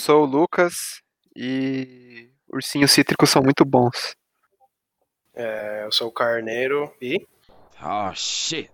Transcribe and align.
sou 0.00 0.22
o 0.22 0.26
Lucas 0.26 1.02
e 1.36 2.30
ursinhos 2.48 2.90
cítricos 2.90 3.28
são 3.28 3.42
muito 3.42 3.64
bons. 3.64 4.16
É, 5.34 5.84
eu 5.84 5.92
sou 5.92 6.08
o 6.08 6.12
Carneiro 6.12 6.92
e. 7.00 7.26
Oh 7.82 8.12
shit. 8.14 8.70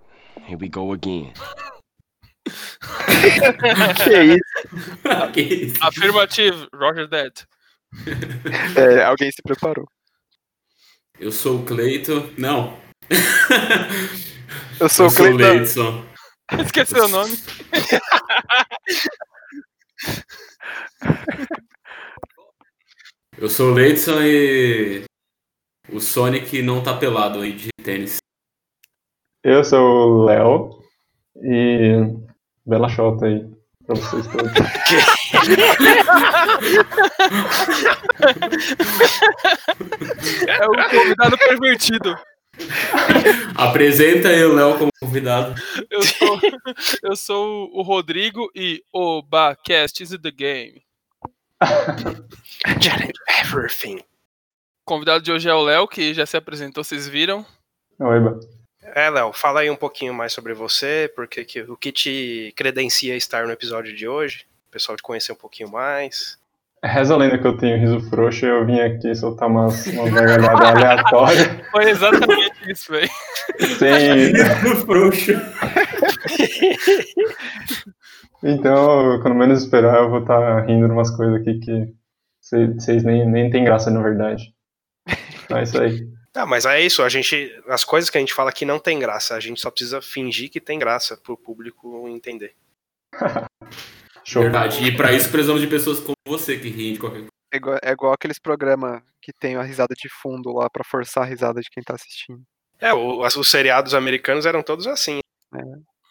Here 0.49 0.57
we 0.61 0.69
go 0.69 0.93
again. 0.93 1.33
que 4.05 4.23
isso? 4.23 5.33
que 5.33 5.41
isso? 5.41 5.85
Afirmativo, 5.85 6.69
Roger 6.73 7.09
Dead. 7.09 7.33
É, 8.77 9.05
alguém 9.05 9.31
se 9.31 9.43
preparou. 9.43 9.89
Eu 11.19 11.33
sou 11.33 11.61
o 11.61 11.65
Cleito. 11.65 12.33
Não. 12.39 12.79
Eu 14.79 14.91
sou 14.91 15.07
eu 15.07 15.11
o 15.11 15.37
Cleiton. 15.37 16.05
Esqueceu 16.61 17.07
o 17.07 17.09
nome. 17.09 17.35
Eu 23.39 23.49
sou 23.51 23.71
o 23.71 23.75
Leidson 23.75 24.23
e. 24.23 25.05
O 25.93 26.01
Sonic 26.01 26.63
não 26.63 26.83
tá 26.83 26.97
pelado 26.97 27.41
aí 27.41 27.53
de 27.53 27.69
tênis. 27.83 28.17
Eu 29.45 29.63
sou 29.63 29.81
o 29.81 30.25
Léo 30.25 30.83
e 31.37 32.03
bela 32.65 32.89
chota 32.89 33.27
aí 33.27 33.49
pra 33.87 33.95
vocês 33.95 34.27
todos. 34.27 34.53
É 40.49 40.67
o 40.67 40.91
convidado 40.91 41.39
pervertido. 41.39 42.17
Apresenta 43.57 44.29
aí 44.29 44.45
o 44.45 44.55
Léo 44.55 44.79
como 44.79 44.91
convidado. 45.01 45.55
Eu 45.91 46.03
sou, 46.03 46.41
eu 47.03 47.17
sou 47.17 47.71
o 47.73 47.83
Rodrigo 47.83 48.51
e 48.55 48.83
o 48.93 49.23
Bacast 49.23 50.03
is 50.03 50.11
the 50.11 50.31
game. 50.31 50.83
Everything. 53.41 53.99
O 53.99 54.85
convidado 54.85 55.23
de 55.23 55.33
hoje 55.33 55.49
é 55.49 55.55
o 55.55 55.63
Léo, 55.63 55.89
que 55.89 56.15
já 56.15 56.27
se 56.27 56.37
apresentou, 56.37 56.85
vocês 56.85 57.09
viram. 57.09 57.45
Oi, 57.99 58.21
Ba. 58.21 58.39
É, 58.95 59.11
Léo, 59.11 59.33
fala 59.33 59.61
aí 59.61 59.71
um 59.71 59.77
pouquinho 59.77 60.15
mais 60.15 60.33
sobre 60.33 60.55
você, 60.55 61.11
porque 61.15 61.45
que, 61.45 61.61
o 61.63 61.77
que 61.77 61.91
te 61.91 62.53
credencia 62.57 63.15
a 63.15 63.17
estar 63.17 63.47
no 63.47 63.53
episódio 63.53 63.95
de 63.95 64.07
hoje. 64.07 64.47
O 64.69 64.71
pessoal 64.71 64.97
te 64.97 65.03
conhecer 65.03 65.33
um 65.33 65.37
pouquinho 65.37 65.71
mais. 65.71 66.39
Reza 66.85 67.15
a 67.15 67.17
lenda 67.17 67.39
que 67.39 67.47
eu 67.47 67.57
tenho 67.57 67.79
riso 67.79 68.01
frouxo 68.11 68.45
e 68.45 68.49
eu 68.49 68.67
vim 68.67 68.79
aqui 68.81 69.15
soltar 69.15 69.49
umas, 69.49 69.87
uma 69.87 70.09
gargalhada 70.11 70.69
aleatória. 70.69 71.65
Foi 71.71 71.91
exatamente 71.91 72.71
isso, 72.71 72.93
velho. 72.93 73.11
Sem... 73.79 74.35
Frouxo. 74.85 75.33
Então, 78.43 79.21
quando 79.23 79.35
menos 79.35 79.63
esperar, 79.63 79.97
eu 79.97 80.11
vou 80.11 80.21
estar 80.21 80.61
rindo 80.67 80.87
de 80.87 80.93
umas 80.93 81.11
coisas 81.11 81.41
aqui 81.41 81.59
que 81.59 81.95
vocês 82.41 83.03
nem, 83.03 83.29
nem 83.29 83.51
tem 83.51 83.65
graça, 83.65 83.91
na 83.91 84.03
verdade. 84.03 84.55
Então 85.45 85.59
é 85.59 85.63
isso 85.63 85.81
aí. 85.81 86.07
Ah, 86.35 86.47
mas 86.47 86.67
é 86.67 86.81
isso, 86.81 87.03
a 87.03 87.09
gente. 87.09 87.51
As 87.67 87.83
coisas 87.83 88.11
que 88.11 88.19
a 88.19 88.21
gente 88.21 88.35
fala 88.35 88.51
aqui 88.51 88.65
não 88.65 88.79
tem 88.79 88.99
graça, 88.99 89.35
a 89.35 89.41
gente 89.41 89.61
só 89.61 89.71
precisa 89.71 90.03
fingir 90.03 90.51
que 90.51 90.61
tem 90.61 90.79
graça 90.79 91.17
pro 91.17 91.37
público 91.37 92.07
entender. 92.09 92.55
Show. 94.27 94.43
Verdade. 94.43 94.85
E 94.85 94.97
pra 94.97 95.13
isso 95.13 95.31
precisamos 95.31 95.61
de 95.63 95.69
pessoas 95.69 96.01
como 96.01 96.17
você 96.27 96.59
que 96.59 96.69
riem 96.69 96.95
de 96.95 96.99
qualquer 96.99 97.19
coisa. 97.19 97.31
É 97.53 97.57
igual, 97.57 97.79
é 97.83 97.91
igual 97.93 98.13
aqueles 98.13 98.39
programas 98.41 99.01
que 99.23 99.33
tem 99.33 99.55
a 99.57 99.63
risada 99.63 99.95
de 99.95 100.09
fundo 100.09 100.53
lá 100.53 100.69
pra 100.69 100.83
forçar 100.85 101.23
a 101.23 101.27
risada 101.27 101.61
de 101.61 101.69
quem 101.71 101.83
tá 101.83 101.95
assistindo. 101.95 102.43
É, 102.81 102.93
o- 102.93 103.21
os 103.25 103.51
seriados 103.51 103.95
americanos 103.95 104.45
eram 104.45 104.63
todos 104.63 104.87
assim. 104.89 105.21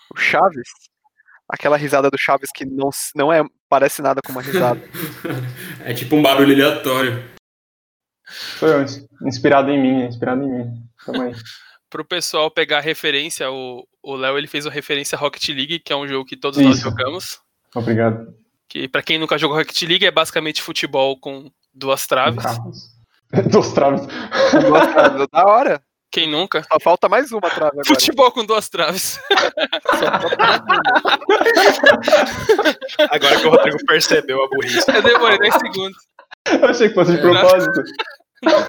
O 0.10 0.18
Chaves, 0.18 0.70
aquela 1.50 1.76
risada 1.78 2.10
do 2.10 2.18
Chaves 2.18 2.50
que 2.56 2.66
não, 2.66 2.90
não 3.16 3.34
é, 3.34 3.44
parece 3.68 4.02
nada 4.02 4.22
com 4.26 4.32
uma 4.32 4.42
risada. 4.42 4.80
É 5.84 5.94
tipo 5.94 6.16
um 6.16 6.22
barulho 6.24 6.54
aleatório. 6.54 7.24
Foi 8.58 8.70
inspirado 9.28 9.70
em 9.70 9.80
mim, 9.82 10.06
inspirado 10.08 10.42
em 10.44 10.50
mim. 10.50 10.84
Tamo 11.06 11.22
aí. 11.22 11.32
Pro 11.90 12.04
pessoal 12.06 12.50
pegar 12.50 12.80
referência, 12.80 13.50
o 13.52 13.86
o 14.02 14.16
Léo 14.16 14.38
ele 14.38 14.48
fez 14.48 14.66
uma 14.66 14.72
referência 14.72 15.16
a 15.16 15.20
Rocket 15.20 15.48
League, 15.50 15.80
que 15.80 15.92
é 15.92 15.96
um 15.96 16.08
jogo 16.08 16.26
que 16.26 16.38
todos 16.38 16.60
nós 16.60 16.76
Isso. 16.78 16.84
jogamos. 16.90 17.40
Obrigado. 17.76 18.34
Que 18.70 18.88
pra 18.88 19.04
quem 19.04 19.18
nunca 19.20 19.38
jogou 19.38 19.58
Rocket 19.58 19.82
League 19.84 20.06
é 20.06 20.12
basicamente 20.12 20.62
futebol 20.62 21.20
com 21.20 21.52
duas 21.74 22.08
traves. 22.08 22.44
Dos 23.52 23.72
traves. 23.74 24.06
Duas 24.68 24.88
traves, 24.94 25.28
da 25.32 25.44
hora. 25.46 25.84
Quem 26.12 26.30
nunca? 26.30 26.64
Só 26.72 26.80
falta 26.80 27.10
mais 27.10 27.32
uma 27.32 27.42
trave 27.42 27.72
agora. 27.72 27.86
Futebol 27.86 28.32
com 28.32 28.46
duas 28.46 28.70
traves. 28.70 29.20
Agora 33.10 33.40
que 33.40 33.48
o 33.48 33.50
Rodrigo 33.50 33.78
percebeu 33.86 34.44
a 34.44 34.48
burrice. 34.48 34.84
Eu 34.90 35.02
demorei 35.02 35.38
10 35.40 35.54
segundos. 35.56 35.98
Eu 36.62 36.66
achei 36.70 36.88
que 36.90 36.94
fosse 36.96 37.12
de 37.14 37.18
propósito. 37.18 37.84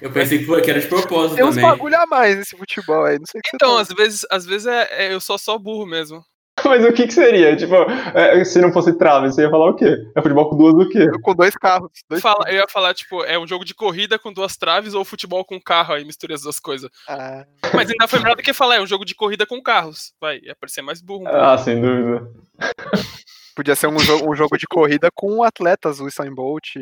Eu 0.01 0.11
pensei 0.11 0.43
que 0.43 0.69
era 0.71 0.79
de 0.81 0.87
propósito 0.87 1.35
Tem 1.35 1.45
uns 1.45 1.55
também. 1.55 1.69
bagulho 1.69 1.95
a 1.97 2.05
mais 2.07 2.35
nesse 2.35 2.57
futebol 2.57 3.05
aí, 3.05 3.19
não 3.19 3.25
sei 3.25 3.39
o 3.39 3.41
que 3.43 3.51
Então, 3.53 3.75
tá- 3.75 3.81
às 3.81 3.87
vezes, 3.89 4.25
às 4.31 4.45
vezes 4.45 4.65
é, 4.67 4.87
é- 5.07 5.13
eu 5.13 5.19
sou 5.21 5.37
só 5.37 5.57
burro 5.57 5.85
mesmo. 5.85 6.23
Mas 6.69 6.85
o 6.85 6.93
que 6.93 7.07
que 7.07 7.13
seria? 7.13 7.55
Tipo, 7.55 7.75
é, 8.13 8.43
se 8.45 8.59
não 8.61 8.71
fosse 8.71 8.97
trave, 8.97 9.27
você 9.31 9.41
ia 9.43 9.49
falar 9.49 9.69
o 9.69 9.75
quê? 9.75 9.95
É 10.15 10.21
futebol 10.21 10.49
com 10.49 10.57
duas 10.57 10.73
do 10.75 10.89
quê? 10.89 11.07
com 11.21 11.33
dois 11.35 11.55
carros. 11.55 11.89
Dois 12.09 12.21
Fala- 12.21 12.49
eu 12.49 12.55
ia 12.55 12.67
falar, 12.67 12.93
tipo, 12.93 13.23
é 13.23 13.37
um 13.39 13.47
jogo 13.47 13.63
de 13.65 13.73
corrida 13.73 14.17
com 14.19 14.31
duas 14.33 14.55
traves 14.57 14.93
ou 14.93 15.03
futebol 15.05 15.43
com 15.45 15.59
carro, 15.61 15.93
aí 15.93 16.03
misturei 16.05 16.35
as 16.35 16.41
duas 16.41 16.59
coisas. 16.59 16.89
Ah, 17.07 17.45
Mas 17.73 17.89
ainda 17.89 18.07
foi 18.07 18.19
melhor 18.19 18.35
do 18.35 18.43
que 18.43 18.53
falar, 18.53 18.75
é 18.75 18.81
um 18.81 18.87
jogo 18.87 19.05
de 19.05 19.15
corrida 19.15 19.45
com 19.45 19.61
carros. 19.61 20.13
Vai, 20.21 20.39
ia 20.43 20.55
parecer 20.55 20.81
mais 20.81 21.01
burro. 21.01 21.21
um 21.21 21.25
pouco. 21.25 21.37
Ah, 21.39 21.57
sem 21.57 21.79
dúvida. 21.81 22.27
podia 23.55 23.75
ser 23.75 23.87
um 23.87 23.99
jogo, 23.99 24.31
um 24.31 24.35
jogo 24.35 24.57
de 24.57 24.67
corrida 24.67 25.09
com 25.13 25.41
atletas, 25.43 25.99
o 25.99 26.05
Usain 26.05 26.33
Bolt, 26.33 26.75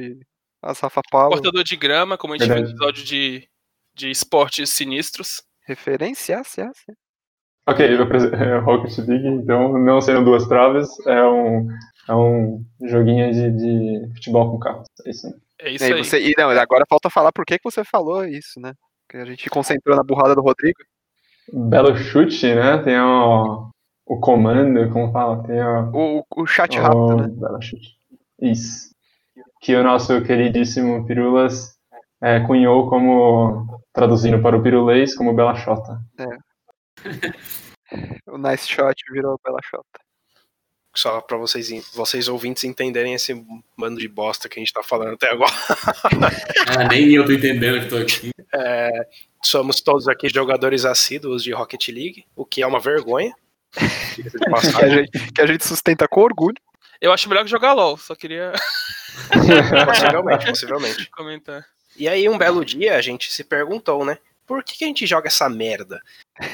a 0.61 0.73
Rafa 0.73 1.01
Paulo. 1.09 1.31
Cortador 1.31 1.63
de 1.63 1.75
grama, 1.75 2.17
como 2.17 2.33
a 2.33 2.37
gente 2.37 2.47
viu 2.47 2.55
no 2.55 2.61
Verdade. 2.67 2.77
episódio 2.77 3.03
de, 3.05 3.47
de 3.93 4.09
esportes 4.11 4.69
sinistros. 4.71 5.41
Referência, 5.65 6.41
sim, 6.43 6.69
sim. 6.73 6.93
Ok, 7.67 7.83
é 7.83 8.57
Rocket 8.59 8.97
League, 8.99 9.27
então 9.27 9.77
não 9.79 9.99
sendo 9.99 10.23
duas 10.23 10.47
traves, 10.47 10.87
é 11.07 11.23
um, 11.23 11.67
é 12.07 12.13
um 12.13 12.63
joguinho 12.83 13.31
de, 13.31 13.51
de 13.51 14.13
futebol 14.13 14.51
com 14.51 14.59
carros. 14.59 14.87
É 15.05 15.09
isso. 15.09 15.27
É 15.59 15.71
isso 15.71 15.83
aí 15.83 15.93
aí. 15.93 16.03
você, 16.03 16.21
e 16.21 16.33
não, 16.37 16.49
agora 16.49 16.85
falta 16.87 17.09
falar 17.09 17.31
por 17.31 17.45
que, 17.45 17.57
que 17.57 17.63
você 17.63 17.83
falou 17.83 18.23
isso, 18.25 18.59
né? 18.59 18.73
Que 19.09 19.17
a 19.17 19.25
gente 19.25 19.49
concentrou 19.49 19.95
na 19.95 20.03
burrada 20.03 20.35
do 20.35 20.41
Rodrigo. 20.41 20.77
Belo 21.51 21.95
chute, 21.95 22.53
né? 22.53 22.77
Tem 22.79 22.99
o, 22.99 23.69
o 24.05 24.19
comando, 24.19 24.89
como 24.91 25.11
fala? 25.11 25.43
Tem 25.43 25.61
o, 25.63 26.19
O, 26.19 26.43
o 26.43 26.45
chat 26.45 26.77
o 26.77 26.81
rápido, 26.81 27.15
né? 27.17 27.27
Belo 27.29 27.61
chute. 27.61 27.95
Isso. 28.41 28.93
Que 29.61 29.75
o 29.75 29.83
nosso 29.83 30.21
queridíssimo 30.21 31.05
Pirulas 31.07 31.75
é, 32.21 32.39
cunhou 32.41 32.89
como, 32.89 33.81
traduzindo 33.93 34.41
para 34.41 34.57
o 34.57 34.61
pirulês, 34.61 35.15
como 35.15 35.33
Bela 35.33 35.55
Chota. 35.55 35.99
O 38.27 38.37
nice 38.37 38.67
shot 38.67 38.95
virou 39.11 39.39
bela 39.45 39.59
shot. 39.63 39.85
Só 40.95 41.21
pra 41.21 41.37
vocês, 41.37 41.69
vocês 41.93 42.27
ouvintes 42.27 42.63
entenderem 42.63 43.13
esse 43.13 43.33
bando 43.77 43.99
de 43.99 44.07
bosta 44.07 44.49
que 44.49 44.57
a 44.57 44.61
gente 44.61 44.73
tá 44.73 44.81
falando 44.81 45.13
até 45.13 45.29
agora. 45.29 45.51
Ah, 46.67 46.87
nem 46.87 47.13
eu 47.13 47.23
tô 47.23 47.31
entendendo 47.31 47.81
que 47.81 47.87
tô 47.87 47.97
aqui. 47.97 48.31
É, 48.53 48.89
somos 49.43 49.81
todos 49.81 50.07
aqui 50.07 50.27
jogadores 50.29 50.83
assíduos 50.83 51.43
de 51.43 51.51
Rocket 51.51 51.89
League, 51.89 52.25
o 52.35 52.43
que 52.43 52.63
é 52.63 52.67
uma 52.67 52.79
vergonha. 52.79 53.33
Que 54.15 54.83
a, 54.83 54.89
gente, 54.89 55.33
que 55.33 55.41
a 55.41 55.45
gente 55.45 55.65
sustenta 55.65 56.07
com 56.07 56.21
orgulho. 56.21 56.55
Eu 57.01 57.11
acho 57.11 57.27
melhor 57.27 57.43
que 57.43 57.51
jogar 57.51 57.73
LOL, 57.73 57.97
só 57.97 58.15
queria 58.15 58.53
possivelmente, 59.85 60.45
possivelmente. 60.45 61.09
comentar. 61.11 61.65
E 61.97 62.07
aí, 62.07 62.27
um 62.27 62.37
belo 62.37 62.63
dia, 62.63 62.95
a 62.95 63.01
gente 63.01 63.31
se 63.31 63.43
perguntou, 63.43 64.05
né? 64.05 64.17
Por 64.45 64.63
que, 64.63 64.77
que 64.77 64.83
a 64.83 64.87
gente 64.87 65.05
joga 65.05 65.27
essa 65.27 65.49
merda? 65.49 66.01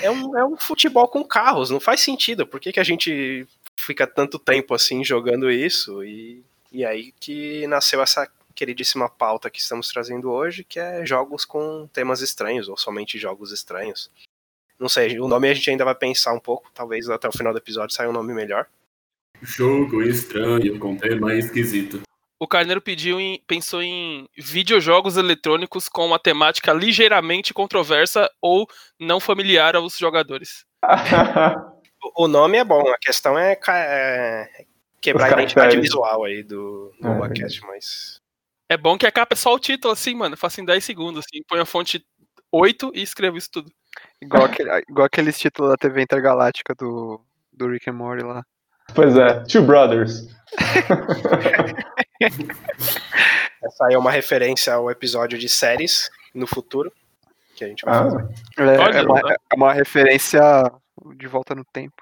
É 0.01 0.11
um, 0.11 0.37
é 0.37 0.45
um 0.45 0.55
futebol 0.57 1.07
com 1.07 1.23
carros, 1.23 1.69
não 1.69 1.79
faz 1.79 2.01
sentido. 2.01 2.45
Por 2.45 2.59
que, 2.59 2.71
que 2.71 2.79
a 2.79 2.83
gente 2.83 3.47
fica 3.75 4.05
tanto 4.05 4.37
tempo 4.37 4.73
assim 4.73 5.03
jogando 5.03 5.49
isso? 5.49 6.03
E, 6.03 6.43
e 6.71 6.85
aí 6.85 7.11
que 7.19 7.65
nasceu 7.67 8.01
essa 8.01 8.29
queridíssima 8.53 9.09
pauta 9.09 9.49
que 9.49 9.59
estamos 9.59 9.89
trazendo 9.89 10.29
hoje, 10.29 10.63
que 10.63 10.79
é 10.79 11.05
jogos 11.05 11.45
com 11.45 11.87
temas 11.91 12.21
estranhos, 12.21 12.69
ou 12.69 12.77
somente 12.77 13.17
jogos 13.17 13.51
estranhos. 13.51 14.11
Não 14.79 14.89
sei, 14.89 15.19
o 15.19 15.27
nome 15.27 15.49
a 15.49 15.53
gente 15.53 15.69
ainda 15.69 15.85
vai 15.85 15.95
pensar 15.95 16.33
um 16.33 16.39
pouco, 16.39 16.69
talvez 16.73 17.09
até 17.09 17.27
o 17.27 17.31
final 17.31 17.53
do 17.53 17.59
episódio 17.59 17.95
saia 17.95 18.09
um 18.09 18.13
nome 18.13 18.33
melhor. 18.33 18.67
Jogo 19.41 20.03
estranho, 20.03 20.77
com 20.77 20.95
tema 20.95 21.33
esquisito. 21.33 22.01
O 22.41 22.47
Carneiro 22.47 22.81
pediu 22.81 23.21
em, 23.21 23.39
pensou 23.45 23.83
em 23.83 24.27
videojogos 24.35 25.15
eletrônicos 25.15 25.87
com 25.87 26.07
uma 26.07 26.17
temática 26.17 26.73
ligeiramente 26.73 27.53
controversa 27.53 28.27
ou 28.41 28.67
não 28.99 29.19
familiar 29.19 29.75
aos 29.75 29.95
jogadores. 29.95 30.65
O- 32.15 32.27
nome 32.27 32.57
é 32.57 32.63
bom, 32.63 32.81
a 32.89 32.97
questão 32.97 33.37
é, 33.37 33.55
é 33.67 34.49
quebrar 34.99 35.27
a 35.27 35.33
identidade 35.33 35.79
visual 35.79 36.23
aí 36.23 36.41
do, 36.41 36.91
do 36.99 37.07
É, 37.07 37.13
Nobacast, 37.13 37.61
mas 37.61 38.19
É 38.67 38.75
bom 38.75 38.97
que 38.97 39.05
a 39.05 39.11
capa 39.11 39.35
é 39.35 39.37
só 39.37 39.53
o 39.53 39.59
título, 39.59 39.93
assim, 39.93 40.15
mano. 40.15 40.35
Faça 40.35 40.59
em 40.59 40.65
10 40.65 40.83
segundos, 40.83 41.23
assim. 41.23 41.43
Põe 41.47 41.59
a 41.59 41.65
fonte 41.65 42.03
8 42.51 42.91
e 42.95 43.03
escreva 43.03 43.37
isso 43.37 43.51
tudo. 43.51 43.71
Igual, 44.19 44.45
aquele, 44.45 44.71
igual 44.89 45.05
aqueles 45.05 45.37
títulos 45.37 45.69
da 45.69 45.77
TV 45.77 46.01
Intergaláctica 46.01 46.73
do, 46.73 47.21
do 47.53 47.67
Rick 47.67 47.87
and 47.87 47.93
Morty 47.93 48.23
lá. 48.23 48.43
pois 48.95 49.15
é, 49.15 49.43
Two 49.43 49.61
Brothers. 49.61 50.25
Essa 53.63 53.85
aí 53.85 53.93
é 53.93 53.97
uma 53.97 54.11
referência 54.11 54.73
ao 54.73 54.89
episódio 54.89 55.37
de 55.37 55.47
séries 55.47 56.09
no 56.33 56.47
futuro. 56.47 56.91
Que 57.55 57.63
a 57.65 57.67
gente 57.67 57.85
vai 57.85 57.93
fazer. 57.93 58.27
Ah, 58.57 58.63
É, 58.63 58.79
Olha, 58.79 58.97
é 58.97 59.01
uma, 59.03 59.21
né? 59.21 59.35
é 59.51 59.55
uma 59.55 59.73
referência 59.73 60.41
de 61.15 61.27
volta 61.27 61.53
no 61.53 61.63
tempo. 61.65 62.01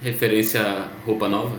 Referência 0.00 0.60
à 0.60 0.86
roupa 1.04 1.28
nova. 1.28 1.58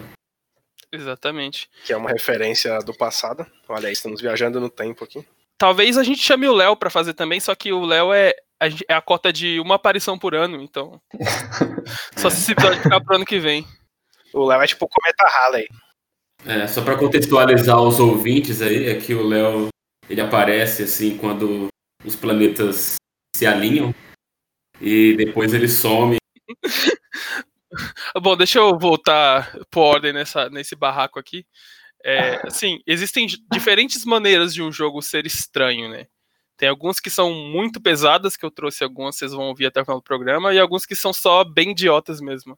Exatamente. 0.92 1.70
Que 1.86 1.94
é 1.94 1.98
uma 1.98 2.10
referência 2.10 2.80
do 2.80 2.94
passado. 2.94 3.46
Olha 3.68 3.88
aí, 3.88 3.94
estamos 3.94 4.22
viajando 4.22 4.60
no 4.60 4.70
tempo 4.70 5.04
aqui. 5.04 5.26
Talvez 5.58 5.98
a 5.98 6.04
gente 6.04 6.22
chame 6.22 6.48
o 6.48 6.54
Léo 6.54 6.76
pra 6.76 6.90
fazer 6.90 7.14
também, 7.14 7.40
só 7.40 7.56
que 7.56 7.72
o 7.72 7.86
Léo 7.86 8.14
é 8.14 8.34
é 8.88 8.94
a 8.94 9.02
cota 9.02 9.32
de 9.34 9.60
uma 9.60 9.76
aparição 9.76 10.18
por 10.18 10.34
ano, 10.34 10.62
então. 10.62 11.02
Só 12.16 12.30
se 12.30 12.38
esse 12.38 12.52
episódio 12.54 12.82
ficar 12.82 13.02
pro 13.02 13.16
ano 13.16 13.26
que 13.26 13.40
vem. 13.40 13.66
O 14.34 14.46
Léo 14.46 14.62
é 14.62 14.68
tipo 14.68 14.86
o 14.86 14.90
Cometa 14.90 15.26
Halley. 15.28 15.68
É, 16.46 16.68
só 16.68 16.84
para 16.84 16.98
contextualizar 16.98 17.82
os 17.82 18.00
ouvintes 18.00 18.62
aí, 18.62 18.86
é 18.88 19.00
que 19.00 19.16
o 19.16 19.28
Léo 19.28 19.70
ele 20.08 20.22
aparece 20.22 20.84
assim 20.84 21.18
quando 21.18 21.68
os 22.04 22.16
planetas 22.16 22.96
se 23.36 23.48
alinham 23.48 23.94
e 24.80 25.16
depois 25.18 25.54
ele 25.54 25.68
some. 25.68 26.18
Bom, 28.22 28.38
deixa 28.38 28.60
eu 28.60 28.78
voltar 28.78 29.58
por 29.72 29.82
ordem 29.82 30.14
nessa, 30.14 30.50
nesse 30.50 30.76
barraco 30.76 31.20
aqui. 31.20 31.46
É, 32.04 32.46
assim, 32.46 32.80
existem 32.86 33.26
diferentes 33.52 34.06
maneiras 34.06 34.54
de 34.54 34.62
um 34.62 34.72
jogo 34.72 35.02
ser 35.02 35.26
estranho, 35.26 35.90
né? 35.90 36.06
Tem 36.58 36.70
alguns 36.70 37.00
que 37.00 37.10
são 37.10 37.34
muito 37.34 37.82
pesadas, 37.82 38.38
que 38.38 38.46
eu 38.46 38.52
trouxe 38.52 38.84
algumas, 38.84 39.18
vocês 39.18 39.34
vão 39.34 39.48
ouvir 39.48 39.66
até 39.66 39.82
o 39.82 39.86
final 39.86 40.00
do 40.00 40.04
programa, 40.04 40.54
e 40.54 40.60
alguns 40.60 40.86
que 40.86 40.96
são 40.96 41.12
só 41.12 41.44
bem 41.44 41.72
idiotas 41.72 42.22
mesmo. 42.22 42.58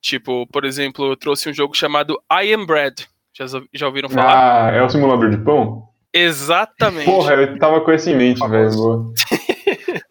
Tipo, 0.00 0.46
por 0.46 0.64
exemplo, 0.64 1.12
eu 1.12 1.16
trouxe 1.16 1.50
um 1.50 1.52
jogo 1.52 1.76
chamado 1.76 2.18
I 2.32 2.52
Am 2.52 2.64
Bread. 2.64 3.06
Já, 3.32 3.46
já 3.72 3.86
ouviram 3.86 4.08
falar? 4.08 4.68
ah, 4.68 4.70
é 4.72 4.82
o 4.82 4.88
simulador 4.88 5.30
de 5.30 5.38
pão? 5.38 5.88
Exatamente. 6.12 7.04
Porra, 7.04 7.34
eu 7.34 7.58
tava 7.58 7.80
com 7.80 7.92
isso 7.92 8.10
em 8.10 8.16
mente, 8.16 8.46
velho. 8.48 9.12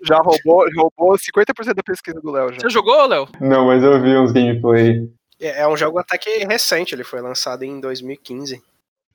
Já 0.02 0.18
roubou, 0.18 0.66
roubou 0.76 1.16
50% 1.16 1.74
da 1.74 1.84
pesquisa 1.84 2.20
do 2.20 2.32
Léo 2.32 2.52
já. 2.52 2.62
Você 2.62 2.70
jogou, 2.70 3.06
Léo? 3.06 3.28
Não, 3.40 3.68
mas 3.68 3.84
eu 3.84 4.02
vi 4.02 4.18
uns 4.18 4.32
gameplay. 4.32 5.08
É 5.40 5.62
é 5.62 5.68
um 5.68 5.78
jogo 5.78 6.00
até 6.00 6.18
que 6.18 6.46
recente, 6.46 6.96
ele 6.96 7.04
foi 7.04 7.22
lançado 7.22 7.64
em 7.64 7.80
2015. 7.80 8.60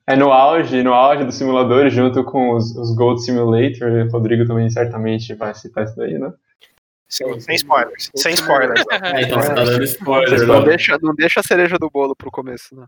É 0.07 0.15
no 0.15 0.31
auge, 0.31 0.83
no 0.83 0.93
auge 0.93 1.25
do 1.25 1.31
simulador, 1.31 1.89
junto 1.89 2.23
com 2.23 2.53
os, 2.55 2.75
os 2.77 2.95
Gold 2.95 3.21
Simulator. 3.23 4.07
O 4.07 4.11
Rodrigo 4.11 4.45
também 4.45 4.69
certamente 4.69 5.33
vai 5.33 5.53
citar 5.53 5.83
isso 5.83 5.97
daí, 5.97 6.17
né? 6.17 6.31
Sem, 7.15 7.39
sem 7.39 7.55
spoilers. 7.55 8.11
Sem 8.15 8.33
spoilers. 8.33 8.83
É, 8.91 9.21
então 9.21 9.41
você 9.41 9.53
tá 9.53 9.63
dando 9.63 9.83
spoiler, 9.83 10.47
Não 10.47 10.55
Léo. 10.55 10.65
deixa, 10.65 10.97
não 11.01 11.15
deixa 11.15 11.39
a 11.39 11.43
cereja 11.43 11.77
do 11.77 11.89
bolo 11.89 12.15
pro 12.15 12.31
começo, 12.31 12.75
né? 12.75 12.85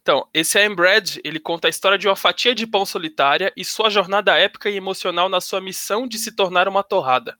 Então, 0.00 0.26
esse 0.32 0.58
I 0.58 0.64
Am 0.64 0.74
Bread, 0.74 1.20
ele 1.24 1.38
conta 1.38 1.68
a 1.68 1.70
história 1.70 1.98
de 1.98 2.08
uma 2.08 2.16
fatia 2.16 2.54
de 2.54 2.66
pão 2.66 2.86
solitária 2.86 3.52
e 3.56 3.64
sua 3.64 3.90
jornada 3.90 4.36
épica 4.38 4.70
e 4.70 4.76
emocional 4.76 5.28
na 5.28 5.40
sua 5.40 5.60
missão 5.60 6.06
de 6.08 6.18
se 6.18 6.34
tornar 6.34 6.68
uma 6.68 6.82
torrada. 6.82 7.36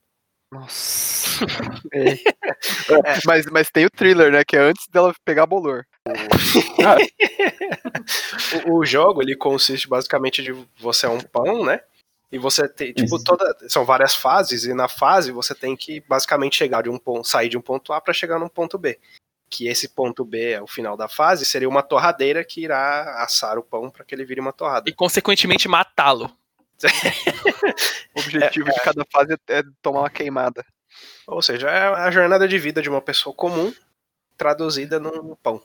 Nossa. 0.52 1.16
É. 1.92 2.12
É, 2.12 3.18
mas, 3.26 3.44
mas 3.46 3.70
tem 3.70 3.84
o 3.84 3.90
thriller, 3.90 4.32
né? 4.32 4.42
Que 4.42 4.56
é 4.56 4.60
antes 4.60 4.86
dela 4.88 5.14
pegar 5.24 5.46
bolor. 5.46 5.84
O, 8.66 8.78
o 8.78 8.84
jogo, 8.86 9.22
ele 9.22 9.36
consiste 9.36 9.88
basicamente 9.88 10.42
de 10.42 10.54
você 10.78 11.06
é 11.06 11.08
um 11.08 11.20
pão, 11.20 11.64
né? 11.64 11.80
E 12.30 12.38
você 12.38 12.68
tem, 12.68 12.92
tipo, 12.92 13.16
Isso. 13.16 13.24
toda. 13.24 13.56
São 13.68 13.84
várias 13.84 14.14
fases, 14.14 14.64
e 14.64 14.74
na 14.74 14.88
fase 14.88 15.30
você 15.30 15.54
tem 15.54 15.76
que 15.76 16.00
basicamente 16.00 16.56
chegar 16.56 16.82
de 16.82 16.90
um 16.90 16.98
ponto, 16.98 17.26
sair 17.26 17.48
de 17.48 17.56
um 17.56 17.62
ponto 17.62 17.92
A 17.92 18.00
para 18.00 18.12
chegar 18.12 18.38
num 18.38 18.48
ponto 18.48 18.76
B. 18.76 18.98
Que 19.48 19.68
esse 19.68 19.90
ponto 19.90 20.24
B, 20.24 20.50
é 20.52 20.62
o 20.62 20.66
final 20.66 20.96
da 20.96 21.08
fase, 21.08 21.46
seria 21.46 21.68
uma 21.68 21.82
torradeira 21.82 22.44
que 22.44 22.62
irá 22.62 23.22
assar 23.22 23.58
o 23.58 23.62
pão 23.62 23.88
para 23.88 24.04
que 24.04 24.14
ele 24.14 24.24
vire 24.24 24.40
uma 24.40 24.52
torrada. 24.52 24.90
E, 24.90 24.92
consequentemente, 24.92 25.68
matá-lo. 25.68 26.30
O 28.14 28.20
objetivo 28.20 28.70
de 28.70 28.80
cada 28.80 29.04
fase 29.12 29.36
é 29.48 29.62
tomar 29.82 30.00
uma 30.00 30.10
queimada. 30.10 30.64
Ou 31.26 31.42
seja, 31.42 31.68
é 31.68 31.86
a 31.86 32.10
jornada 32.10 32.48
de 32.48 32.58
vida 32.58 32.80
de 32.80 32.88
uma 32.88 33.02
pessoa 33.02 33.34
comum 33.34 33.72
traduzida 34.38 34.98
num 34.98 35.36
pão. 35.36 35.62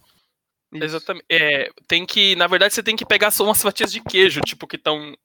Isso. 0.74 0.84
Exatamente. 0.84 1.26
É, 1.30 1.70
tem 1.88 2.06
que, 2.06 2.36
na 2.36 2.48
verdade, 2.48 2.74
você 2.74 2.84
tem 2.84 2.96
que 2.96 3.06
pegar 3.06 3.32
só 3.32 3.44
umas 3.44 3.62
fatias 3.62 3.92
de 3.92 4.02
queijo, 4.02 4.42
tipo, 4.42 4.68
que 4.68 4.76
estão 4.76 5.16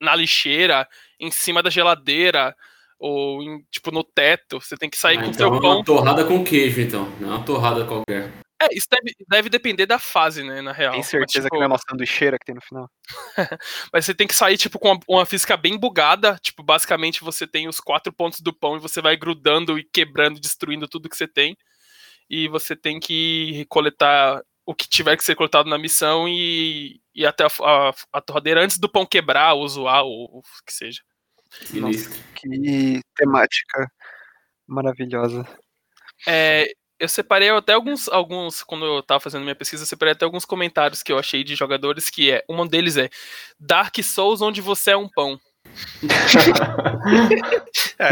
na 0.00 0.14
lixeira, 0.14 0.86
em 1.20 1.30
cima 1.30 1.62
da 1.62 1.70
geladeira, 1.70 2.54
ou 2.98 3.42
em- 3.42 3.62
tipo 3.70 3.90
no 3.90 4.02
teto. 4.04 4.60
Você 4.60 4.76
tem 4.76 4.88
que 4.90 4.96
sair 4.96 5.18
Ah, 5.18 5.22
com 5.22 5.26
o 5.28 5.30
então 5.30 5.48
seu 5.48 5.56
é 5.56 5.60
pão. 5.60 5.76
uma 5.76 5.84
torrada 5.84 6.24
com 6.24 6.44
queijo, 6.44 6.80
então. 6.80 7.04
Não 7.20 7.28
é 7.32 7.36
uma 7.36 7.44
torrada 7.44 7.84
qualquer. 7.84 8.32
É, 8.62 8.68
isso 8.74 8.86
deve, 8.90 9.14
deve 9.28 9.48
depender 9.50 9.84
da 9.84 9.98
fase, 9.98 10.42
né, 10.42 10.62
na 10.62 10.72
real. 10.72 10.92
Tem 10.92 11.00
Mas, 11.00 11.08
certeza 11.10 11.44
tipo, 11.44 11.50
que 11.50 11.56
não 11.58 11.64
é 11.64 11.66
uma 11.66 11.78
sanduicheira 11.78 12.38
que 12.38 12.46
tem 12.46 12.54
no 12.54 12.62
final? 12.62 12.88
Mas 13.92 14.06
você 14.06 14.14
tem 14.14 14.26
que 14.26 14.34
sair, 14.34 14.56
tipo, 14.56 14.78
com 14.78 14.92
uma, 14.92 15.00
uma 15.06 15.26
física 15.26 15.58
bem 15.58 15.76
bugada. 15.78 16.38
Tipo, 16.40 16.62
basicamente 16.62 17.20
você 17.22 17.46
tem 17.46 17.68
os 17.68 17.80
quatro 17.80 18.10
pontos 18.12 18.40
do 18.40 18.54
pão 18.54 18.76
e 18.76 18.80
você 18.80 19.02
vai 19.02 19.14
grudando 19.14 19.78
e 19.78 19.84
quebrando, 19.84 20.40
destruindo 20.40 20.88
tudo 20.88 21.08
que 21.10 21.16
você 21.16 21.28
tem. 21.28 21.54
E 22.30 22.48
você 22.48 22.74
tem 22.74 22.98
que 22.98 23.66
coletar 23.68 24.40
o 24.64 24.74
que 24.74 24.88
tiver 24.88 25.16
que 25.18 25.22
ser 25.24 25.34
coletado 25.36 25.68
na 25.68 25.76
missão 25.78 26.26
e 26.26 26.98
ir 27.16 27.26
até 27.26 27.44
a, 27.44 27.48
a, 27.62 27.94
a 28.12 28.20
torradeira 28.20 28.62
antes 28.62 28.78
do 28.78 28.88
pão 28.88 29.06
quebrar 29.06 29.54
ou 29.54 29.66
zoar, 29.68 30.04
ou 30.04 30.38
o 30.38 30.42
que 30.64 30.72
seja. 30.72 31.00
Sinistro. 31.64 32.12
Que 32.34 33.00
temática 33.16 33.90
maravilhosa. 34.66 35.46
É, 36.28 36.66
eu 36.98 37.08
separei 37.08 37.50
até 37.50 37.72
alguns, 37.72 38.08
alguns, 38.08 38.62
quando 38.62 38.84
eu 38.84 39.02
tava 39.02 39.20
fazendo 39.20 39.42
minha 39.42 39.54
pesquisa, 39.54 39.82
eu 39.82 39.86
separei 39.86 40.12
até 40.12 40.24
alguns 40.24 40.44
comentários 40.44 41.02
que 41.02 41.12
eu 41.12 41.18
achei 41.18 41.44
de 41.44 41.54
jogadores 41.54 42.10
que 42.10 42.30
é, 42.30 42.44
um 42.48 42.66
deles 42.66 42.96
é 42.96 43.08
Dark 43.58 43.94
Souls 44.02 44.40
onde 44.40 44.60
você 44.60 44.90
é 44.92 44.96
um 44.96 45.08
pão. 45.08 45.40
É. 47.98 48.10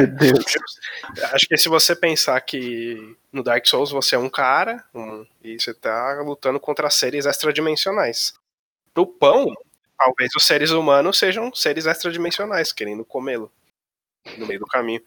Acho 1.35 1.47
que 1.47 1.57
se 1.59 1.69
você 1.69 1.95
pensar 1.95 2.41
que 2.41 3.17
no 3.33 3.43
Dark 3.43 3.67
Souls 3.67 3.91
você 3.91 4.15
é 4.15 4.19
um 4.19 4.31
cara 4.31 4.83
um- 4.95 5.27
e 5.43 5.61
você 5.61 5.75
tá 5.75 6.23
lutando 6.25 6.59
contra 6.59 6.89
seres 6.89 7.27
extradimensionais. 7.27 8.33
Pro 8.95 9.07
pão, 9.07 9.53
talvez 9.99 10.31
os 10.37 10.45
seres 10.45 10.71
humanos 10.71 11.19
sejam 11.19 11.53
seres 11.53 11.85
extradimensionais, 11.85 12.73
querendo 12.73 13.05
comê-lo 13.05 13.53
no 14.39 14.47
meio 14.47 14.61
do 14.61 14.67
caminho. 14.67 15.03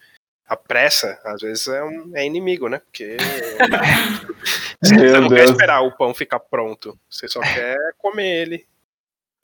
A 0.45 0.55
pressa, 0.55 1.19
às 1.25 1.41
vezes, 1.41 1.67
é, 1.67 1.83
um, 1.83 2.15
é 2.15 2.25
inimigo, 2.25 2.69
né? 2.69 2.79
Porque 2.79 3.17
você 4.81 4.95
Meu 4.95 5.21
não 5.21 5.29
quer 5.29 5.35
Deus. 5.35 5.51
esperar 5.51 5.81
o 5.81 5.91
pão 5.95 6.13
ficar 6.13 6.39
pronto. 6.39 6.97
Você 7.09 7.27
só 7.27 7.41
quer 7.41 7.75
comer 7.97 8.43
ele 8.43 8.67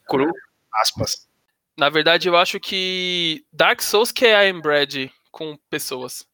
cru, 0.08 0.32
aspas. 0.74 1.28
Na 1.76 1.90
verdade, 1.90 2.28
eu 2.28 2.38
acho 2.38 2.60
que 2.60 3.46
Dark 3.52 3.82
Souls 3.82 4.12
que 4.12 4.26
é 4.26 4.36
a 4.36 4.48
Embred 4.48 5.12
com 5.32 5.58
pessoas. 5.70 6.26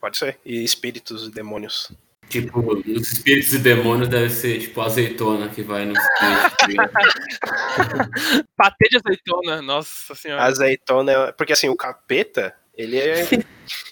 Pode 0.00 0.18
ser. 0.18 0.38
E 0.44 0.62
espíritos 0.64 1.28
e 1.28 1.30
demônios. 1.30 1.92
Tipo, 2.28 2.60
os 2.74 3.12
espíritos 3.12 3.52
e 3.52 3.58
demônios 3.58 4.08
deve 4.08 4.30
ser 4.30 4.58
tipo 4.58 4.80
azeitona 4.80 5.48
que 5.50 5.62
vai 5.62 5.84
no 5.84 5.92
espírito. 5.92 6.92
Patê 8.56 8.88
de 8.88 8.96
azeitona, 8.96 9.60
nossa 9.60 10.14
senhora. 10.14 10.42
Azeitona, 10.44 11.12
é- 11.12 11.32
porque 11.32 11.52
assim, 11.52 11.68
o 11.68 11.76
capeta, 11.76 12.54
ele 12.74 12.98
é, 12.98 13.28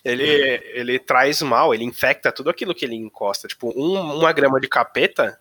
ele, 0.04 0.24
ele 0.72 0.98
traz 0.98 1.42
mal, 1.42 1.74
ele 1.74 1.84
infecta 1.84 2.32
tudo 2.32 2.48
aquilo 2.48 2.74
que 2.74 2.84
ele 2.86 2.94
encosta. 2.94 3.46
Tipo, 3.46 3.68
um- 3.78 4.16
uma 4.18 4.32
grama 4.32 4.58
de 4.60 4.68
capeta 4.68 5.38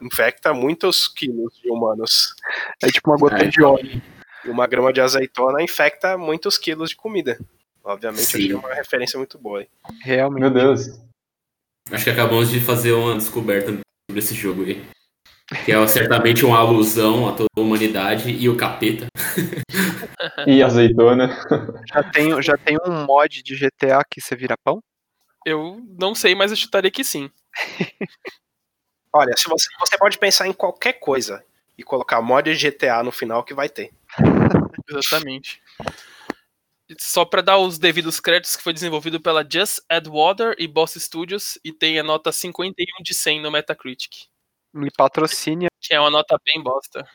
infecta 0.00 0.52
muitos 0.54 1.06
quilos 1.06 1.54
de 1.62 1.70
humanos. 1.70 2.34
É 2.82 2.88
tipo 2.88 3.10
uma 3.10 3.18
gota 3.18 3.36
É, 3.44 3.44
de 3.48 3.62
óleo. 3.62 4.02
E 4.44 4.48
uma 4.48 4.66
grama 4.66 4.92
de 4.92 5.00
azeitona 5.00 5.62
infecta 5.62 6.16
muitos 6.18 6.56
quilos 6.58 6.90
de 6.90 6.96
comida. 6.96 7.38
Obviamente, 7.84 8.50
é 8.50 8.56
uma 8.56 8.74
referência 8.74 9.18
muito 9.18 9.38
boa. 9.38 9.60
aí. 9.60 9.68
Realmente. 10.02 10.40
Meu 10.40 10.50
Deus. 10.50 10.86
Acho 11.90 12.04
que 12.04 12.10
acabamos 12.10 12.50
de 12.50 12.60
fazer 12.60 12.92
uma 12.92 13.14
descoberta 13.14 13.70
sobre 13.70 14.18
esse 14.18 14.34
jogo 14.34 14.64
aí. 14.64 14.84
Que 15.64 15.72
é 15.72 15.86
certamente 15.86 16.44
uma 16.44 16.58
alusão 16.58 17.28
a 17.28 17.32
toda 17.32 17.48
a 17.56 17.60
humanidade 17.60 18.30
e 18.30 18.48
o 18.48 18.56
capeta. 18.56 19.06
E 20.46 20.62
azeitona. 20.62 21.28
Já 21.92 22.02
tem, 22.02 22.42
já 22.42 22.56
tem 22.56 22.76
um 22.86 23.04
mod 23.04 23.42
de 23.42 23.56
GTA 23.56 24.02
que 24.08 24.20
você 24.20 24.36
vira 24.36 24.54
pão? 24.62 24.82
Eu 25.44 25.82
não 25.98 26.14
sei, 26.14 26.34
mas 26.34 26.50
eu 26.50 26.56
chutaria 26.56 26.90
que 26.90 27.02
sim. 27.02 27.30
Olha, 29.12 29.34
se 29.36 29.48
você, 29.48 29.66
você 29.78 29.98
pode 29.98 30.18
pensar 30.18 30.46
em 30.46 30.52
qualquer 30.52 30.94
coisa 30.94 31.44
e 31.76 31.82
colocar 31.82 32.20
mod 32.20 32.54
GTA 32.54 33.02
no 33.02 33.10
final 33.10 33.42
que 33.42 33.54
vai 33.54 33.68
ter. 33.68 33.90
Exatamente. 34.88 35.60
Só 36.98 37.24
pra 37.24 37.40
dar 37.40 37.58
os 37.58 37.78
devidos 37.78 38.20
créditos, 38.20 38.56
que 38.56 38.62
foi 38.62 38.72
desenvolvido 38.72 39.20
pela 39.20 39.46
Just 39.48 39.80
Add 39.88 40.08
Water 40.08 40.54
e 40.58 40.66
Boss 40.66 40.94
Studios 40.94 41.58
e 41.64 41.72
tem 41.72 41.98
a 41.98 42.02
nota 42.02 42.32
51 42.32 43.02
de 43.02 43.14
100 43.14 43.40
no 43.42 43.50
Metacritic, 43.50 44.26
Me 44.72 44.90
patrocine. 44.90 45.68
que 45.80 45.94
é 45.94 46.00
uma 46.00 46.10
nota 46.10 46.38
bem 46.44 46.62
bosta. 46.62 47.06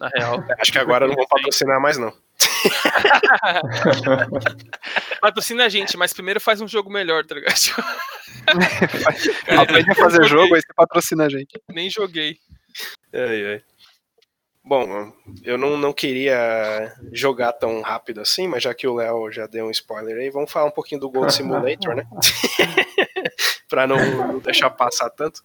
Na 0.00 0.08
real. 0.08 0.36
Acho 0.58 0.72
que 0.72 0.78
agora 0.78 1.06
não 1.06 1.14
vão 1.14 1.26
patrocinar 1.26 1.80
mais, 1.80 1.98
não. 1.98 2.12
Patrocina 5.20 5.66
a 5.66 5.68
gente, 5.68 5.96
mas 5.96 6.12
primeiro 6.12 6.40
faz 6.40 6.60
um 6.60 6.68
jogo 6.68 6.90
melhor, 6.90 7.24
tá 7.24 7.34
ligado? 7.34 7.54
Aprende 9.60 9.90
a 9.90 9.94
fazer 9.94 10.24
jogo, 10.24 10.54
aí 10.54 10.62
você 10.62 10.72
patrocina 10.74 11.26
a 11.26 11.28
gente. 11.28 11.60
Nem 11.70 11.90
joguei. 11.90 12.38
Ai, 13.12 13.46
ai. 13.46 13.62
Bom, 14.70 15.12
eu 15.42 15.58
não, 15.58 15.76
não 15.76 15.92
queria 15.92 16.94
jogar 17.12 17.52
tão 17.54 17.80
rápido 17.80 18.20
assim, 18.20 18.46
mas 18.46 18.62
já 18.62 18.72
que 18.72 18.86
o 18.86 18.94
Léo 18.94 19.28
já 19.32 19.48
deu 19.48 19.66
um 19.66 19.70
spoiler 19.72 20.16
aí, 20.16 20.30
vamos 20.30 20.52
falar 20.52 20.66
um 20.66 20.70
pouquinho 20.70 21.00
do 21.00 21.10
Gold 21.10 21.34
Simulator, 21.34 21.96
né? 21.96 22.04
pra 23.68 23.84
não, 23.84 23.96
não 23.96 24.38
deixar 24.38 24.70
passar 24.70 25.10
tanto. 25.10 25.42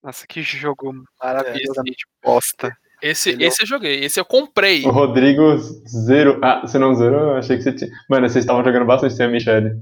Nossa, 0.00 0.28
que 0.28 0.42
jogo 0.42 0.94
maravilhosamente 1.20 2.06
bosta. 2.22 2.72
Esse, 3.02 3.30
Entendeu? 3.30 3.48
esse 3.48 3.62
eu 3.64 3.66
joguei, 3.66 4.04
esse 4.04 4.20
eu 4.20 4.24
comprei. 4.24 4.86
O 4.86 4.90
Rodrigo 4.90 5.56
zero. 5.88 6.38
Ah, 6.40 6.60
você 6.60 6.78
não 6.78 6.94
zerou? 6.94 7.30
Eu 7.30 7.36
achei 7.38 7.56
que 7.56 7.64
você 7.64 7.72
tinha. 7.72 7.90
Mano, 8.08 8.28
vocês 8.28 8.44
estavam 8.44 8.62
jogando 8.62 8.86
bastante 8.86 9.14
sem 9.14 9.26
a 9.26 9.28
Michelle. 9.28 9.72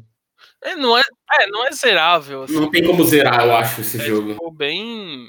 É, 0.64 0.74
não, 0.74 0.96
é, 0.96 1.02
é, 1.32 1.46
não 1.48 1.66
é 1.66 1.72
zerável. 1.72 2.44
Assim, 2.44 2.54
Não 2.54 2.70
tem 2.70 2.82
como 2.82 3.04
zerar, 3.04 3.44
eu 3.44 3.54
acho, 3.56 3.82
esse 3.82 4.00
é 4.00 4.04
jogo. 4.04 4.32
tipo, 4.32 4.50
bem 4.50 5.28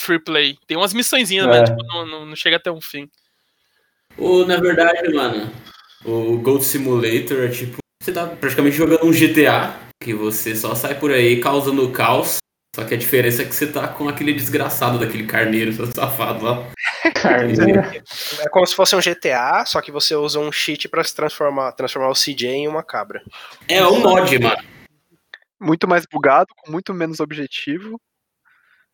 free 0.00 0.18
play. 0.18 0.58
Tem 0.66 0.76
umas 0.76 0.94
missõezinhas, 0.94 1.46
É. 1.46 1.48
mas 1.48 1.68
tipo, 1.70 1.82
não, 1.84 2.06
não, 2.06 2.26
não 2.26 2.36
chega 2.36 2.56
até 2.56 2.70
um 2.70 2.80
fim. 2.80 3.08
O, 4.16 4.44
na 4.44 4.56
verdade, 4.56 5.12
mano, 5.14 5.50
o 6.04 6.38
Gold 6.38 6.64
Simulator 6.64 7.44
é 7.44 7.48
tipo. 7.48 7.76
Você 8.02 8.12
tá 8.12 8.26
praticamente 8.26 8.76
jogando 8.76 9.04
um 9.04 9.12
GTA, 9.12 9.78
que 10.02 10.14
você 10.14 10.56
só 10.56 10.74
sai 10.74 10.98
por 10.98 11.10
aí 11.10 11.40
causando 11.40 11.90
caos. 11.90 12.38
Só 12.74 12.84
que 12.84 12.94
a 12.94 12.96
diferença 12.96 13.42
é 13.42 13.44
que 13.44 13.54
você 13.54 13.66
tá 13.66 13.88
com 13.88 14.08
aquele 14.08 14.32
desgraçado 14.32 14.98
daquele 14.98 15.26
carneiro, 15.26 15.72
seu 15.72 15.86
safado 15.86 16.44
lá. 16.44 16.70
Carneiro. 17.20 17.80
É 17.80 18.48
como 18.48 18.64
se 18.64 18.74
fosse 18.74 18.94
um 18.94 19.00
GTA, 19.00 19.64
só 19.66 19.80
que 19.80 19.90
você 19.90 20.14
usa 20.14 20.38
um 20.38 20.52
cheat 20.52 20.88
pra 20.88 21.02
se 21.02 21.14
transformar, 21.14 21.72
transformar 21.72 22.08
o 22.10 22.14
CJ 22.14 22.46
em 22.46 22.68
uma 22.68 22.82
cabra. 22.82 23.22
É 23.68 23.84
um 23.84 24.00
mod, 24.00 24.38
mano. 24.38 24.62
Muito 25.60 25.88
mais 25.88 26.06
bugado, 26.06 26.48
com 26.56 26.70
muito 26.70 26.94
menos 26.94 27.18
objetivo. 27.18 28.00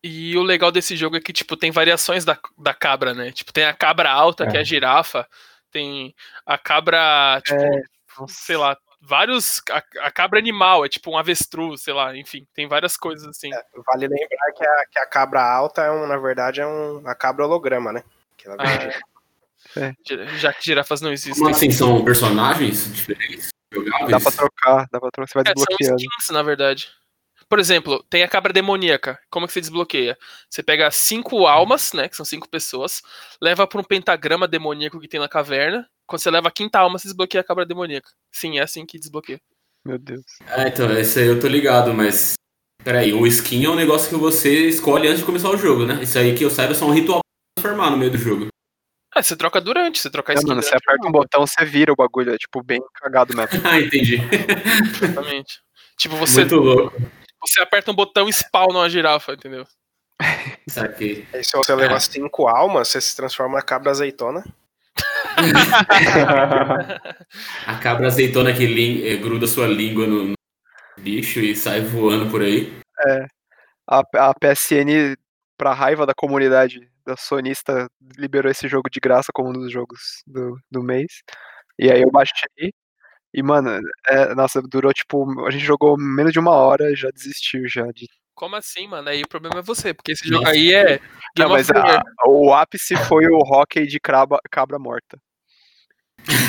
E 0.06 0.36
o 0.36 0.42
legal 0.42 0.70
desse 0.70 0.96
jogo 0.96 1.16
é 1.16 1.20
que, 1.20 1.32
tipo, 1.32 1.56
tem 1.56 1.70
variações 1.70 2.24
da, 2.24 2.38
da 2.56 2.72
cabra, 2.74 3.12
né? 3.14 3.32
Tipo, 3.32 3.52
tem 3.52 3.64
a 3.64 3.74
cabra 3.74 4.10
alta, 4.10 4.44
É. 4.44 4.50
que 4.50 4.56
é 4.56 4.60
a 4.60 4.64
girafa. 4.64 5.26
Tem 5.70 6.14
a 6.46 6.56
cabra, 6.56 7.40
tipo, 7.44 7.60
É, 7.60 7.82
sei 8.28 8.56
lá, 8.56 8.76
vários. 9.00 9.60
A, 9.70 9.82
a 10.06 10.10
cabra 10.10 10.38
animal, 10.38 10.84
é 10.84 10.88
tipo 10.88 11.10
um 11.10 11.18
avestruz, 11.18 11.82
sei 11.82 11.92
lá, 11.92 12.16
enfim, 12.16 12.46
tem 12.54 12.66
várias 12.68 12.96
coisas 12.96 13.26
assim. 13.28 13.50
Vale 13.84 14.06
lembrar 14.08 14.52
que 14.56 14.64
a, 14.66 14.86
que 14.92 14.98
a 15.00 15.06
cabra 15.06 15.42
alta, 15.42 15.82
é 15.82 15.90
um, 15.90 16.06
na 16.06 16.16
verdade, 16.16 16.60
é 16.60 16.66
um, 16.66 17.02
a 17.06 17.14
cabra 17.14 17.44
holograma, 17.44 17.92
né? 17.92 18.02
Que 18.36 18.46
ela 18.48 18.56
Ah, 18.60 19.92
gi- 20.06 20.38
Já 20.38 20.52
que 20.52 20.64
girafas 20.64 21.00
não 21.00 21.12
existem. 21.12 21.34
Como 21.42 21.50
assim, 21.54 21.70
são 21.70 22.04
personagens 22.04 22.94
diferentes? 22.94 23.48
Jogáveis? 23.72 24.10
Dá 24.10 24.20
pra 24.20 24.30
trocar, 24.32 24.86
dá 24.90 25.00
pra 25.00 25.10
trocar, 25.10 25.26
você 25.28 25.34
vai 25.34 25.42
É, 25.42 25.46
são 25.46 25.54
desbloqueando. 25.54 25.96
skins, 25.96 26.30
na 26.30 26.42
verdade. 26.42 26.88
Por 27.48 27.60
exemplo, 27.60 28.04
tem 28.10 28.24
a 28.24 28.28
cabra 28.28 28.52
demoníaca. 28.52 29.18
Como 29.30 29.46
que 29.46 29.52
você 29.52 29.60
desbloqueia? 29.60 30.18
Você 30.50 30.62
pega 30.62 30.90
cinco 30.90 31.46
almas, 31.46 31.92
né? 31.92 32.08
Que 32.08 32.16
são 32.16 32.24
cinco 32.24 32.48
pessoas, 32.48 33.02
leva 33.40 33.66
pra 33.66 33.80
um 33.80 33.84
pentagrama 33.84 34.48
demoníaco 34.48 34.98
que 34.98 35.08
tem 35.08 35.20
na 35.20 35.28
caverna. 35.28 35.88
Quando 36.06 36.20
você 36.20 36.30
leva 36.30 36.48
a 36.48 36.52
quinta 36.52 36.80
alma, 36.80 36.98
você 36.98 37.08
desbloqueia 37.08 37.40
a 37.40 37.44
cabra 37.44 37.64
demoníaca. 37.64 38.10
Sim, 38.32 38.58
é 38.58 38.62
assim 38.62 38.84
que 38.84 38.98
desbloqueia. 38.98 39.40
Meu 39.84 39.98
Deus. 39.98 40.24
É, 40.48 40.68
então, 40.68 40.90
esse 40.98 41.20
aí 41.20 41.26
eu 41.26 41.38
tô 41.38 41.46
ligado, 41.46 41.94
mas. 41.94 42.34
Peraí, 42.82 43.12
o 43.12 43.26
skin 43.26 43.64
é 43.64 43.68
um 43.68 43.74
negócio 43.74 44.08
que 44.08 44.16
você 44.16 44.68
escolhe 44.68 45.08
antes 45.08 45.20
de 45.20 45.24
começar 45.26 45.50
o 45.50 45.56
jogo, 45.56 45.86
né? 45.86 46.02
Isso 46.02 46.18
aí 46.18 46.34
que 46.34 46.44
eu 46.44 46.50
saiba 46.50 46.72
é 46.72 46.74
só 46.74 46.86
um 46.86 46.92
ritual 46.92 47.20
pra 47.20 47.62
transformar 47.62 47.90
no 47.90 47.96
meio 47.96 48.10
do 48.10 48.18
jogo. 48.18 48.48
Ah, 49.14 49.22
você 49.22 49.36
troca 49.36 49.60
durante, 49.60 50.00
você 50.00 50.10
troca 50.10 50.32
a 50.32 50.34
É, 50.34 50.38
skin 50.38 50.48
mano, 50.48 50.62
você 50.62 50.74
aperta 50.74 51.06
um 51.06 51.12
botão, 51.12 51.46
você 51.46 51.64
vira 51.64 51.92
o 51.92 51.96
bagulho. 51.96 52.34
É 52.34 52.36
tipo 52.36 52.62
bem 52.62 52.80
cagado 52.94 53.34
mesmo. 53.34 53.48
ah, 53.64 53.80
entendi. 53.80 54.18
Exatamente. 55.02 55.60
Tipo, 55.96 56.16
você, 56.16 56.40
Muito 56.40 56.56
louco. 56.56 57.02
Você 57.46 57.62
aperta 57.62 57.90
um 57.90 57.94
botão 57.94 58.28
e 58.28 58.32
spawn 58.32 58.70
uma 58.70 58.90
girafa, 58.90 59.32
entendeu? 59.32 59.66
Saquei. 60.68 61.26
Aí 61.32 61.44
se 61.44 61.56
você 61.56 61.74
levar 61.74 62.00
cinco 62.00 62.48
almas, 62.48 62.88
você 62.88 63.00
se 63.00 63.14
transforma 63.14 63.56
na 63.56 63.62
cabra 63.62 63.90
azeitona. 63.90 64.44
A 67.66 67.78
cabra 67.78 68.06
azeitona 68.06 68.52
que 68.52 69.06
eh, 69.06 69.16
gruda 69.16 69.46
sua 69.46 69.66
língua 69.66 70.06
no, 70.06 70.28
no 70.28 70.34
bicho 70.98 71.40
e 71.40 71.54
sai 71.54 71.82
voando 71.82 72.30
por 72.30 72.42
aí. 72.42 72.72
A, 73.88 74.00
a 74.00 74.34
PSN, 74.34 75.14
pra 75.56 75.74
raiva 75.74 76.06
da 76.06 76.14
comunidade 76.14 76.90
da 77.06 77.16
sonista, 77.16 77.86
liberou 78.16 78.50
esse 78.50 78.66
jogo 78.68 78.88
de 78.90 78.98
graça 78.98 79.30
como 79.32 79.50
um 79.50 79.52
dos 79.52 79.70
jogos 79.70 80.22
do, 80.26 80.58
do 80.70 80.82
mês. 80.82 81.22
E 81.78 81.90
aí 81.90 82.00
eu 82.00 82.10
baixei. 82.10 82.72
E, 83.36 83.42
mano, 83.42 83.78
é, 84.06 84.34
nossa, 84.34 84.62
durou 84.62 84.92
tipo. 84.94 85.46
A 85.46 85.50
gente 85.50 85.64
jogou 85.64 85.96
menos 85.98 86.32
de 86.32 86.38
uma 86.38 86.52
hora 86.52 86.90
e 86.90 86.96
já 86.96 87.10
desistiu 87.10 87.68
já 87.68 87.84
de. 87.92 88.08
Como 88.34 88.56
assim, 88.56 88.88
mano? 88.88 89.08
Aí 89.10 89.22
o 89.22 89.28
problema 89.28 89.58
é 89.58 89.62
você, 89.62 89.92
porque 89.94 90.12
esse 90.12 90.26
jogo 90.26 90.46
aí 90.48 90.72
é. 90.74 90.98
Não, 91.38 91.48
Game 91.48 91.52
mas 91.52 91.66
the 91.66 91.78
Year. 91.78 92.00
a- 92.20 92.28
o 92.28 92.52
ápice 92.54 92.96
foi 92.96 93.26
o 93.26 93.38
hockey 93.38 93.86
de 93.86 94.00
craba, 94.00 94.38
cabra 94.50 94.78
morta. 94.78 95.18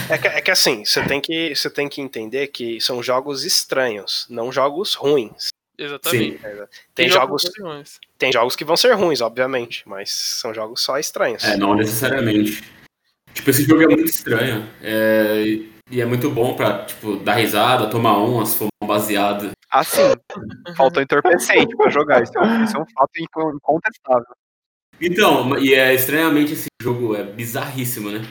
É 0.10 0.17
que, 0.17 0.27
é 0.27 0.41
que 0.41 0.50
assim, 0.51 0.84
você 0.86 1.03
tem 1.03 1.20
que, 1.22 1.53
você 1.56 1.70
tem 1.70 1.88
que 1.89 2.01
entender 2.01 2.48
que 2.48 2.79
são 2.82 3.03
jogos 3.03 3.44
estranhos, 3.44 4.25
não 4.29 4.51
jogos 4.51 4.96
ruins. 4.96 5.50
Exatamente. 5.77 6.39
Sim. 6.41 6.65
Tem 6.96 7.08
jogos, 7.10 7.44
ruins. 7.60 8.00
tem 8.17 8.32
jogos 8.32 8.56
que 8.56 8.65
vão 8.65 8.75
ser 8.75 8.94
ruins, 8.94 9.22
obviamente, 9.22 9.84
mas 9.88 10.10
são 10.12 10.53
jogos 10.53 10.82
só 10.82 10.98
estranhos. 10.98 11.44
É, 11.44 11.56
não 11.58 11.75
necessariamente. 11.75 12.63
Tipo, 13.34 13.50
esse 13.51 13.63
jogo 13.65 13.84
é 13.84 13.88
muito 13.88 14.06
estranho. 14.10 14.67
é, 14.82 15.60
e 15.89 16.01
é 16.01 16.06
muito 16.06 16.29
bom 16.29 16.56
pra, 16.56 16.86
tipo, 16.86 17.15
dar 17.17 17.36
risada, 17.36 17.88
tomar 17.89 18.17
umas, 18.17 18.53
fumar 18.56 18.70
um 18.84 18.88
baseado. 18.88 19.51
Assim, 19.72 20.01
faltou 20.75 21.01
entorpecente 21.01 21.75
pra 21.75 21.89
jogar. 21.89 22.24
Isso 22.24 22.38
é, 22.38 22.41
um, 22.41 22.63
isso 22.63 22.77
é 22.77 22.79
um 22.82 22.86
fato 22.86 23.12
inco- 23.20 23.53
incontestável. 23.56 24.25
Então, 25.00 25.58
e 25.60 25.74
é 25.74 25.94
estranhamente 25.94 26.53
esse 26.53 26.67
jogo, 26.82 27.15
é 27.15 27.24
bizarríssimo, 27.24 28.10
né? 28.12 28.22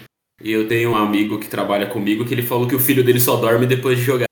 E 0.42 0.50
eu 0.52 0.68
tenho 0.68 0.90
um 0.90 0.96
amigo 0.96 1.38
que 1.38 1.48
trabalha 1.48 1.86
comigo 1.86 2.24
que 2.24 2.34
ele 2.34 2.42
falou 2.42 2.66
que 2.66 2.74
o 2.74 2.80
filho 2.80 3.04
dele 3.04 3.20
só 3.20 3.36
dorme 3.36 3.66
depois 3.66 3.98
de 3.98 4.04
jogar. 4.04 4.26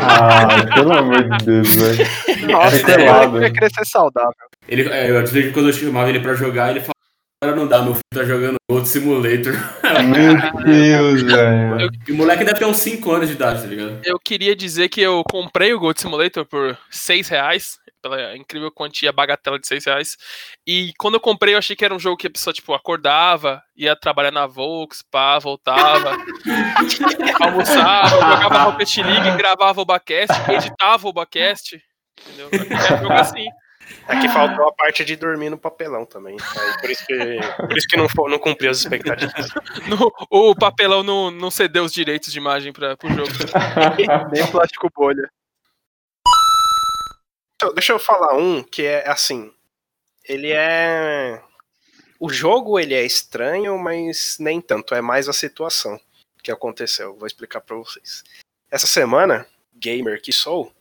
ah, 0.00 0.64
pelo 0.74 0.92
amor 0.92 1.28
de 1.28 1.44
Deus, 1.44 1.74
velho. 1.76 2.08
Nossa, 2.50 2.76
É 2.92 3.24
ele 3.26 3.42
ia 3.44 3.52
querer 3.52 3.70
ser 3.72 3.84
saudável. 3.84 4.32
Ele, 4.66 4.88
é, 4.88 5.10
eu 5.10 5.52
quando 5.52 5.68
eu 5.68 5.72
chamava 5.72 6.08
ele 6.08 6.20
pra 6.20 6.34
jogar, 6.34 6.70
ele 6.70 6.80
falava, 6.80 6.92
agora 7.42 7.56
não 7.56 7.66
dá, 7.66 7.82
meu 7.82 7.94
filho 7.94 8.04
tá 8.14 8.24
jogando 8.24 8.56
outro 8.70 8.86
simulator. 8.86 9.54
Meu 10.04 10.64
Deus, 10.64 11.22
velho. 11.26 11.90
E 12.06 12.12
o 12.12 12.14
moleque 12.14 12.44
deve 12.44 12.58
ter 12.58 12.64
uns 12.64 12.76
5 12.76 13.10
anos 13.10 13.28
de 13.28 13.34
idade, 13.34 13.62
tá 13.62 13.66
ligado? 13.66 14.00
Eu 14.04 14.18
queria 14.18 14.54
dizer 14.54 14.88
que 14.88 15.00
eu 15.00 15.24
comprei 15.28 15.74
o 15.74 15.80
Gold 15.80 16.00
Simulator 16.00 16.46
por 16.46 16.78
6 16.88 17.28
reais, 17.28 17.78
pela 18.00 18.36
incrível 18.36 18.70
quantia 18.70 19.12
bagatela 19.12 19.58
de 19.58 19.66
6 19.66 19.84
reais. 19.86 20.16
E 20.64 20.92
quando 20.98 21.14
eu 21.14 21.20
comprei, 21.20 21.54
eu 21.54 21.58
achei 21.58 21.74
que 21.74 21.84
era 21.84 21.94
um 21.94 21.98
jogo 21.98 22.16
que 22.16 22.28
a 22.28 22.30
pessoa, 22.30 22.54
tipo, 22.54 22.72
acordava, 22.74 23.60
ia 23.76 23.96
trabalhar 23.96 24.30
na 24.30 24.46
Volks, 24.46 25.02
pá, 25.10 25.40
voltava, 25.40 26.16
almoçava, 27.42 28.08
jogava 28.08 28.62
Rocket 28.62 28.98
League, 28.98 29.36
gravava 29.36 29.80
o 29.80 29.84
Bacast, 29.84 30.32
editava 30.48 31.08
o 31.08 31.12
Bacast. 31.12 31.82
Entendeu? 32.20 32.48
Era 32.52 32.94
um 32.94 33.02
jogo 33.02 33.12
assim. 33.14 33.46
É 34.08 34.20
que 34.20 34.28
faltou 34.28 34.68
a 34.68 34.72
parte 34.72 35.04
de 35.04 35.16
dormir 35.16 35.50
no 35.50 35.58
papelão 35.58 36.04
também. 36.04 36.36
Aí 36.40 36.80
por 36.80 36.90
isso 36.90 37.06
que, 37.06 37.16
por 37.56 37.76
isso 37.76 37.86
que 37.88 37.96
não, 37.96 38.06
não 38.28 38.38
cumpriu 38.38 38.70
as 38.70 38.78
expectativas. 38.78 39.48
No- 39.88 40.12
o 40.30 40.54
papelão 40.54 41.02
não, 41.02 41.30
não 41.30 41.50
cedeu 41.50 41.84
os 41.84 41.92
direitos 41.92 42.32
de 42.32 42.38
imagem 42.38 42.72
para 42.72 42.96
o 43.02 43.08
jogo. 43.08 43.30
Nem 44.32 44.46
plástico 44.50 44.88
bolha. 44.94 45.30
Então, 47.56 47.72
deixa 47.74 47.92
eu 47.92 47.98
falar 47.98 48.36
um 48.36 48.62
que 48.62 48.84
é 48.84 49.08
assim. 49.08 49.52
Ele 50.24 50.52
é. 50.52 51.40
O 52.18 52.28
jogo 52.28 52.78
ele 52.78 52.94
é 52.94 53.04
estranho, 53.04 53.78
mas 53.78 54.36
nem 54.38 54.60
tanto. 54.60 54.94
É 54.94 55.00
mais 55.00 55.28
a 55.28 55.32
situação 55.32 56.00
que 56.42 56.50
aconteceu. 56.50 57.16
Vou 57.16 57.26
explicar 57.26 57.60
pra 57.60 57.76
vocês. 57.76 58.22
Essa 58.70 58.86
semana, 58.86 59.46
gamer 59.74 60.20
que 60.20 60.32
sou, 60.32 60.72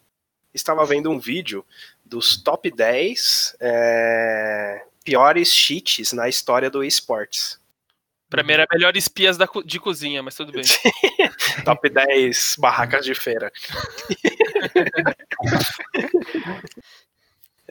estava 0.53 0.85
vendo 0.85 1.09
um 1.09 1.19
vídeo 1.19 1.65
dos 2.11 2.35
top 2.35 2.69
10 2.69 3.55
é, 3.61 4.83
piores 5.01 5.51
cheats 5.53 6.11
na 6.11 6.27
história 6.27 6.69
do 6.69 6.83
esportes. 6.83 7.57
Pra 8.29 8.43
mim 8.43 8.53
era 8.53 8.67
melhor 8.71 8.95
espias 8.95 9.37
da 9.37 9.47
de 9.65 9.79
cozinha, 9.79 10.21
mas 10.21 10.35
tudo 10.35 10.51
bem. 10.51 10.63
Top 11.65 11.89
10 11.89 12.55
barracas 12.59 13.03
de 13.05 13.15
feira. 13.15 13.51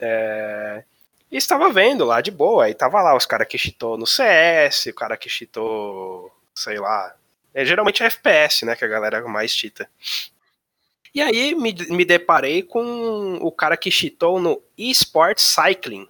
É, 0.03 0.83
E 1.29 1.37
estava 1.37 1.71
vendo 1.71 2.03
lá 2.03 2.21
de 2.21 2.31
boa, 2.31 2.67
e 2.67 2.73
tava 2.73 2.99
lá 3.03 3.15
os 3.15 3.27
caras 3.27 3.47
que 3.47 3.55
cheatou 3.55 3.99
no 3.99 4.07
CS, 4.07 4.87
o 4.87 4.93
cara 4.95 5.15
que 5.15 5.29
cheatou, 5.29 6.31
sei 6.55 6.79
lá. 6.79 7.15
É, 7.53 7.63
geralmente 7.63 8.01
é 8.01 8.07
FPS, 8.07 8.65
né? 8.65 8.75
Que 8.75 8.83
a 8.83 8.87
galera 8.87 9.21
mais 9.27 9.51
cheata. 9.51 9.87
E 11.13 11.21
aí 11.21 11.53
me, 11.55 11.73
me 11.89 12.05
deparei 12.05 12.63
com 12.63 13.35
o 13.41 13.51
cara 13.51 13.75
que 13.75 13.91
cheatou 13.91 14.39
no 14.39 14.61
eSports 14.77 15.43
Cycling, 15.43 16.07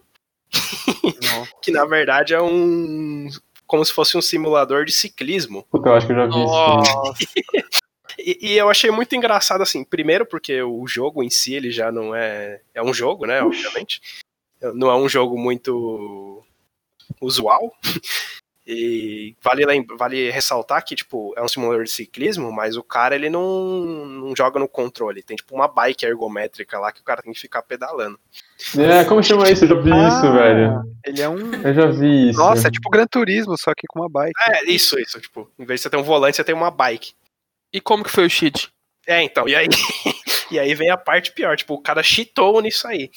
que 1.62 1.72
na 1.72 1.86
verdade 1.86 2.34
é 2.34 2.42
um. 2.42 3.28
como 3.66 3.84
se 3.84 3.94
fosse 3.94 4.18
um 4.18 4.22
simulador 4.22 4.86
de 4.86 4.92
ciclismo. 4.92 5.66
Puta, 5.72 5.90
eu 5.90 5.94
acho 5.96 6.06
que 6.06 6.14
eu 6.14 6.18
já 6.18 6.26
vi 6.28 6.44
isso. 6.44 7.82
E, 8.20 8.38
e 8.42 8.58
eu 8.58 8.70
achei 8.70 8.92
muito 8.92 9.16
engraçado, 9.16 9.62
assim, 9.62 9.84
primeiro 9.84 10.26
porque 10.26 10.62
o 10.62 10.86
jogo 10.86 11.24
em 11.24 11.30
si, 11.30 11.56
ele 11.56 11.72
já 11.72 11.92
não 11.92 12.14
é... 12.14 12.62
É 12.74 12.84
um 12.84 12.94
jogo, 12.94 13.26
né, 13.26 13.42
obviamente. 13.42 14.02
Não 14.76 14.92
é 14.92 14.96
um 14.96 15.10
jogo 15.10 15.40
muito 15.40 16.44
usual. 17.20 17.74
E 18.74 19.36
vale, 19.44 19.66
vale 19.98 20.32
ressaltar 20.32 20.82
que, 20.86 20.96
tipo, 20.96 21.34
é 21.36 21.44
um 21.44 21.48
simulador 21.48 21.84
de 21.84 21.92
ciclismo, 21.92 22.54
mas 22.54 22.78
o 22.78 22.84
cara, 22.84 23.14
ele 23.14 23.30
não, 23.30 23.76
não 23.76 24.34
joga 24.34 24.58
no 24.58 24.68
controle. 24.68 25.22
Tem, 25.22 25.36
tipo, 25.36 25.54
uma 25.54 25.68
bike 25.68 26.06
ergométrica 26.06 26.80
lá 26.80 26.90
que 26.90 27.02
o 27.02 27.04
cara 27.04 27.22
tem 27.22 27.34
que 27.34 27.40
ficar 27.40 27.64
pedalando. 27.64 28.18
É, 28.78 29.04
como 29.04 29.22
chama 29.22 29.50
isso? 29.50 29.66
Eu 29.66 29.70
já 29.70 29.76
vi 29.76 29.90
isso, 29.90 30.26
Ah, 30.26 30.32
velho. 30.32 30.84
Ele 31.06 31.22
é 31.22 31.28
um. 31.28 31.54
Eu 31.54 31.74
já 31.74 31.86
vi 31.88 32.30
isso. 32.30 32.40
Nossa, 32.40 32.70
é 32.70 32.72
tipo 32.72 32.90
Gran 32.90 33.06
Turismo, 33.08 33.58
só 33.58 33.74
que 33.76 33.86
com 33.88 34.00
uma 34.00 34.10
bike. 34.10 34.32
É, 34.48 34.64
isso, 34.72 34.98
isso. 34.98 35.20
Tipo, 35.20 35.52
em 35.60 35.66
vez 35.66 35.82
de 35.82 35.84
você 35.84 35.90
ter 35.90 35.98
um 35.98 36.04
volante, 36.04 36.38
você 36.38 36.44
tem 36.44 36.56
uma 36.56 36.72
bike. 36.72 37.12
E 37.74 37.82
como 37.82 38.06
que 38.06 38.10
foi 38.10 38.26
o 38.26 38.30
cheat? 38.30 38.70
É, 39.06 39.22
então, 39.22 39.50
e 39.50 39.56
aí, 39.56 39.68
e 40.50 40.58
aí 40.58 40.74
vem 40.76 40.90
a 40.90 40.98
parte 40.98 41.34
pior, 41.34 41.58
tipo, 41.58 41.74
o 41.74 41.82
cara 41.82 42.02
cheatou 42.02 42.62
nisso 42.62 42.88
aí. 42.88 43.10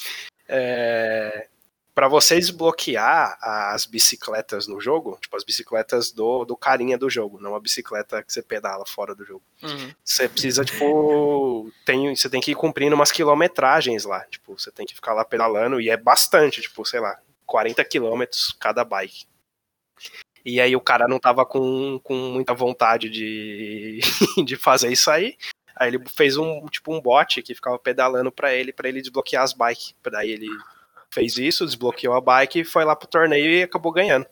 É, 0.49 1.47
para 1.95 2.09
você 2.09 2.37
desbloquear 2.37 3.39
as 3.41 3.87
bicicletas 3.87 4.67
no 4.67 4.81
jogo, 4.81 5.17
tipo, 5.21 5.37
as 5.37 5.45
bicicletas 5.45 6.11
do, 6.11 6.45
do 6.45 6.57
carinha 6.57 6.99
do 6.99 7.09
jogo, 7.09 7.41
não 7.41 7.55
a 7.55 7.61
bicicleta 7.61 8.23
que 8.23 8.33
você 8.33 8.43
pedala 8.43 8.85
fora 8.85 9.15
do 9.15 9.25
jogo. 9.25 9.43
Uhum. 9.63 9.93
Você 10.03 10.29
precisa, 10.29 10.65
tipo, 10.65 11.71
tem, 11.85 12.15
você 12.15 12.29
tem 12.29 12.41
que 12.41 12.51
ir 12.51 12.57
cumprindo 12.57 12.97
umas 12.97 13.13
quilometragens 13.13 14.05
lá, 14.05 14.25
tipo, 14.25 14.59
você 14.59 14.73
tem 14.73 14.85
que 14.85 14.95
ficar 14.95 15.15
lá 15.15 15.25
pedalando, 15.25 15.81
e 15.81 15.89
é 15.89 15.97
bastante, 15.97 16.61
tipo, 16.61 16.85
sei 16.85 16.99
lá, 16.99 17.17
40 17.47 17.85
quilômetros 17.85 18.53
cada 18.59 18.85
bike. 18.85 19.27
E 20.45 20.61
aí 20.61 20.75
o 20.75 20.81
cara 20.81 21.07
não 21.09 21.19
tava 21.19 21.47
com, 21.47 21.99
com 22.03 22.15
muita 22.15 22.53
vontade 22.53 23.09
de, 23.09 24.01
de 24.45 24.57
fazer 24.57 24.93
isso 24.93 25.11
aí. 25.11 25.37
Aí 25.77 25.89
ele 25.89 26.05
fez 26.09 26.37
um 26.37 26.67
tipo 26.67 26.95
um 26.95 27.01
bot 27.01 27.43
que 27.43 27.55
ficava 27.55 27.79
pedalando 27.79 28.31
pra 28.31 28.55
ele, 28.55 28.73
pra 28.73 28.89
ele 28.89 29.01
desbloquear 29.01 29.43
as 29.43 29.53
bikes. 29.53 29.95
Daí 30.05 30.31
ele 30.31 30.49
fez 31.15 31.39
isso, 31.39 31.65
desbloqueou 31.65 32.15
a 32.15 32.21
bike, 32.21 32.65
foi 32.65 32.85
lá 32.85 32.95
pro 32.97 33.09
torneio 33.09 33.51
e 33.51 33.63
acabou 33.63 33.93
ganhando. 33.93 34.27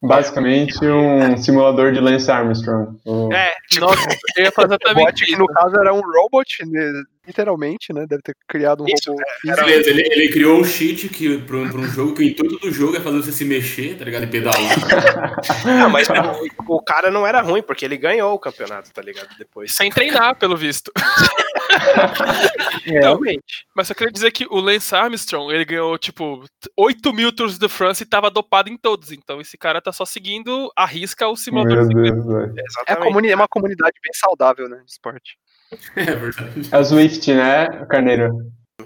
Basicamente 0.00 0.78
um 0.86 1.36
simulador 1.36 1.92
de 1.92 2.00
Lance 2.00 2.30
Armstrong. 2.30 2.98
O- 3.04 3.32
É, 3.32 3.52
tipo, 3.68 3.84
Nossa, 3.84 4.08
eu 4.36 4.44
ia 4.44 4.52
fazer 4.52 4.74
O 4.74 4.76
exatamente 4.82 5.24
bot 5.32 5.36
no 5.38 5.46
caso 5.46 5.76
era 5.76 5.92
um 5.94 6.00
robot, 6.00 6.64
né, 6.66 7.02
literalmente, 7.26 7.92
né? 7.92 8.04
Deve 8.08 8.22
ter 8.22 8.34
criado 8.48 8.82
um 8.82 8.86
Isso, 8.86 9.10
robô 9.10 9.22
é, 9.22 9.40
físico. 9.40 9.64
Beleza, 9.64 9.90
ele, 9.90 10.02
ele 10.10 10.28
criou 10.32 10.60
um 10.60 10.64
cheat 10.64 11.08
que, 11.08 11.38
pra, 11.38 11.56
um, 11.56 11.70
pra 11.70 11.80
um 11.80 11.88
jogo 11.88 12.14
que 12.14 12.22
o 12.22 12.24
intuito 12.24 12.58
do 12.58 12.70
jogo 12.70 12.96
é 12.96 13.00
fazer 13.00 13.16
você 13.16 13.32
se 13.32 13.44
mexer, 13.44 13.96
tá 13.96 14.04
ligado? 14.04 14.24
E 14.24 14.26
pedalar. 14.26 14.58
não, 15.64 15.88
mas 15.90 16.08
o, 16.08 16.74
o 16.76 16.82
cara 16.82 17.10
não 17.10 17.26
era 17.26 17.40
ruim, 17.40 17.62
porque 17.62 17.84
ele 17.84 17.96
ganhou 17.96 18.34
o 18.34 18.38
campeonato, 18.38 18.92
tá 18.92 19.02
ligado? 19.02 19.28
Depois. 19.38 19.74
Sem 19.74 19.90
treinar, 19.90 20.36
pelo 20.36 20.56
visto. 20.56 20.92
Realmente. 22.84 23.66
Mas 23.74 23.88
só 23.88 23.94
queria 23.94 24.12
dizer 24.12 24.30
que 24.32 24.46
o 24.50 24.60
Lance 24.60 24.94
Armstrong, 24.94 25.52
ele 25.52 25.64
ganhou, 25.64 25.96
tipo, 25.98 26.44
8 26.76 27.12
mil 27.12 27.32
Tours 27.32 27.58
de 27.58 27.68
France 27.68 28.02
e 28.02 28.06
tava 28.06 28.30
dopado 28.30 28.68
em 28.68 28.76
todos. 28.76 29.12
Então 29.12 29.40
esse 29.40 29.56
cara 29.56 29.80
tá 29.80 29.92
só 29.92 30.04
seguindo 30.04 30.70
a 30.76 30.84
risca 30.86 31.28
o 31.28 31.36
simulador. 31.36 31.86
Meu. 31.94 32.14
Deus. 32.14 32.74
É, 32.88 32.92
é 32.92 33.34
uma 33.34 33.48
comunidade 33.48 33.94
bem 34.02 34.12
saudável, 34.14 34.68
né? 34.68 34.82
De 34.84 34.90
esporte. 34.90 35.36
É 35.96 36.14
verdade. 36.14 36.68
É 36.70 36.78
o 36.78 36.84
Swift, 36.84 37.32
né, 37.34 37.86
Carneiro? 37.86 38.30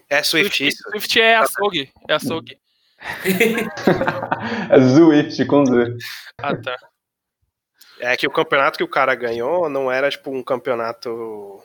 É 0.09 0.23
Swift, 0.23 0.57
Swift, 0.57 0.67
isso. 0.69 0.83
Swift 0.91 1.21
é 1.21 1.37
açougue. 1.37 1.91
É 2.09 2.15
açougue. 2.15 2.59
É 4.71 4.81
Zwift 4.81 5.45
com 5.47 5.65
Z. 5.65 5.97
Ah, 6.41 6.57
tá. 6.57 6.77
É 7.99 8.17
que 8.17 8.27
o 8.27 8.31
campeonato 8.31 8.77
que 8.79 8.85
o 8.85 8.89
cara 8.89 9.15
ganhou 9.15 9.69
não 9.69 9.91
era, 9.91 10.11
tipo, 10.11 10.31
um 10.31 10.43
campeonato 10.43 11.63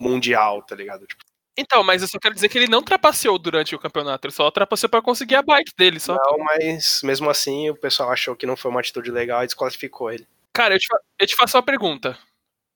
mundial, 0.00 0.62
tá 0.62 0.74
ligado? 0.76 1.06
Tipo, 1.06 1.22
Então, 1.56 1.82
mas 1.82 2.02
eu 2.02 2.08
só 2.08 2.18
quero 2.18 2.34
dizer 2.34 2.48
que 2.48 2.56
ele 2.58 2.68
não 2.68 2.82
trapaceou 2.82 3.38
durante 3.38 3.74
o 3.74 3.78
campeonato. 3.78 4.26
Ele 4.26 4.34
só 4.34 4.50
trapaceou 4.50 4.88
pra 4.90 5.02
conseguir 5.02 5.34
a 5.36 5.42
bike 5.42 5.72
dele. 5.76 5.98
Só. 5.98 6.14
não, 6.14 6.38
mas 6.44 7.00
mesmo 7.02 7.28
assim 7.28 7.68
o 7.70 7.74
pessoal 7.76 8.10
achou 8.12 8.36
que 8.36 8.46
não 8.46 8.56
foi 8.56 8.70
uma 8.70 8.80
atitude 8.80 9.10
legal 9.10 9.42
e 9.42 9.46
desqualificou 9.46 10.12
ele. 10.12 10.26
Cara, 10.54 10.74
eu 10.74 10.78
te, 10.78 10.86
fa- 10.86 11.00
eu 11.20 11.26
te 11.26 11.34
faço 11.36 11.56
uma 11.56 11.62
pergunta. 11.62 12.16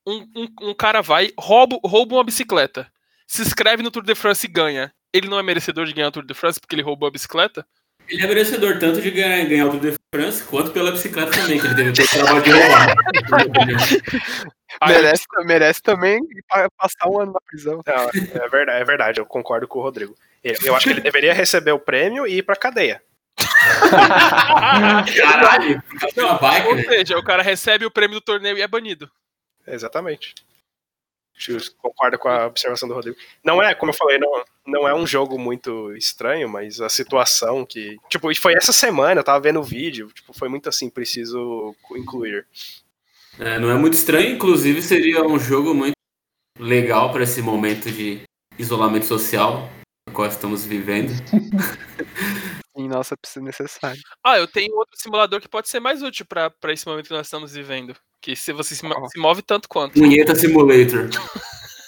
Um, 0.07 0.27
um- 0.37 0.71
um 0.71 0.75
cara 0.75 1.01
vai, 1.01 1.31
rouba, 1.38 1.79
rouba 1.85 2.17
uma 2.17 2.25
bicicleta, 2.25 2.91
se 3.27 3.43
inscreve 3.43 3.83
no 3.83 3.91
Tour 3.91 4.03
de 4.03 4.15
France 4.15 4.47
e 4.47 4.51
ganha. 4.51 4.93
Ele 5.12 5.29
não 5.29 5.38
é 5.38 5.43
merecedor 5.43 5.85
de 5.87 5.93
ganhar 5.93 6.09
o 6.09 6.12
Tour 6.12 6.25
de 6.27 6.35
France 6.35 6.59
porque 6.61 6.75
ele 6.75 6.83
roubou 6.83 7.07
a 7.09 7.11
bicicleta? 7.12 7.65
Ele 8.09 8.25
é 8.25 8.27
merecedor 8.27 8.79
tanto 8.81 9.01
de 9.01 9.11
ganhar, 9.12 9.45
ganhar 9.47 9.67
o 9.67 9.71
Tour 9.71 9.81
de 9.81 9.95
France 10.12 10.43
quanto 10.45 10.73
pela 10.73 10.91
bicicleta 10.91 11.31
também, 11.31 11.61
que 11.61 11.67
ele 11.67 11.75
teve 11.75 11.93
todo 11.93 12.05
o 12.05 12.09
trabalho 12.09 12.43
de 12.43 12.51
roubar. 12.51 12.95
Merece, 14.88 15.25
merece 15.45 15.83
também 15.83 16.19
pa- 16.49 16.69
passar 16.79 17.07
um 17.07 17.21
ano 17.21 17.33
na 17.33 17.41
prisão. 17.47 17.83
Não, 17.87 18.43
é 18.43 18.49
verdade, 18.49 18.81
é 18.81 18.85
verdade, 18.85 19.21
eu 19.21 19.27
concordo 19.27 19.69
com 19.69 19.79
o 19.79 19.83
Rodrigo. 19.83 20.15
Eu 20.43 20.55
eu 20.65 20.75
acho 20.75 20.87
que 20.87 20.93
ele 20.95 21.01
deveria 21.03 21.35
receber 21.35 21.73
o 21.73 21.79
prêmio 21.79 22.27
e 22.27 22.38
ir 22.38 22.43
pra 22.43 22.57
cadeia. 22.57 23.03
Caralho, 25.17 25.83
Ou 26.67 26.75
né? 26.75 26.83
seja, 26.85 27.19
o 27.19 27.23
cara 27.23 27.43
recebe 27.43 27.85
o 27.85 27.91
prêmio 27.91 28.17
do 28.19 28.21
torneio 28.25 28.57
e 28.57 28.62
é 28.62 28.67
banido. 28.69 29.11
Exatamente. 29.66 30.35
Concordo 31.79 32.18
com 32.18 32.29
a 32.29 32.46
observação 32.46 32.88
do 32.88 32.94
Rodrigo. 32.94 33.16
Não 33.42 33.62
é, 33.62 33.75
como 33.75 33.90
eu 33.90 33.96
falei, 33.96 34.18
não, 34.18 34.44
não 34.66 34.88
é 34.88 34.94
um 34.94 35.07
jogo 35.07 35.38
muito 35.38 35.94
estranho, 35.96 36.48
mas 36.48 36.81
a 36.81 36.88
situação 36.88 37.64
que. 37.64 37.96
Tipo, 38.09 38.31
e 38.31 38.35
foi 38.35 38.55
essa 38.55 38.72
semana, 38.72 39.20
eu 39.20 39.25
tava 39.25 39.40
vendo 39.40 39.59
o 39.61 39.64
vídeo, 39.64 40.09
tipo, 40.12 40.33
foi 40.33 40.48
muito 40.48 40.68
assim, 40.68 40.88
preciso 40.88 41.75
incluir. 41.96 42.46
É, 43.38 43.59
não 43.59 43.70
é 43.70 43.75
muito 43.75 43.94
estranho, 43.94 44.35
inclusive 44.35 44.83
seria 44.83 45.25
um 45.25 45.38
jogo 45.38 45.75
muito 45.75 45.94
legal 46.59 47.11
para 47.11 47.22
esse 47.22 47.40
momento 47.40 47.90
de 47.90 48.22
isolamento 48.59 49.07
social 49.07 49.68
no 50.09 50.14
qual 50.14 50.29
estamos 50.29 50.64
vivendo. 50.64 51.12
Em 52.77 52.89
nossa 52.89 53.17
precisa 53.17 53.45
necessário. 53.45 54.01
Ah, 54.25 54.39
eu 54.39 54.47
tenho 54.47 54.75
outro 54.77 54.97
simulador 54.99 55.41
que 55.41 55.49
pode 55.49 55.69
ser 55.69 55.79
mais 55.81 56.03
útil 56.03 56.25
pra 56.27 56.49
pra 56.51 56.73
esse 56.73 56.87
momento 56.87 57.07
que 57.09 57.13
nós 57.15 57.27
estamos 57.27 57.53
vivendo. 57.53 57.95
Que 58.21 58.35
se 58.37 58.53
você 58.53 58.75
se, 58.75 58.83
Qual? 58.83 59.09
se 59.11 59.19
move 59.19 59.43
tanto 59.43 59.69
quanto. 59.69 59.95
Punheta 59.99 60.35
Simulator. 60.35 61.09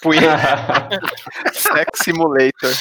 Punha 0.01 0.21
Sex 1.53 1.99
Simulator. 2.03 2.71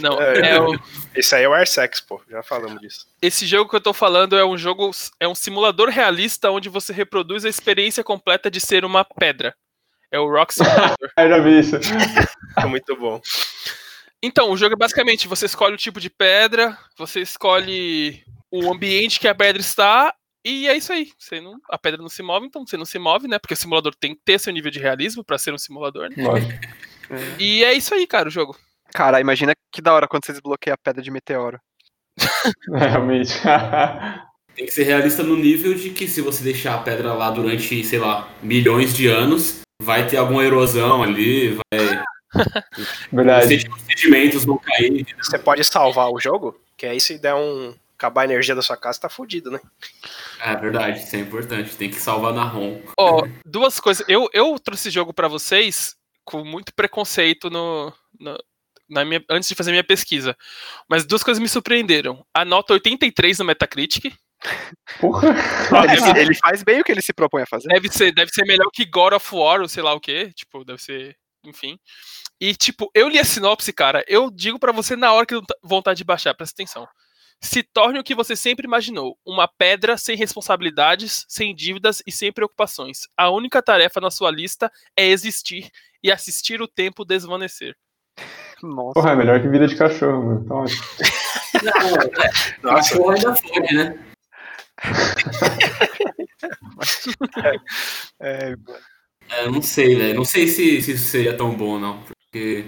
Não, 0.00 0.20
É. 0.20 0.54
é 0.56 0.60
o- 0.60 0.76
Esse 1.14 1.34
aí 1.36 1.44
é 1.44 1.48
o 1.48 1.52
Airsex, 1.54 2.00
pô, 2.00 2.20
já 2.28 2.42
falamos 2.42 2.80
disso. 2.80 3.06
esse 3.20 3.46
jogo 3.46 3.70
que 3.70 3.76
eu 3.76 3.80
tô 3.80 3.92
falando 3.92 4.36
é 4.36 4.44
um 4.44 4.56
jogo, 4.58 4.90
é 5.20 5.28
um 5.28 5.34
simulador 5.34 5.88
realista 5.90 6.50
onde 6.50 6.68
você 6.68 6.92
reproduz 6.92 7.44
a 7.44 7.48
experiência 7.48 8.02
completa 8.02 8.50
de 8.50 8.60
ser 8.60 8.84
uma 8.84 9.04
pedra. 9.04 9.54
É 10.10 10.18
o 10.18 10.28
Rock 10.28 10.52
Simulator. 10.54 10.96
Eu 11.16 11.28
já 11.28 11.38
vi 11.38 11.58
isso. 11.60 11.76
É 12.58 12.66
muito 12.66 12.96
bom. 12.96 13.20
Então, 14.22 14.50
o 14.50 14.56
jogo 14.56 14.74
é 14.74 14.76
basicamente, 14.76 15.26
você 15.26 15.46
escolhe 15.46 15.74
o 15.74 15.78
tipo 15.78 16.00
de 16.00 16.08
pedra, 16.08 16.78
você 16.96 17.20
escolhe 17.20 18.22
o 18.50 18.72
ambiente 18.72 19.18
que 19.18 19.26
a 19.26 19.34
pedra 19.34 19.60
está, 19.60 20.14
e 20.44 20.68
é 20.68 20.76
isso 20.76 20.92
aí. 20.92 21.10
Você 21.18 21.40
não, 21.40 21.56
a 21.68 21.78
pedra 21.78 22.00
não 22.00 22.08
se 22.08 22.22
move, 22.22 22.46
então 22.46 22.66
você 22.66 22.76
não 22.76 22.84
se 22.84 22.98
move, 22.98 23.28
né? 23.28 23.38
Porque 23.38 23.54
o 23.54 23.56
simulador 23.56 23.94
tem 23.94 24.14
que 24.14 24.20
ter 24.24 24.38
seu 24.38 24.52
nível 24.52 24.70
de 24.70 24.78
realismo 24.78 25.24
pra 25.24 25.38
ser 25.38 25.52
um 25.52 25.58
simulador, 25.58 26.08
né? 26.08 26.16
E 27.38 27.64
é 27.64 27.72
isso 27.74 27.94
aí, 27.94 28.06
cara, 28.06 28.28
o 28.28 28.32
jogo. 28.32 28.56
Cara, 28.92 29.20
imagina 29.20 29.54
que 29.72 29.80
da 29.80 29.92
hora 29.92 30.08
quando 30.08 30.24
você 30.24 30.32
desbloqueia 30.32 30.74
a 30.74 30.78
pedra 30.78 31.02
de 31.02 31.10
meteoro. 31.10 31.58
Realmente. 32.72 33.32
Tem 34.54 34.66
que 34.66 34.72
ser 34.72 34.84
realista 34.84 35.22
no 35.22 35.34
nível 35.34 35.72
de 35.72 35.90
que 35.90 36.06
se 36.06 36.20
você 36.20 36.44
deixar 36.44 36.74
a 36.74 36.82
pedra 36.82 37.14
lá 37.14 37.30
durante, 37.30 37.82
sei 37.84 37.98
lá, 37.98 38.28
milhões 38.42 38.94
de 38.94 39.06
anos, 39.06 39.62
vai 39.82 40.06
ter 40.06 40.18
alguma 40.18 40.44
erosão 40.44 41.02
ali, 41.02 41.54
vai. 41.54 42.02
Verdade. 43.12 43.68
Os 43.68 43.82
sedimentos 43.82 44.44
vão 44.44 44.58
cair. 44.58 45.06
Você 45.22 45.38
pode 45.38 45.62
salvar 45.64 46.10
o 46.10 46.20
jogo, 46.20 46.58
que 46.76 46.86
aí 46.86 47.00
se 47.00 47.18
der 47.18 47.34
um. 47.34 47.74
acabar 47.96 48.22
a 48.22 48.24
energia 48.24 48.54
da 48.54 48.62
sua 48.62 48.76
casa, 48.76 49.00
tá 49.00 49.08
fudido, 49.08 49.50
né? 49.50 49.60
É 50.40 50.56
verdade, 50.56 51.00
isso 51.00 51.14
é 51.14 51.20
importante. 51.20 51.76
Tem 51.76 51.88
que 51.90 51.96
salvar 52.00 52.32
na 52.32 52.44
ROM. 52.44 52.80
Ó, 52.98 53.26
duas 53.44 53.78
coisas. 53.78 54.04
Eu, 54.08 54.28
eu 54.32 54.58
trouxe 54.58 54.88
esse 54.88 54.94
jogo 54.94 55.12
pra 55.12 55.28
vocês 55.28 55.94
com 56.24 56.44
muito 56.44 56.72
preconceito 56.74 57.48
no, 57.50 57.92
no- 58.18 58.38
na 58.88 59.04
minha, 59.04 59.22
antes 59.30 59.48
de 59.48 59.54
fazer 59.54 59.70
minha 59.70 59.84
pesquisa. 59.84 60.36
Mas 60.88 61.04
duas 61.06 61.22
coisas 61.22 61.40
me 61.40 61.48
surpreenderam. 61.48 62.24
A 62.34 62.44
nota 62.44 62.72
83 62.74 63.38
no 63.38 63.44
Metacritic. 63.44 64.12
Porra. 65.00 65.28
Ele, 66.12 66.20
ele 66.20 66.34
faz 66.34 66.62
bem 66.64 66.80
o 66.80 66.84
que 66.84 66.90
ele 66.92 67.00
se 67.00 67.12
propõe 67.12 67.42
a 67.42 67.46
fazer. 67.46 67.68
Deve 67.68 67.88
ser, 67.88 68.12
deve 68.12 68.30
ser 68.32 68.44
melhor 68.44 68.68
que 68.72 68.84
God 68.84 69.12
of 69.14 69.34
War, 69.34 69.60
ou 69.60 69.68
sei 69.68 69.82
lá 69.82 69.94
o 69.94 70.00
quê. 70.00 70.30
Tipo, 70.34 70.64
deve 70.64 70.82
ser. 70.82 71.16
Enfim. 71.44 71.78
E, 72.40 72.54
tipo, 72.54 72.90
eu 72.94 73.08
li 73.08 73.18
a 73.18 73.24
sinopse, 73.24 73.72
cara. 73.72 74.04
Eu 74.06 74.30
digo 74.30 74.58
pra 74.58 74.72
você 74.72 74.94
na 74.96 75.12
hora 75.12 75.26
que 75.26 75.34
tô- 75.40 75.54
vontade 75.62 75.98
de 75.98 76.04
baixar, 76.04 76.34
presta 76.34 76.54
atenção. 76.54 76.86
Se 77.40 77.62
torne 77.64 77.98
o 77.98 78.04
que 78.04 78.14
você 78.14 78.36
sempre 78.36 78.64
imaginou: 78.66 79.18
uma 79.26 79.48
pedra 79.48 79.96
sem 79.98 80.16
responsabilidades, 80.16 81.24
sem 81.28 81.54
dívidas 81.54 82.00
e 82.06 82.12
sem 82.12 82.32
preocupações. 82.32 83.08
A 83.16 83.28
única 83.30 83.60
tarefa 83.60 84.00
na 84.00 84.10
sua 84.10 84.30
lista 84.30 84.70
é 84.96 85.04
existir 85.06 85.68
e 86.02 86.10
assistir 86.12 86.62
o 86.62 86.68
tempo 86.68 87.04
desvanecer. 87.04 87.74
Nossa. 88.62 88.92
Porra, 88.94 89.10
é 89.12 89.16
melhor 89.16 89.40
que 89.42 89.48
vida 89.48 89.66
de 89.66 89.74
cachorro, 89.74 90.22
mano. 90.22 90.42
Então, 90.44 90.64
Não, 92.62 92.72
é, 92.72 92.74
cachorro 92.76 93.10
ainda 93.10 93.34
fode, 93.34 93.74
né? 93.74 93.98
É, 98.20 98.52
É, 98.52 98.56
eu 99.40 99.50
não 99.52 99.62
sei, 99.62 99.96
velho. 99.96 100.14
Não 100.14 100.24
sei 100.24 100.46
se, 100.46 100.80
se 100.82 100.92
isso 100.92 101.04
seria 101.06 101.36
tão 101.36 101.54
bom, 101.54 101.78
não. 101.78 102.02
Porque 102.02 102.66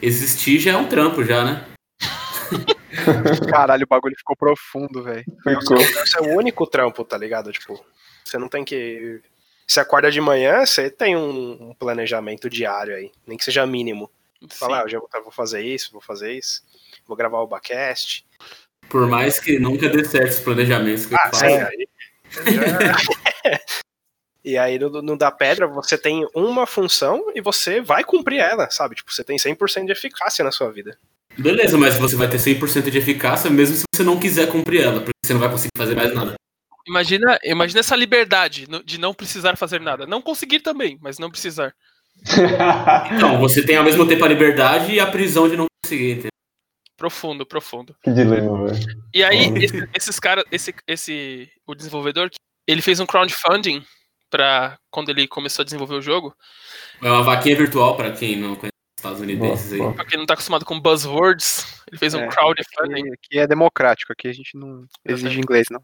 existir 0.00 0.58
já 0.58 0.72
é 0.72 0.76
um 0.76 0.88
trampo, 0.88 1.24
já, 1.24 1.44
né? 1.44 1.66
Caralho, 3.50 3.84
o 3.84 3.88
bagulho 3.88 4.16
ficou 4.16 4.36
profundo, 4.36 5.02
velho. 5.02 5.24
Ficou. 5.42 5.78
Esse 5.78 6.18
é 6.18 6.20
o 6.20 6.36
único 6.36 6.66
trampo, 6.66 7.04
tá 7.04 7.16
ligado? 7.16 7.52
Tipo, 7.52 7.84
você 8.24 8.38
não 8.38 8.48
tem 8.48 8.64
que. 8.64 9.20
Você 9.66 9.80
acorda 9.80 10.10
de 10.10 10.20
manhã, 10.20 10.66
você 10.66 10.90
tem 10.90 11.16
um 11.16 11.70
um 11.70 11.74
planejamento 11.74 12.50
diário 12.50 12.94
aí, 12.94 13.10
nem 13.26 13.38
que 13.38 13.44
seja 13.44 13.66
mínimo. 13.66 14.10
Fala, 14.50 14.80
ah, 14.80 14.84
hoje 14.84 14.96
eu 14.96 15.08
vou 15.22 15.30
fazer 15.30 15.62
isso, 15.62 15.92
vou 15.92 16.00
fazer 16.00 16.32
isso, 16.32 16.62
vou 17.06 17.16
gravar 17.16 17.40
o 17.40 17.46
Bacast. 17.46 18.26
Por 18.88 19.06
mais 19.08 19.38
que 19.38 19.58
nunca 19.58 19.88
dê 19.88 20.04
certo 20.04 20.32
os 20.32 20.40
planejamentos 20.40 21.06
que 21.06 21.14
eu 21.14 21.18
Ah, 21.18 21.30
faço. 21.30 21.46
sim, 21.46 21.56
aí. 21.56 21.88
e 24.44 24.56
aí 24.58 24.78
no, 24.78 25.02
no 25.02 25.16
da 25.16 25.30
pedra 25.30 25.66
você 25.66 25.96
tem 25.96 26.26
uma 26.34 26.66
função 26.66 27.32
e 27.34 27.40
você 27.40 27.80
vai 27.80 28.02
cumprir 28.04 28.40
ela, 28.40 28.68
sabe? 28.70 28.94
Tipo, 28.96 29.12
você 29.12 29.22
tem 29.24 29.36
100% 29.36 29.86
de 29.86 29.92
eficácia 29.92 30.44
na 30.44 30.50
sua 30.52 30.70
vida. 30.70 30.96
Beleza, 31.38 31.78
mas 31.78 31.94
você 31.96 32.14
vai 32.16 32.28
ter 32.28 32.36
100% 32.38 32.90
de 32.90 32.98
eficácia 32.98 33.48
mesmo 33.50 33.76
se 33.76 33.84
você 33.94 34.02
não 34.02 34.18
quiser 34.18 34.50
cumprir 34.50 34.82
ela, 34.82 35.00
porque 35.00 35.12
você 35.24 35.32
não 35.32 35.40
vai 35.40 35.50
conseguir 35.50 35.70
fazer 35.76 35.94
mais 35.94 36.12
nada. 36.14 36.34
Imagina, 36.86 37.38
imagina 37.44 37.80
essa 37.80 37.94
liberdade 37.96 38.66
de 38.84 38.98
não 38.98 39.14
precisar 39.14 39.56
fazer 39.56 39.80
nada. 39.80 40.04
Não 40.04 40.20
conseguir 40.20 40.60
também, 40.60 40.98
mas 41.00 41.18
não 41.18 41.30
precisar. 41.30 41.72
Então, 43.16 43.38
você 43.38 43.64
tem 43.64 43.76
ao 43.76 43.84
mesmo 43.84 44.06
tempo 44.06 44.24
a 44.24 44.28
liberdade 44.28 44.92
e 44.92 45.00
a 45.00 45.06
prisão 45.06 45.48
de 45.48 45.56
não 45.56 45.66
conseguir, 45.84 46.10
entendeu? 46.12 46.30
Profundo, 46.96 47.46
profundo. 47.46 47.96
que 48.02 48.12
dilema, 48.12 48.66
velho. 48.66 48.78
E 49.14 49.24
aí, 49.24 49.52
esse- 49.64 49.88
esses 49.94 50.20
caras, 50.20 50.44
esse, 50.52 50.74
esse, 50.86 51.48
o 51.66 51.74
desenvolvedor, 51.74 52.30
ele 52.66 52.82
fez 52.82 53.00
um 53.00 53.06
crowdfunding 53.06 53.82
para 54.32 54.78
quando 54.90 55.10
ele 55.10 55.28
começou 55.28 55.62
a 55.62 55.64
desenvolver 55.64 55.96
o 55.96 56.00
jogo. 56.02 56.34
É 57.02 57.10
uma 57.10 57.22
vaquinha 57.22 57.54
virtual 57.54 57.94
pra 57.94 58.10
quem 58.12 58.34
não 58.34 58.54
conhece 58.56 58.72
os 58.72 59.04
estadunidenses 59.04 59.72
aí. 59.74 59.78
Boa, 59.78 59.92
Pra 59.92 60.06
quem 60.06 60.18
não 60.18 60.24
tá 60.24 60.32
acostumado 60.32 60.64
com 60.64 60.80
buzzwords, 60.80 61.66
ele 61.86 61.98
fez 61.98 62.14
um 62.14 62.20
É, 62.20 62.28
crowdfunding. 62.28 63.02
Aqui, 63.02 63.10
aqui 63.12 63.38
é 63.38 63.46
democrático, 63.46 64.10
aqui 64.10 64.28
a 64.28 64.32
gente 64.32 64.56
não 64.56 64.86
exige 65.04 65.38
inglês, 65.38 65.66
não. 65.70 65.82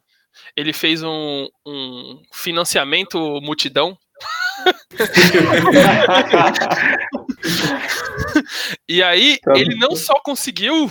Ele 0.56 0.72
fez 0.72 1.02
um, 1.02 1.46
um 1.66 2.22
financiamento 2.32 3.18
multidão. 3.42 3.98
E 8.88 9.02
aí, 9.02 9.38
Tá 9.40 9.52
ele 9.56 9.76
não 9.76 9.94
só 9.94 10.14
conseguiu. 10.24 10.90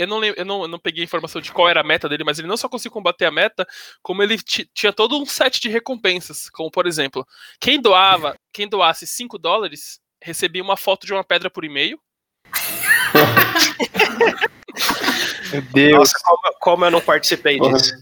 Eu 0.00 0.06
não, 0.06 0.24
eu, 0.24 0.44
não, 0.44 0.62
eu 0.62 0.68
não 0.68 0.78
peguei 0.78 1.02
a 1.02 1.04
informação 1.04 1.40
de 1.42 1.52
qual 1.52 1.68
era 1.68 1.80
a 1.80 1.84
meta 1.84 2.08
dele, 2.08 2.24
mas 2.24 2.38
ele 2.38 2.48
não 2.48 2.56
só 2.56 2.68
conseguiu 2.68 2.92
combater 2.92 3.26
a 3.26 3.30
meta, 3.30 3.66
como 4.02 4.22
ele 4.22 4.38
ti- 4.38 4.68
tinha 4.74 4.92
todo 4.92 5.20
um 5.20 5.26
set 5.26 5.60
de 5.60 5.68
recompensas. 5.68 6.48
Como, 6.50 6.70
por 6.70 6.86
exemplo, 6.86 7.26
quem 7.60 7.80
doava, 7.80 8.34
quem 8.52 8.68
doasse 8.68 9.06
5 9.06 9.38
dólares, 9.38 10.00
recebia 10.22 10.62
uma 10.62 10.76
foto 10.76 11.06
de 11.06 11.12
uma 11.12 11.24
pedra 11.24 11.50
por 11.50 11.64
e-mail. 11.64 11.98
Meu 15.52 15.62
Deus. 15.62 15.98
Nossa, 15.98 16.16
como, 16.24 16.38
como 16.60 16.84
eu 16.84 16.90
não 16.90 17.00
participei 17.00 17.58
Porra. 17.58 17.76
disso. 17.76 17.92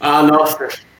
Ah, 0.00 0.22
nossa. 0.22 0.68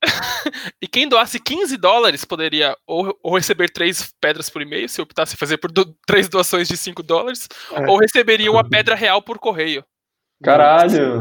E 0.80 0.86
quem 0.86 1.08
doasse 1.08 1.40
15 1.40 1.76
dólares 1.76 2.24
poderia 2.24 2.76
ou, 2.86 3.18
ou 3.20 3.34
receber 3.34 3.68
três 3.68 4.14
pedras 4.20 4.48
por 4.48 4.62
e-mail, 4.62 4.88
se 4.88 5.02
optasse 5.02 5.36
fazer 5.36 5.56
por 5.58 5.72
do, 5.72 5.92
três 6.06 6.28
doações 6.28 6.68
de 6.68 6.76
5 6.76 7.02
dólares, 7.02 7.48
É. 7.72 7.90
ou 7.90 7.98
receberia 7.98 8.50
uma 8.52 8.62
pedra 8.68 8.94
real 8.94 9.20
por 9.20 9.38
correio. 9.40 9.84
Caralho. 10.42 11.20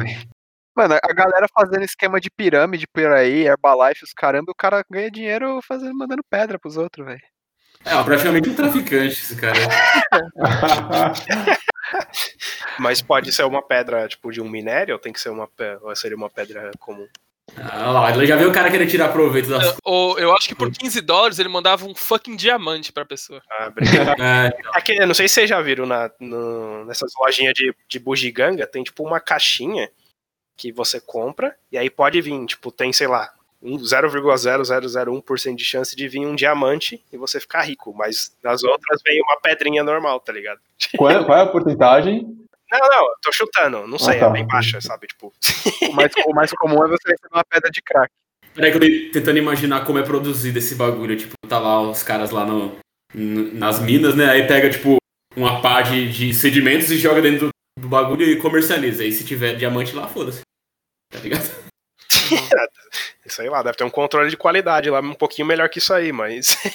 Mano, 0.76 1.00
a 1.02 1.14
galera 1.14 1.48
fazendo 1.54 1.86
esquema 1.86 2.20
de 2.20 2.30
pirâmide 2.30 2.86
por 2.88 3.08
aí, 3.08 3.48
Herbalife, 3.48 4.04
os 4.04 4.14
caramba, 4.14 4.52
o 4.52 4.56
cara 4.56 4.84
ganha 4.92 5.10
dinheiro 5.10 5.62
fazendo, 5.66 5.96
mandando 5.96 6.24
pedra 6.30 6.60
pros 6.60 6.76
outros, 6.76 7.06
velho. 7.06 7.22
É, 7.86 8.04
praticamente 8.04 8.50
um 8.50 8.56
traficante 8.56 9.14
esse 9.14 9.36
cara. 9.36 9.56
Mas 12.80 13.02
pode 13.02 13.32
ser 13.32 13.44
uma 13.44 13.62
pedra, 13.62 14.08
tipo, 14.08 14.32
de 14.32 14.42
um 14.42 14.50
minério, 14.50 14.96
ou 14.96 15.00
tem 15.00 15.14
que 15.14 15.22
ser 15.22 15.30
uma 15.30 15.48
ou 15.82 15.96
seria 15.96 16.18
uma 16.18 16.30
pedra 16.30 16.72
comum? 16.80 17.08
Ah, 17.58 17.92
lá, 17.92 18.12
ele 18.16 18.26
já 18.26 18.36
viu 18.36 18.50
o 18.50 18.54
cara 18.54 18.70
querer 18.70 18.88
tirar 18.88 19.10
proveito 19.10 19.50
das 19.50 19.60
coisas. 19.60 19.78
Ou 19.84 20.20
eu 20.20 20.34
acho 20.34 20.48
que 20.48 20.56
por 20.56 20.70
15 20.72 21.02
dólares 21.02 21.40
ele 21.40 21.50
mandava 21.50 21.86
um 21.86 21.96
fucking 21.96 22.36
diamante 22.36 22.92
pra 22.92 23.06
pessoa. 23.06 23.42
Ah, 23.50 23.68
obrigado. 23.68 24.16
É, 24.22 24.52
Aqui, 24.74 24.96
eu 24.98 25.08
não 25.08 25.14
sei 25.14 25.28
se 25.28 25.36
vocês 25.36 25.50
já 25.50 25.62
viram 25.62 25.86
na, 25.86 26.12
no- 26.20 26.86
nessas 26.86 27.12
lojinhas 27.20 27.54
de, 27.54 27.74
de 27.88 28.00
bugiganga, 28.00 28.68
tem 28.68 28.84
tipo 28.84 29.04
uma 29.04 29.20
caixinha 29.20 29.90
que 30.58 30.72
você 30.72 31.00
compra, 31.02 31.56
e 31.72 31.78
aí 31.78 31.90
pode 31.90 32.22
vir, 32.22 32.46
tipo, 32.46 32.72
tem, 32.72 32.92
sei 32.94 33.08
lá, 33.08 33.30
um 33.62 33.78
0,0001% 33.78 35.56
de 35.56 35.66
chance 35.66 35.96
de 35.96 36.08
vir 36.08 36.26
um 36.26 36.36
diamante 36.36 37.04
e 37.12 37.18
você 37.18 37.40
ficar 37.40 37.62
rico, 37.64 37.94
mas 37.94 38.36
nas 38.44 38.64
outras 38.64 39.02
vem 39.04 39.22
uma 39.22 39.38
pedrinha 39.42 39.84
normal, 39.84 40.20
tá 40.20 40.32
ligado? 40.32 40.60
Qual 40.98 41.10
é, 41.10 41.24
qual 41.24 41.38
é 41.38 41.42
a 41.42 41.46
porcentagem? 41.48 42.38
Não, 42.72 42.80
não, 42.80 43.06
eu 43.06 43.16
tô 43.22 43.32
chutando, 43.32 43.88
não 43.88 44.00
sei, 44.00 44.20
tá. 44.20 44.26
é 44.26 44.32
bem 44.32 44.48
baixa, 44.48 44.82
sabe? 44.82 45.08
Tipo, 45.08 45.32
O 45.90 45.94
mais, 45.94 46.12
o 46.26 46.34
mais 46.34 46.52
comum 46.52 46.84
é 46.84 46.88
você 46.88 47.12
receber 47.12 47.34
uma 47.34 47.44
pedra 47.44 47.70
de 47.70 47.82
crack. 47.82 48.12
Peraí 48.54 48.72
que 48.72 48.78
eu 48.78 48.82
tô 48.82 49.12
tentando 49.20 49.38
imaginar 49.38 49.86
como 49.86 50.00
é 50.00 50.04
produzido 50.04 50.58
esse 50.58 50.76
bagulho. 50.76 51.18
Tipo, 51.18 51.34
tá 51.48 51.60
lá 51.60 51.82
os 51.82 52.02
caras 52.02 52.32
lá 52.32 52.46
no, 52.46 52.80
nas 53.14 53.80
minas, 53.80 54.16
né? 54.16 54.30
Aí 54.30 54.48
pega, 54.48 54.70
tipo, 54.70 54.98
uma 55.36 55.62
pá 55.62 55.82
de, 55.82 56.12
de 56.12 56.34
sedimentos 56.34 56.90
e 56.90 56.98
joga 56.98 57.22
dentro 57.22 57.48
do, 57.48 57.82
do 57.82 57.88
bagulho 57.88 58.24
e 58.24 58.38
comercializa. 58.38 59.04
Aí 59.04 59.12
se 59.12 59.26
tiver 59.26 59.56
diamante 59.56 59.94
lá, 59.94 60.08
foda-se. 60.08 60.42
Tá 61.12 61.20
ligado? 61.20 61.66
sei 63.28 63.50
lá, 63.50 63.62
deve 63.62 63.78
ter 63.78 63.84
um 63.84 63.90
controle 63.90 64.30
de 64.30 64.38
qualidade 64.38 64.90
lá 64.90 65.00
um 65.00 65.14
pouquinho 65.14 65.48
melhor 65.48 65.70
que 65.70 65.80
isso 65.80 65.94
aí, 65.94 66.12
mas. 66.12 66.58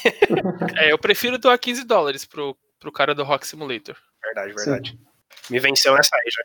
É, 0.76 0.92
eu 0.92 0.98
prefiro 0.98 1.38
doar 1.38 1.58
15 1.58 1.84
dólares 1.84 2.24
pro, 2.24 2.56
pro 2.78 2.92
cara 2.92 3.14
do 3.14 3.24
Rock 3.24 3.46
Simulator. 3.46 3.96
verdade, 4.22 4.54
verdade. 4.54 4.98
Me 5.50 5.58
venceu 5.58 5.94
nessa 5.94 6.14
aí 6.14 6.30
já. 6.30 6.42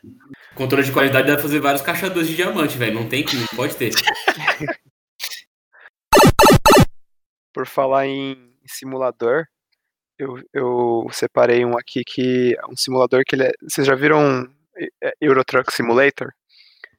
Controle 0.54 0.84
de 0.84 0.92
qualidade 0.92 1.26
deve 1.28 1.42
fazer 1.42 1.60
vários 1.60 1.82
caixadores 1.82 2.28
de 2.28 2.36
diamante, 2.36 2.76
velho. 2.76 2.94
Não 2.94 3.08
tem 3.08 3.24
que, 3.24 3.36
não 3.36 3.46
pode 3.54 3.76
ter. 3.76 3.92
Por 7.52 7.66
falar 7.66 8.06
em 8.06 8.52
simulador, 8.66 9.44
eu, 10.18 10.40
eu 10.52 11.06
separei 11.12 11.64
um 11.64 11.78
aqui 11.78 12.02
que 12.04 12.56
é 12.58 12.66
um 12.66 12.76
simulador 12.76 13.22
que 13.26 13.34
ele 13.34 13.44
é. 13.44 13.52
Vocês 13.62 13.86
já 13.86 13.94
viram 13.94 14.48
é, 15.02 15.12
Euro 15.20 15.44
Truck 15.44 15.72
Simulator? 15.72 16.32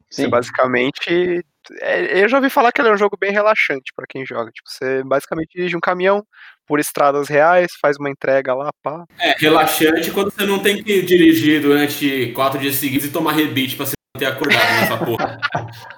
Você 0.09 0.23
Sim. 0.23 0.29
basicamente. 0.29 1.43
é, 1.81 2.23
eu 2.23 2.29
já 2.29 2.37
ouvi 2.37 2.49
falar 2.49 2.71
que 2.71 2.81
ele 2.81 2.89
é 2.89 2.93
um 2.93 2.97
jogo 2.97 3.17
bem 3.19 3.31
relaxante 3.31 3.91
pra 3.95 4.05
quem 4.07 4.25
joga. 4.25 4.51
Tipo, 4.51 4.69
você 4.69 5.03
basicamente 5.03 5.49
dirige 5.53 5.75
um 5.75 5.81
caminhão 5.81 6.25
por 6.65 6.79
estradas 6.79 7.27
reais, 7.27 7.71
faz 7.81 7.97
uma 7.97 8.09
entrega 8.09 8.53
lá, 8.53 8.69
pá. 8.83 9.05
É 9.19 9.35
relaxante 9.37 10.11
quando 10.11 10.31
você 10.31 10.45
não 10.45 10.59
tem 10.59 10.83
que 10.83 11.01
dirigir 11.01 11.61
durante 11.61 12.31
quatro 12.33 12.59
dias 12.59 12.75
seguidos 12.75 13.07
e 13.07 13.11
tomar 13.11 13.33
rebite 13.33 13.75
pra 13.75 13.85
se 13.85 13.93
manter 14.15 14.25
acordado 14.25 14.81
nessa 14.81 14.97
porra. 14.97 15.39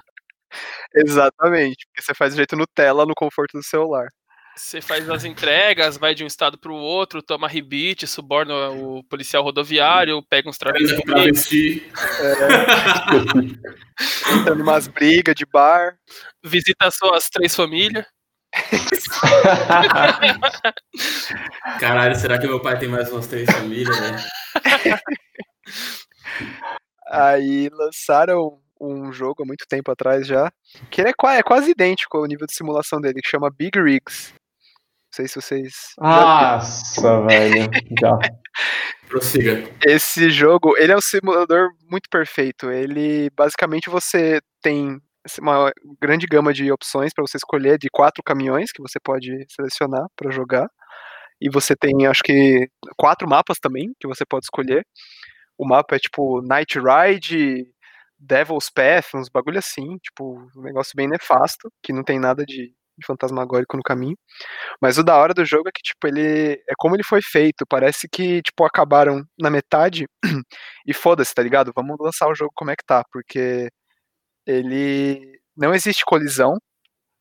Exatamente, 0.95 1.85
porque 1.87 2.01
você 2.01 2.13
faz 2.15 2.33
do 2.33 2.37
jeito 2.37 2.55
Nutella 2.55 3.05
no 3.05 3.13
conforto 3.15 3.57
do 3.57 3.63
celular. 3.63 4.07
Você 4.59 4.81
faz 4.81 5.09
as 5.09 5.23
entregas, 5.23 5.97
vai 5.97 6.13
de 6.13 6.21
um 6.21 6.27
estado 6.27 6.57
pro 6.57 6.75
outro, 6.75 7.23
toma 7.23 7.47
rebite, 7.47 8.05
suborna 8.05 8.69
o 8.69 9.01
policial 9.05 9.41
rodoviário, 9.41 10.21
pega 10.29 10.49
uns 10.49 10.57
travestis, 10.57 11.01
travesti. 11.01 11.89
Entra 14.29 14.55
numas 14.55 14.89
brigas 14.89 15.35
de 15.35 15.45
bar. 15.45 15.97
visita 16.43 16.91
suas 16.91 17.29
três 17.29 17.55
famílias. 17.55 18.05
Caralho, 21.79 22.17
será 22.17 22.37
que 22.37 22.45
meu 22.45 22.59
pai 22.59 22.77
tem 22.77 22.89
mais 22.89 23.09
umas 23.09 23.27
três 23.27 23.49
famílias, 23.49 23.97
velho? 23.97 24.17
Aí 27.07 27.69
lançaram 27.71 28.59
um 28.79 29.11
jogo 29.13 29.43
há 29.43 29.45
muito 29.45 29.65
tempo 29.69 29.89
atrás 29.89 30.27
já, 30.27 30.51
que 30.91 30.99
ele 30.99 31.11
é, 31.11 31.13
é 31.37 31.43
quase 31.43 31.71
idêntico 31.71 32.17
ao 32.17 32.25
nível 32.25 32.45
de 32.45 32.53
simulação 32.53 32.99
dele, 32.99 33.21
que 33.21 33.29
chama 33.29 33.49
Big 33.49 33.79
Rigs. 33.79 34.37
Não 35.19 35.25
sei 35.25 35.27
se 35.27 35.41
vocês. 35.41 35.73
Nossa, 35.99 37.21
velho. 37.25 37.69
Já. 37.99 38.17
Prossiga. 39.09 39.67
esse 39.85 40.29
jogo, 40.29 40.77
ele 40.77 40.93
é 40.93 40.95
um 40.95 41.01
simulador 41.01 41.69
muito 41.89 42.07
perfeito. 42.09 42.71
Ele 42.71 43.29
basicamente 43.35 43.89
você 43.89 44.39
tem 44.61 44.97
uma 45.41 45.71
grande 46.01 46.25
gama 46.25 46.53
de 46.53 46.71
opções 46.71 47.11
para 47.13 47.25
você 47.25 47.37
escolher 47.37 47.77
de 47.77 47.89
quatro 47.91 48.23
caminhões 48.23 48.71
que 48.71 48.81
você 48.81 48.99
pode 48.99 49.45
selecionar 49.49 50.05
para 50.15 50.31
jogar. 50.31 50.69
E 51.41 51.49
você 51.49 51.75
tem, 51.75 52.05
acho 52.07 52.21
que, 52.23 52.69
quatro 52.97 53.27
mapas 53.27 53.57
também 53.59 53.91
que 53.99 54.07
você 54.07 54.25
pode 54.25 54.45
escolher. 54.45 54.85
O 55.57 55.67
mapa 55.67 55.95
é 55.97 55.99
tipo 55.99 56.41
Night 56.43 56.79
Ride, 56.79 57.65
Devil's 58.17 58.69
Path, 58.69 59.15
uns 59.15 59.29
bagulho 59.29 59.59
assim, 59.59 59.97
tipo, 59.97 60.39
um 60.55 60.61
negócio 60.61 60.93
bem 60.95 61.07
nefasto, 61.09 61.69
que 61.83 61.91
não 61.91 62.03
tem 62.03 62.19
nada 62.19 62.45
de 62.45 62.73
fantasmagórico 63.05 63.75
no 63.77 63.83
caminho. 63.83 64.15
Mas 64.81 64.97
o 64.97 65.03
da 65.03 65.15
hora 65.17 65.33
do 65.33 65.45
jogo 65.45 65.69
é 65.69 65.71
que, 65.73 65.81
tipo, 65.81 66.07
ele. 66.07 66.53
É 66.69 66.73
como 66.77 66.95
ele 66.95 67.03
foi 67.03 67.21
feito. 67.21 67.65
Parece 67.67 68.07
que, 68.11 68.41
tipo, 68.41 68.63
acabaram 68.65 69.23
na 69.39 69.49
metade 69.49 70.05
e 70.87 70.93
foda-se, 70.93 71.33
tá 71.33 71.41
ligado? 71.43 71.71
Vamos 71.75 71.95
lançar 71.99 72.27
o 72.27 72.35
jogo 72.35 72.51
como 72.55 72.71
é 72.71 72.75
que 72.75 72.85
tá, 72.85 73.03
porque 73.11 73.69
ele. 74.45 75.39
Não 75.55 75.73
existe 75.73 76.05
colisão. 76.05 76.57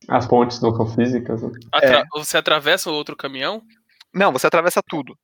As 0.08 0.26
pontes 0.26 0.60
não 0.60 0.74
são 0.74 0.86
físicas. 0.86 1.42
né? 1.42 1.50
Atra- 1.72 2.04
Você 2.14 2.36
atravessa 2.38 2.88
o 2.90 2.94
outro 2.94 3.16
caminhão. 3.16 3.62
Não, 4.14 4.32
você 4.32 4.46
atravessa 4.46 4.80
tudo. 4.86 5.14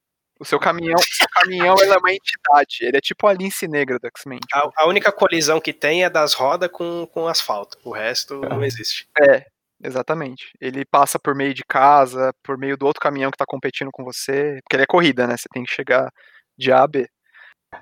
O 0.41 0.45
seu 0.45 0.59
caminhão, 0.59 0.97
o 0.99 1.15
seu 1.15 1.29
caminhão 1.31 1.77
ele 1.81 1.93
é 1.93 1.97
uma 1.97 2.13
entidade. 2.13 2.79
Ele 2.81 2.97
é 2.97 3.01
tipo 3.01 3.25
a 3.29 3.33
lince 3.33 3.69
negra 3.69 4.01
do 4.01 4.07
X-Men. 4.09 4.41
tipo, 4.41 4.59
A, 4.77 4.83
a 4.83 4.89
única 4.89 5.13
colisão 5.13 5.61
que 5.61 5.73
tem 5.73 6.03
é 6.05 6.11
das 6.11 6.35
rodas 6.35 6.69
com, 6.73 7.07
com 7.07 7.29
asfalto. 7.29 7.79
O 7.85 7.93
resto 7.93 8.41
não 8.41 8.65
existe. 8.65 9.07
É, 9.23 9.47
exatamente. 9.83 10.51
Ele 10.61 10.85
passa 10.85 11.19
por 11.19 11.35
meio 11.35 11.55
de 11.55 11.63
casa, 11.65 12.33
por 12.43 12.59
meio 12.59 12.77
do 12.77 12.87
outro 12.87 13.01
caminhão 13.01 13.31
que 13.31 13.39
tá 13.39 13.45
competindo 13.47 13.91
com 13.93 14.05
você. 14.05 14.61
Porque 14.63 14.77
ele 14.77 14.83
é 14.85 14.87
corrida, 14.87 15.27
né? 15.27 15.37
Você 15.37 15.49
tem 15.53 15.65
que 15.65 15.73
chegar 15.73 16.11
de 16.57 16.73
A 16.73 16.83
a 16.83 16.87
B. 16.87 17.09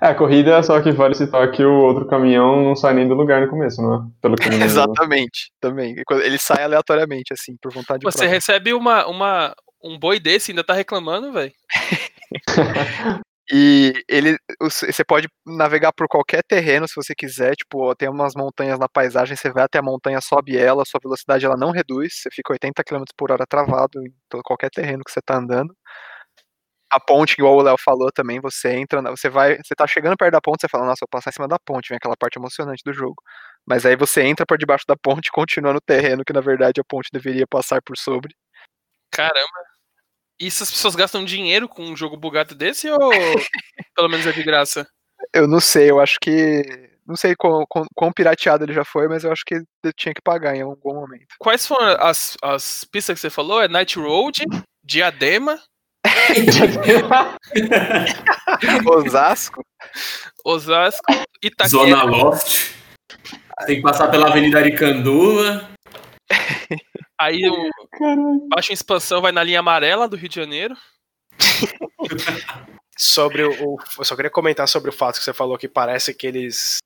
É, 0.01 0.13
corrida, 0.13 0.61
só 0.63 0.81
que 0.81 0.91
vale 0.91 1.13
citar 1.13 1.51
que 1.51 1.63
o 1.63 1.71
outro 1.71 2.07
caminhão 2.07 2.63
não 2.63 2.75
sai 2.75 2.93
nem 2.93 3.07
do 3.07 3.13
lugar 3.13 3.41
no 3.41 3.49
começo, 3.49 3.81
não 3.81 3.95
é? 3.95 3.99
Pelo 4.21 4.35
que 4.35 4.47
eu 4.47 4.51
me 4.51 4.57
lembro. 4.57 4.65
Exatamente, 4.65 5.51
também. 5.59 5.95
Ele 6.23 6.37
sai 6.37 6.63
aleatoriamente, 6.63 7.31
assim, 7.31 7.55
por 7.61 7.71
vontade 7.71 8.03
Você 8.03 8.17
própria. 8.17 8.33
recebe 8.33 8.73
uma, 8.73 9.05
uma, 9.07 9.53
um 9.83 9.99
boi 9.99 10.19
desse 10.19 10.49
e 10.49 10.51
ainda 10.51 10.63
tá 10.63 10.73
reclamando, 10.73 11.31
velho. 11.31 11.53
E 13.53 13.93
ele, 14.09 14.37
você 14.61 15.03
pode 15.05 15.27
navegar 15.45 15.93
por 15.93 16.07
qualquer 16.07 16.41
terreno 16.43 16.87
se 16.87 16.95
você 16.95 17.13
quiser. 17.15 17.55
Tipo, 17.55 17.93
tem 17.95 18.09
umas 18.09 18.33
montanhas 18.35 18.79
na 18.79 18.89
paisagem, 18.89 19.35
você 19.37 19.51
vai 19.51 19.63
até 19.65 19.77
a 19.79 19.83
montanha, 19.83 20.19
sobe 20.21 20.57
ela, 20.57 20.83
sua 20.85 20.99
velocidade 21.03 21.45
ela 21.45 21.55
não 21.57 21.69
reduz, 21.71 22.15
você 22.21 22.29
fica 22.31 22.51
80 22.53 22.83
km 22.83 23.13
por 23.15 23.31
hora 23.31 23.45
travado 23.47 23.99
em 24.07 24.11
todo, 24.29 24.41
qualquer 24.43 24.71
terreno 24.71 25.03
que 25.05 25.11
você 25.11 25.21
tá 25.21 25.37
andando. 25.37 25.75
A 26.91 26.99
ponte, 26.99 27.33
igual 27.39 27.55
o 27.57 27.61
Léo 27.61 27.75
falou 27.83 28.11
também, 28.11 28.39
você 28.39 28.73
entra, 28.75 29.01
você 29.09 29.27
vai, 29.29 29.57
você 29.57 29.73
tá 29.75 29.87
chegando 29.87 30.15
perto 30.15 30.33
da 30.33 30.41
ponte, 30.41 30.61
você 30.61 30.69
fala, 30.69 30.85
nossa, 30.85 31.03
eu 31.03 31.07
vou 31.11 31.19
passar 31.19 31.31
em 31.31 31.33
cima 31.33 31.47
da 31.47 31.57
ponte, 31.59 31.89
vem 31.89 31.97
aquela 31.97 32.15
parte 32.15 32.37
emocionante 32.37 32.83
do 32.85 32.93
jogo. 32.93 33.15
Mas 33.65 33.85
aí 33.85 33.95
você 33.95 34.21
entra 34.23 34.45
por 34.45 34.57
debaixo 34.57 34.85
da 34.87 34.95
ponte 34.95 35.31
continua 35.31 35.73
no 35.73 35.81
terreno 35.81 36.23
que 36.25 36.33
na 36.33 36.41
verdade 36.41 36.79
a 36.81 36.83
ponte 36.87 37.09
deveria 37.11 37.47
passar 37.47 37.81
por 37.81 37.97
sobre. 37.97 38.35
Caramba. 39.11 39.72
E 40.39 40.47
essas 40.47 40.71
pessoas 40.71 40.95
gastam 40.95 41.23
dinheiro 41.23 41.67
com 41.67 41.83
um 41.83 41.95
jogo 41.95 42.17
bugado 42.17 42.55
desse 42.55 42.89
ou 42.89 42.99
pelo 43.95 44.09
menos 44.09 44.25
é 44.25 44.31
de 44.31 44.43
graça? 44.43 44.87
Eu 45.33 45.47
não 45.47 45.59
sei, 45.59 45.89
eu 45.89 45.99
acho 45.99 46.19
que. 46.19 46.91
Não 47.05 47.17
sei 47.17 47.35
quão, 47.35 47.65
quão, 47.67 47.85
quão 47.93 48.13
pirateado 48.13 48.63
ele 48.63 48.73
já 48.73 48.85
foi, 48.85 49.09
mas 49.09 49.25
eu 49.25 49.31
acho 49.31 49.43
que 49.45 49.55
ele 49.55 49.65
tinha 49.95 50.13
que 50.13 50.21
pagar 50.21 50.55
em 50.55 50.61
algum 50.61 50.93
momento. 50.93 51.35
Quais 51.37 51.67
foram 51.67 51.97
as, 51.99 52.37
as 52.41 52.85
pistas 52.85 53.15
que 53.15 53.21
você 53.21 53.29
falou? 53.29 53.61
É 53.61 53.67
Night 53.67 53.99
Road, 53.99 54.45
Diadema, 54.81 55.59
Osasco? 58.85 59.61
Osasco, 60.45 61.13
Itaquera. 61.41 61.67
Zona 61.67 62.03
Loft. 62.03 62.73
Tem 63.65 63.77
que 63.77 63.81
passar 63.81 64.09
pela 64.09 64.29
Avenida 64.29 64.59
Aricanduva. 64.59 65.69
Aí 67.19 67.41
o 67.49 67.69
Caralho. 67.97 68.47
Baixa 68.49 68.73
Expansão 68.73 69.21
vai 69.21 69.31
na 69.31 69.43
linha 69.43 69.59
amarela 69.59 70.07
do 70.07 70.15
Rio 70.17 70.29
de 70.29 70.35
Janeiro. 70.35 70.75
Sobre 72.97 73.43
o, 73.43 73.51
o- 73.73 73.77
Eu 73.97 74.05
só 74.05 74.15
queria 74.15 74.29
comentar 74.31 74.67
sobre 74.67 74.89
o 74.89 74.93
fato 74.93 75.17
que 75.17 75.23
você 75.23 75.33
falou 75.33 75.57
que 75.57 75.67
parece 75.67 76.13
que 76.13 76.27
eles 76.27 76.77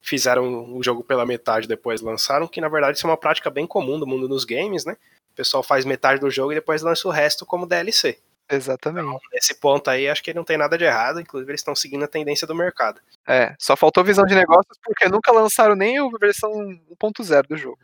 fizeram 0.00 0.76
o 0.76 0.82
jogo 0.82 1.02
pela 1.02 1.26
metade 1.26 1.66
e 1.66 1.68
depois 1.68 2.00
lançaram, 2.00 2.46
que 2.46 2.60
na 2.60 2.68
verdade 2.68 2.96
isso 2.96 3.06
é 3.06 3.10
uma 3.10 3.16
prática 3.16 3.50
bem 3.50 3.66
comum 3.66 3.98
do 3.98 4.06
mundo 4.06 4.28
dos 4.28 4.44
games, 4.44 4.84
né? 4.84 4.96
O 5.32 5.34
pessoal 5.34 5.62
faz 5.62 5.84
metade 5.84 6.20
do 6.20 6.30
jogo 6.30 6.52
e 6.52 6.54
depois 6.54 6.82
lança 6.82 7.08
o 7.08 7.10
resto 7.10 7.44
como 7.44 7.66
DLC. 7.66 8.18
Exatamente. 8.48 9.18
Nesse 9.32 9.56
ponto 9.56 9.90
aí, 9.90 10.08
acho 10.08 10.22
que 10.22 10.32
não 10.32 10.44
tem 10.44 10.56
nada 10.56 10.78
de 10.78 10.84
errado, 10.84 11.20
inclusive 11.20 11.50
eles 11.50 11.60
estão 11.60 11.74
seguindo 11.74 12.04
a 12.04 12.08
tendência 12.08 12.46
do 12.46 12.54
mercado. 12.54 13.00
É, 13.26 13.56
só 13.58 13.76
faltou 13.76 14.04
visão 14.04 14.24
de 14.24 14.36
negócios 14.36 14.78
porque 14.84 15.08
nunca 15.08 15.32
lançaram 15.32 15.74
nem 15.74 15.98
a 15.98 16.08
versão 16.20 16.52
1.0 16.52 17.48
do 17.48 17.56
jogo. 17.56 17.76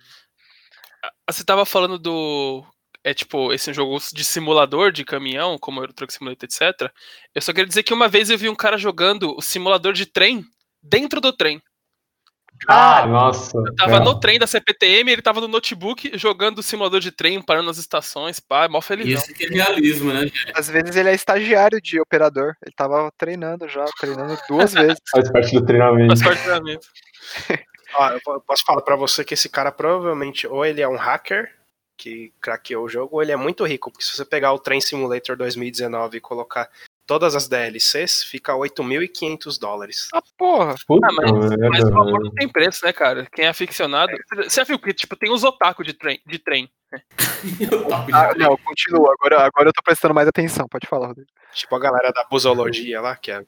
Você 1.29 1.45
tava 1.45 1.65
falando 1.65 1.99
do. 1.99 2.65
É 3.05 3.13
tipo, 3.13 3.53
esse 3.53 3.73
jogo 3.73 3.99
de 4.13 4.25
simulador 4.25 4.93
de 4.93 5.05
caminhão, 5.05 5.59
como 5.59 5.81
Euro 5.81 5.93
Truck 5.93 6.13
Simulator, 6.13 6.45
etc. 6.45 6.89
Eu 7.35 7.43
só 7.43 7.53
queria 7.53 7.67
dizer 7.67 7.83
que 7.83 7.93
uma 7.93 8.09
vez 8.09 8.31
eu 8.31 8.39
vi 8.39 8.49
um 8.49 8.55
cara 8.55 8.79
jogando 8.79 9.37
o 9.37 9.43
simulador 9.43 9.93
de 9.93 10.07
trem 10.07 10.45
dentro 10.81 11.21
do 11.21 11.33
trem. 11.33 11.61
Ah, 12.69 13.07
nossa. 13.07 13.57
Eu 13.57 13.75
tava 13.75 13.97
é. 13.97 14.01
no 14.01 14.19
trem 14.21 14.39
da 14.39 14.47
CPTM, 14.47 15.11
ele 15.11 15.23
tava 15.23 15.41
no 15.41 15.49
notebook 15.49 16.13
jogando 16.15 16.59
o 16.59 16.63
simulador 16.63 17.01
de 17.01 17.11
trem, 17.11 17.43
parando 17.43 17.67
nas 17.67 17.79
estações, 17.79 18.39
pá, 18.39 18.69
mó 18.69 18.81
felizão. 18.81 19.21
Isso 19.21 19.35
que 19.35 19.47
é 19.47 19.49
realismo, 19.49 20.13
né? 20.13 20.31
Às 20.55 20.69
vezes 20.69 20.95
ele 20.95 21.09
é 21.09 21.15
estagiário 21.15 21.81
de 21.81 22.01
operador. 22.01 22.55
Ele 22.65 22.75
tava 22.77 23.11
treinando 23.19 23.69
já, 23.69 23.85
treinando 23.99 24.39
duas 24.49 24.73
vezes. 24.75 24.99
Faz 25.11 25.31
parte 25.31 25.55
do 25.55 25.67
treinamento. 25.67 26.17
Faz 26.17 26.23
parte 26.23 26.39
do 26.39 26.45
treinamento. 26.45 26.87
Ó, 27.95 28.09
eu 28.11 28.21
po- 28.23 28.41
posso 28.41 28.65
falar 28.65 28.83
pra 28.83 28.97
você 28.97 29.25
que 29.25 29.35
esse 29.35 29.49
cara 29.49 29.71
provavelmente 29.73 30.47
ou 30.47 30.65
ele 30.65 30.81
é 30.81 30.89
um 30.89 30.97
hacker 30.97 31.55
que 31.97 32.33
craqueou 32.41 32.85
o 32.85 32.89
jogo, 32.89 33.17
ou 33.17 33.23
ele 33.23 33.33
é 33.33 33.37
muito 33.37 33.65
rico, 33.65 33.91
porque 33.91 34.05
se 34.05 34.13
você 34.17 34.25
pegar 34.25 34.53
o 34.53 34.59
Train 34.59 34.81
Simulator 34.81 35.37
2019 35.37 36.17
e 36.17 36.21
colocar 36.21 36.69
todas 37.07 37.35
as 37.35 37.49
DLCs, 37.49 38.23
fica 38.25 38.53
8.500 38.55 39.59
dólares. 39.59 40.09
Ah, 40.15 40.23
porra! 40.39 40.75
Puta 40.87 41.07
Ah, 41.09 41.13
mas-. 41.13 41.57
Mas 41.71 41.85
o 41.85 41.99
amor 42.01 42.21
não 42.25 42.31
tem 42.33 42.49
preço, 42.49 42.85
né, 42.85 42.93
cara? 42.93 43.27
Quem 43.35 43.45
é 43.45 43.49
aficionado. 43.49 44.13
Você 44.37 44.61
já 44.61 44.65
viu 44.65 44.79
que, 44.79 44.93
tipo, 44.95 45.17
tem 45.17 45.31
os 45.33 45.45
otaku 45.45 45.83
de 45.85 45.93
trem. 45.93 46.21
De 46.27 46.39
trem. 46.39 46.71
Ah, 48.13 48.33
não, 48.37 48.57
continua. 48.59 49.13
Agora, 49.15 49.41
agora 49.47 49.69
eu 49.69 49.73
tô 49.73 49.83
prestando 49.83 50.15
mais 50.15 50.29
atenção. 50.29 50.67
Pode 50.69 50.87
falar, 50.87 51.09
Rodrigo. 51.09 51.29
Tipo 51.55 51.75
a 51.75 51.79
galera 51.81 52.13
da 52.13 52.25
busologia 52.25 53.01
lá, 53.01 53.17
que 53.17 53.31
é. 53.31 53.43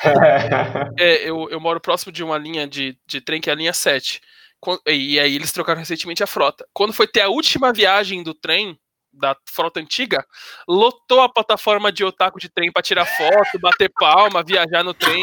É, 0.98 1.28
eu, 1.28 1.48
eu 1.50 1.60
moro 1.60 1.80
próximo 1.80 2.12
de 2.12 2.22
uma 2.24 2.38
linha 2.38 2.66
de, 2.66 2.96
de 3.06 3.20
trem 3.20 3.40
que 3.40 3.50
é 3.50 3.52
a 3.52 3.56
linha 3.56 3.72
7. 3.72 4.20
Quan- 4.60 4.78
E 4.86 5.18
aí 5.18 5.34
eles 5.34 5.52
trocaram 5.52 5.78
recentemente 5.80 6.22
a 6.22 6.26
frota. 6.26 6.66
Quando 6.72 6.92
foi 6.92 7.06
ter 7.06 7.20
a 7.22 7.28
última 7.28 7.72
viagem 7.72 8.22
do 8.22 8.34
trem, 8.34 8.78
da 9.12 9.36
frota 9.48 9.80
antiga, 9.80 10.24
lotou 10.68 11.20
a 11.20 11.28
plataforma 11.28 11.90
de 11.92 12.04
otaku 12.04 12.38
de 12.38 12.48
trem 12.48 12.70
pra 12.72 12.82
tirar 12.82 13.06
foto, 13.06 13.58
bater 13.60 13.90
palma, 13.98 14.42
viajar 14.42 14.82
no 14.84 14.94
trem. 14.94 15.22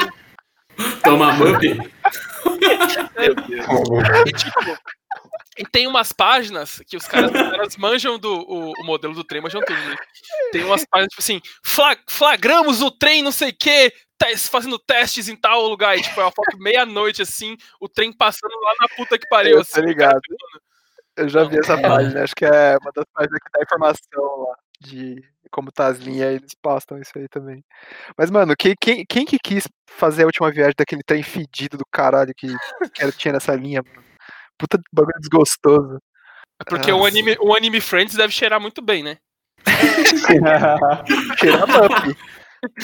Toma 1.04 1.34
mup. 1.34 1.64
E 4.26 4.32
tipo. 4.34 4.78
E 5.60 5.66
tem 5.66 5.88
umas 5.88 6.12
páginas 6.12 6.80
que 6.88 6.96
os 6.96 7.08
caras, 7.08 7.32
os 7.32 7.50
caras 7.50 7.78
manjam 7.78 8.20
do 8.20 8.32
o, 8.32 8.72
o 8.80 8.86
modelo 8.86 9.16
do 9.16 9.24
trem, 9.24 9.42
manjam 9.42 9.60
tudo. 9.62 9.80
Né? 9.80 9.96
Tem 10.52 10.64
umas 10.64 10.86
páginas, 10.86 11.10
tipo 11.10 11.22
assim, 11.22 11.42
"Fla- 11.66 11.98
flagramos 12.08 12.84
o 12.84 12.92
trem, 12.92 13.24
não 13.24 13.32
sei 13.32 13.50
o 13.50 13.56
quê, 13.60 13.92
fazendo 14.52 14.78
testes 14.78 15.28
em 15.28 15.36
tal 15.36 15.68
lugar. 15.68 15.98
E, 15.98 16.02
tipo, 16.04 16.20
é 16.22 16.24
uma 16.26 16.32
foto 16.32 16.58
meia-noite, 16.60 17.24
assim, 17.24 17.58
o 17.80 17.90
trem 17.90 18.14
passando 18.14 18.54
lá 18.62 18.74
na 18.82 18.88
puta 18.90 19.18
que 19.18 19.28
pariu. 19.28 19.60
Assim, 19.60 19.74
cara 19.74 19.88
ligado. 19.88 20.22
filmando. 20.24 20.62
Eu 21.18 21.28
já 21.28 21.44
vi 21.46 21.58
essa 21.60 21.78
página. 21.82 22.24
Acho 22.24 22.36
que 22.36 22.46
é 22.46 22.78
uma 22.82 22.92
das 22.96 23.04
páginas 23.14 23.40
que 23.44 23.50
dá 23.52 23.62
informação 23.64 24.46
lá 24.48 24.56
de 24.80 25.22
como 25.52 25.72
tá 25.72 25.88
as 25.88 25.98
linhas. 25.98 26.36
Eles 26.36 26.54
postam 26.62 27.00
isso 27.00 27.12
aí 27.16 27.28
também. 27.28 27.64
Mas, 28.18 28.30
mano, 28.30 28.54
quem, 28.58 28.76
quem, 28.80 29.04
quem 29.10 29.26
que 29.26 29.38
quis 29.44 29.68
fazer 29.90 30.24
a 30.24 30.28
última 30.28 30.52
viagem 30.52 30.76
daquele 30.78 31.02
trem 31.04 31.24
fedido 31.24 31.78
do 31.78 31.86
caralho 31.92 32.32
que, 32.38 32.48
que 32.94 33.02
era- 33.02 33.12
tinha 33.12 33.34
nessa 33.34 33.56
linha, 33.56 33.82
mano? 33.84 34.06
Puta 34.58 34.80
bagulho 34.94 35.20
desgostoso. 35.20 35.98
É 36.60 36.64
Porque 36.70 36.92
o 36.92 36.98
Nossa. 36.98 37.08
anime, 37.10 37.38
o 37.40 37.56
anime 37.56 37.80
Friends 37.82 38.16
deve 38.16 38.34
cheirar 38.34 38.60
muito 38.60 38.82
bem, 38.82 39.04
né? 39.04 39.18
Cheira 41.40 41.64
a 41.64 41.68
Mup. 41.68 42.18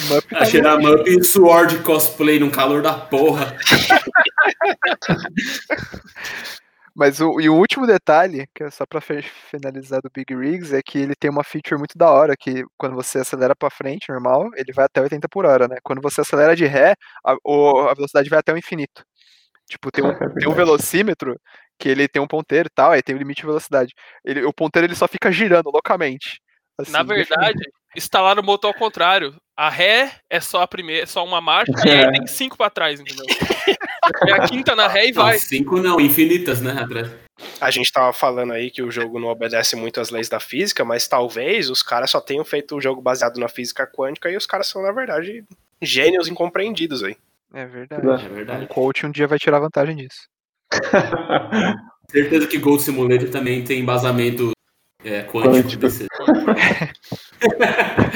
Mup 0.10 0.26
tá 0.30 0.40
A 0.40 0.46
cheirar 0.46 0.80
mup 0.80 1.08
e 1.08 1.24
suor 1.24 1.66
de 1.68 1.80
cosplay 1.80 2.40
num 2.40 2.50
calor 2.52 2.82
da 2.82 2.94
porra. 2.94 3.56
Mas 6.96 7.20
o, 7.22 7.40
e 7.42 7.50
o 7.50 7.56
último 7.56 7.88
detalhe, 7.88 8.46
que 8.54 8.64
é 8.64 8.70
só 8.70 8.86
fe- 9.02 9.24
finalizar 9.24 10.00
do 10.02 10.10
Big 10.14 10.36
Rigs, 10.36 10.72
é 10.74 10.82
que 10.84 11.00
ele 11.00 11.16
tem 11.16 11.30
uma 11.32 11.44
feature 11.44 11.78
muito 11.78 11.98
da 11.98 12.12
hora, 12.12 12.36
que 12.38 12.64
quando 12.78 12.96
você 12.96 13.20
acelera 13.20 13.56
pra 13.56 13.70
frente, 13.72 14.10
normal, 14.10 14.50
ele 14.56 14.72
vai 14.74 14.86
até 14.86 15.02
80 15.02 15.28
por 15.28 15.46
hora, 15.46 15.68
né? 15.68 15.78
Quando 15.84 16.02
você 16.02 16.22
acelera 16.22 16.56
de 16.56 16.66
ré, 16.66 16.96
a, 17.26 17.32
a 17.34 17.94
velocidade 17.96 18.30
vai 18.30 18.40
até 18.40 18.54
o 18.54 18.58
infinito. 18.58 19.04
Tipo, 19.70 19.92
tem 19.92 20.04
um, 20.06 20.12
É 20.12 20.28
tem 20.40 20.50
um 20.50 20.56
velocímetro 20.56 21.40
que 21.80 21.90
ele 21.90 22.08
tem 22.10 22.22
um 22.22 22.28
ponteiro 22.28 22.68
e 22.70 22.76
tal, 22.76 22.92
aí 22.92 23.04
tem 23.04 23.16
o 23.16 23.20
limite 23.20 23.42
de 23.42 23.48
velocidade. 23.48 23.94
Ele, 24.26 24.44
o 24.46 24.54
ponteiro 24.54 24.88
ele 24.88 24.96
só 24.96 25.08
fica 25.08 25.32
girando 25.32 25.72
loucamente. 25.72 26.42
Assim, 26.80 26.92
Na 26.92 27.04
verdade, 27.04 27.60
instalaram 27.96 28.42
o 28.42 28.46
motor 28.46 28.70
ao 28.70 28.74
contrário. 28.74 29.36
A 29.56 29.70
ré 29.70 30.12
é 30.30 30.40
só 30.40 30.62
a 30.64 30.68
primeira, 30.68 31.04
é 31.04 31.06
só 31.06 31.24
uma 31.24 31.40
marcha, 31.40 31.72
e 31.86 31.92
aí 31.92 32.12
tem 32.12 32.26
cinco 32.26 32.58
pra 32.58 32.70
trás, 32.70 33.00
entendeu? 33.00 33.26
É 34.28 34.32
a 34.34 34.48
quinta 34.48 34.76
na 34.76 34.88
ré 34.88 35.08
e 35.08 35.12
Não, 35.12 35.24
vai. 35.24 35.38
cinco 35.38 35.78
não, 35.80 36.02
infinitas, 36.02 36.60
né, 36.60 36.72
atrás. 36.72 37.10
A 37.62 37.70
gente 37.70 37.92
tava 37.92 38.12
falando 38.12 38.52
aí 38.54 38.72
que 38.72 38.82
o 38.82 38.90
jogo 38.92 39.20
não 39.20 39.28
obedece 39.28 39.76
muito 39.76 40.00
às 40.02 40.10
leis 40.10 40.28
da 40.28 40.40
física, 40.40 40.84
mas 40.84 41.08
talvez 41.08 41.70
os 41.70 41.84
caras 41.84 42.10
só 42.12 42.20
tenham 42.20 42.44
feito 42.44 42.76
o 42.76 42.82
jogo 42.82 43.02
baseado 43.02 43.40
na 43.40 43.48
física 43.48 43.86
quântica 43.88 44.30
e 44.30 44.36
os 44.38 44.46
caras 44.46 44.68
são, 44.68 44.82
na 44.82 44.92
verdade, 44.92 45.44
gênios 45.82 46.28
incompreendidos 46.28 47.04
aí. 47.04 47.16
É 47.54 47.66
verdade. 47.66 48.26
É 48.26 48.30
Um 48.30 48.34
verdade. 48.34 48.68
coach 48.68 49.06
um 49.06 49.12
dia 49.12 49.28
vai 49.28 49.38
tirar 49.38 49.60
vantagem 49.60 49.96
disso. 49.96 50.28
Certeza 52.10 52.48
que 52.48 52.58
Gold 52.58 52.82
Simulator 52.82 53.30
também 53.30 53.64
tem 53.64 53.80
embasamento 53.80 54.52
é, 55.04 55.24
quântico. 55.24 55.54
Quântico. 55.56 55.82
desse- 55.82 56.08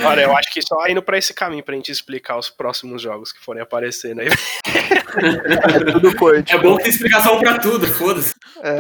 Olha, 0.06 0.22
eu 0.22 0.36
acho 0.36 0.52
que 0.54 0.62
só 0.62 0.88
indo 0.88 1.02
pra 1.02 1.18
esse 1.18 1.34
caminho 1.34 1.64
pra 1.64 1.76
gente 1.76 1.92
explicar 1.92 2.38
os 2.38 2.50
próximos 2.50 3.02
jogos 3.02 3.32
que 3.32 3.44
forem 3.44 3.62
aparecendo 3.62 4.22
aí. 4.22 4.28
É 4.28 5.92
tudo 5.92 6.16
quântico. 6.16 6.58
É 6.58 6.62
bom 6.62 6.78
que 6.78 6.84
tem 6.84 6.92
explicação 6.92 7.40
pra 7.40 7.60
tudo, 7.60 7.88
foda-se. 7.88 8.34
É, 8.62 8.78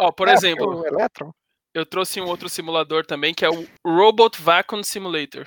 Ó, 0.00 0.10
por 0.10 0.28
é, 0.28 0.32
exemplo, 0.32 0.82
eu 1.74 1.86
trouxe 1.86 2.20
um 2.20 2.26
outro 2.26 2.48
simulador 2.48 3.04
também, 3.06 3.32
que 3.34 3.44
é 3.44 3.50
o 3.50 3.66
Robot 3.86 4.40
Vacuum 4.40 4.82
Simulator. 4.82 5.46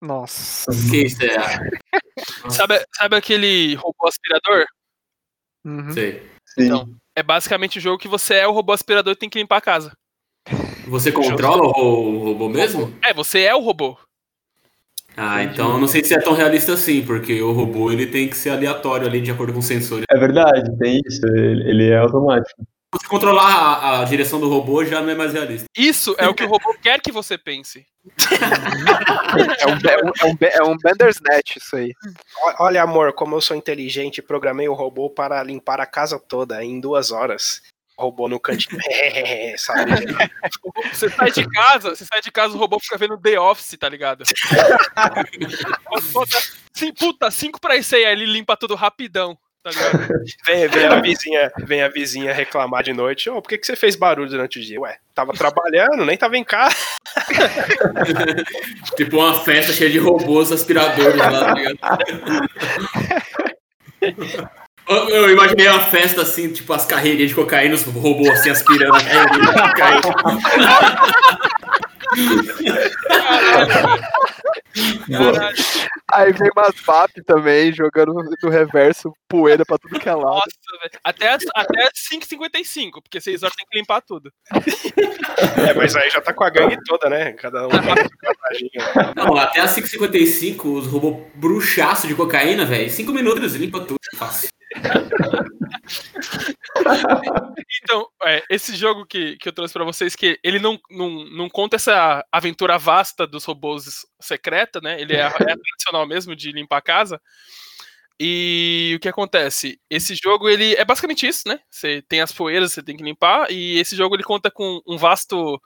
Nossa. 0.00 0.70
Que 0.90 1.06
isso 1.06 1.22
é? 1.24 1.28
Sabe, 2.50 2.84
sabe 2.96 3.16
aquele 3.16 3.74
robô 3.76 4.08
aspirador? 4.08 4.66
Uhum. 5.64 5.92
Sei. 5.92 6.28
Sim. 6.46 6.64
Então, 6.64 6.88
é 7.16 7.22
basicamente 7.22 7.78
o 7.78 7.80
jogo 7.80 7.98
que 7.98 8.08
você 8.08 8.34
é 8.34 8.46
o 8.48 8.52
robô 8.52 8.72
aspirador 8.72 9.12
e 9.12 9.16
tem 9.16 9.28
que 9.30 9.38
limpar 9.38 9.58
a 9.58 9.60
casa. 9.60 9.92
Você 10.88 11.12
controla 11.12 11.62
o, 11.62 12.14
o 12.16 12.24
robô 12.24 12.48
mesmo? 12.48 12.92
É, 13.02 13.12
você 13.12 13.40
é 13.42 13.54
o 13.54 13.60
robô. 13.60 13.96
Ah, 15.16 15.42
então 15.42 15.72
eu 15.72 15.78
não 15.78 15.88
sei 15.88 16.04
se 16.04 16.14
é 16.14 16.20
tão 16.20 16.32
realista 16.32 16.74
assim, 16.74 17.04
porque 17.04 17.42
o 17.42 17.50
robô 17.52 17.90
ele 17.90 18.06
tem 18.06 18.28
que 18.28 18.36
ser 18.36 18.50
aleatório 18.50 19.06
ali 19.06 19.20
de 19.20 19.30
acordo 19.32 19.52
com 19.52 19.58
os 19.58 19.66
sensores. 19.66 20.04
É 20.08 20.16
verdade, 20.18 20.76
tem 20.78 21.00
isso. 21.04 21.26
Ele, 21.26 21.88
é 21.90 21.98
automático. 21.98 22.62
Se 23.00 23.06
controlar 23.06 23.44
a, 23.44 24.00
a 24.00 24.04
direção 24.04 24.40
do 24.40 24.48
robô 24.48 24.82
já 24.84 25.02
não 25.02 25.10
é 25.10 25.14
mais 25.14 25.32
realista. 25.32 25.66
Isso 25.76 26.14
é 26.18 26.26
o 26.28 26.34
que 26.34 26.44
o 26.44 26.48
robô 26.48 26.72
quer 26.80 27.00
que 27.00 27.10
você 27.12 27.36
pense. 27.36 27.84
É 29.60 29.66
um, 29.66 29.78
be- 29.78 29.88
é 29.88 29.98
um, 29.98 30.08
é 30.08 30.24
um, 30.24 30.36
é 30.40 30.62
um 30.72 30.76
Bandersnatch 30.78 31.56
isso 31.58 31.76
aí. 31.76 31.92
O- 32.44 32.64
Olha, 32.64 32.82
amor, 32.82 33.12
como 33.12 33.34
eu 33.36 33.40
sou 33.40 33.56
inteligente, 33.56 34.22
programei 34.22 34.68
o 34.68 34.74
robô 34.74 35.10
para 35.10 35.42
limpar 35.42 35.80
a 35.80 35.86
casa 35.86 36.18
toda 36.18 36.64
em 36.64 36.80
duas 36.80 37.10
horas. 37.10 37.60
O 37.98 38.04
robô 38.04 38.28
no 38.28 38.38
cantinho. 38.38 38.80
sabe? 39.58 39.90
Você 40.92 41.08
sai 41.10 41.32
de 41.32 41.48
casa, 41.48 41.90
você 41.96 42.04
sai 42.04 42.20
de 42.20 42.30
casa, 42.30 42.54
o 42.54 42.56
robô 42.56 42.78
fica 42.78 42.96
vendo 42.96 43.18
The 43.18 43.40
Office, 43.40 43.76
tá 43.76 43.88
ligado? 43.88 44.22
Bota, 46.12 46.38
sim, 46.72 46.92
puta, 46.92 47.28
5 47.28 47.60
pra 47.60 47.76
isso 47.76 47.96
aí, 47.96 48.04
aí 48.04 48.12
ele 48.12 48.26
limpa 48.26 48.56
tudo 48.56 48.76
rapidão, 48.76 49.36
tá 49.64 49.70
ligado? 49.70 49.98
Vem, 50.46 50.68
vem 50.68 50.86
a 50.86 51.00
vizinha, 51.00 51.52
vem 51.58 51.82
a 51.82 51.88
vizinha 51.88 52.32
reclamar 52.32 52.84
de 52.84 52.92
noite. 52.92 53.28
Ô, 53.28 53.42
por 53.42 53.48
que, 53.48 53.58
que 53.58 53.66
você 53.66 53.74
fez 53.74 53.96
barulho 53.96 54.30
durante 54.30 54.60
o 54.60 54.62
dia? 54.62 54.80
Ué, 54.80 54.96
tava 55.12 55.32
trabalhando, 55.32 56.04
nem 56.04 56.16
tava 56.16 56.36
em 56.36 56.44
casa. 56.44 56.76
Tipo 58.96 59.16
uma 59.16 59.40
festa 59.42 59.72
cheia 59.72 59.90
de 59.90 59.98
robôs 59.98 60.52
aspiradores 60.52 61.16
lá, 61.16 61.30
tá 61.30 61.54
ligado? 61.54 61.78
Eu 64.88 65.08
eu 65.10 65.30
imaginei 65.30 65.68
uma 65.68 65.80
festa 65.80 66.22
assim, 66.22 66.52
tipo 66.52 66.72
as 66.72 66.84
carreirinhas 66.86 67.28
de 67.30 67.34
cocaína, 67.34 67.74
os 67.74 67.82
robôs 67.84 68.28
assim 68.30 68.50
aspirando 68.50 68.96
a 68.96 69.00
carreirinha 69.02 69.40
de 69.40 69.52
cocaína. 69.62 71.18
Caralho, 75.08 75.56
Aí 76.12 76.32
vem 76.32 76.50
umas 76.56 76.74
VAP 76.86 77.22
também, 77.26 77.72
jogando 77.72 78.14
no 78.42 78.48
reverso, 78.50 79.12
poeira 79.28 79.64
pra 79.64 79.76
tudo 79.78 79.98
que 79.98 80.08
é 80.08 80.14
lado. 80.14 80.24
nossa, 80.36 80.46
velho. 80.82 81.00
Até, 81.04 81.28
as- 81.30 81.44
até 81.54 81.82
as 81.84 81.90
5h55, 82.10 83.02
porque 83.02 83.20
6 83.20 83.42
horas 83.42 83.54
tem 83.56 83.66
que 83.70 83.78
limpar 83.78 84.00
tudo. 84.02 84.32
É, 85.68 85.74
mas 85.74 85.94
aí 85.96 86.08
já 86.10 86.20
tá 86.20 86.32
com 86.32 86.44
a 86.44 86.50
gangue 86.50 86.78
toda, 86.86 87.10
né? 87.10 87.32
Cada 87.32 87.66
um 87.66 87.70
faz 87.70 87.84
a 87.86 87.94
sua 87.94 88.08
vantaginha. 88.24 89.14
Não, 89.16 89.36
até 89.36 89.60
as 89.60 89.70
5h55, 89.72 90.64
os 90.78 90.86
robôs 90.86 91.26
bruxaço 91.34 92.06
de 92.06 92.14
cocaína, 92.14 92.64
velho. 92.64 92.90
5 92.90 93.12
minutos, 93.12 93.54
limpa 93.54 93.80
tudo. 93.80 93.98
Fácil. 94.16 94.48
Então, 97.82 98.08
é, 98.24 98.42
esse 98.50 98.76
jogo 98.76 99.06
que, 99.06 99.36
que 99.36 99.48
eu 99.48 99.52
trouxe 99.52 99.72
pra 99.72 99.84
vocês, 99.84 100.14
que 100.14 100.38
ele 100.42 100.58
não, 100.58 100.78
não, 100.90 101.24
não 101.24 101.48
conta 101.48 101.76
essa 101.76 102.24
aventura 102.32 102.78
vasta 102.78 103.26
dos 103.26 103.44
robôs 103.44 104.06
secreta, 104.20 104.80
né? 104.80 105.00
Ele 105.00 105.14
é, 105.14 105.20
é 105.20 105.30
tradicional 105.30 106.06
mesmo 106.06 106.36
de 106.36 106.52
limpar 106.52 106.78
a 106.78 106.82
casa. 106.82 107.20
E 108.20 108.94
o 108.96 109.00
que 109.00 109.08
acontece? 109.08 109.80
Esse 109.88 110.16
jogo, 110.16 110.48
ele 110.48 110.74
é 110.74 110.84
basicamente 110.84 111.26
isso, 111.26 111.42
né? 111.46 111.60
Você 111.70 112.02
tem 112.08 112.20
as 112.20 112.32
poeiras, 112.32 112.72
você 112.72 112.82
tem 112.82 112.96
que 112.96 113.02
limpar, 113.02 113.50
e 113.50 113.78
esse 113.78 113.94
jogo 113.94 114.16
ele 114.16 114.24
conta 114.24 114.50
com 114.50 114.80
um 114.86 114.96
vasto 114.96 115.60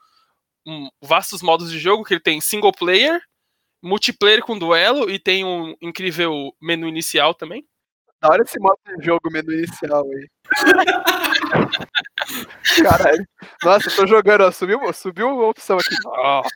um, 0.66 0.88
vastos 1.02 1.42
modos 1.42 1.70
de 1.70 1.78
jogo, 1.78 2.04
que 2.04 2.14
ele 2.14 2.20
tem 2.20 2.40
single 2.40 2.72
player, 2.72 3.20
multiplayer 3.82 4.42
com 4.42 4.58
duelo 4.58 5.10
e 5.10 5.18
tem 5.18 5.44
um 5.44 5.74
incrível 5.80 6.54
menu 6.60 6.88
inicial 6.88 7.34
também. 7.34 7.66
Da 8.22 8.28
hora 8.28 8.42
esse 8.42 8.58
modo 8.60 8.78
de 8.98 9.04
jogo 9.04 9.30
menu 9.32 9.52
inicial 9.52 10.04
aí. 10.10 10.28
Caralho. 12.82 13.26
Nossa, 13.64 13.88
eu 13.90 13.96
tô 13.96 14.06
jogando, 14.06 14.42
ó, 14.42 14.52
subiu, 14.52 14.80
subiu 14.92 15.28
uma 15.28 15.48
opção 15.48 15.76
aqui. 15.76 15.94
Nossa. 16.04 16.48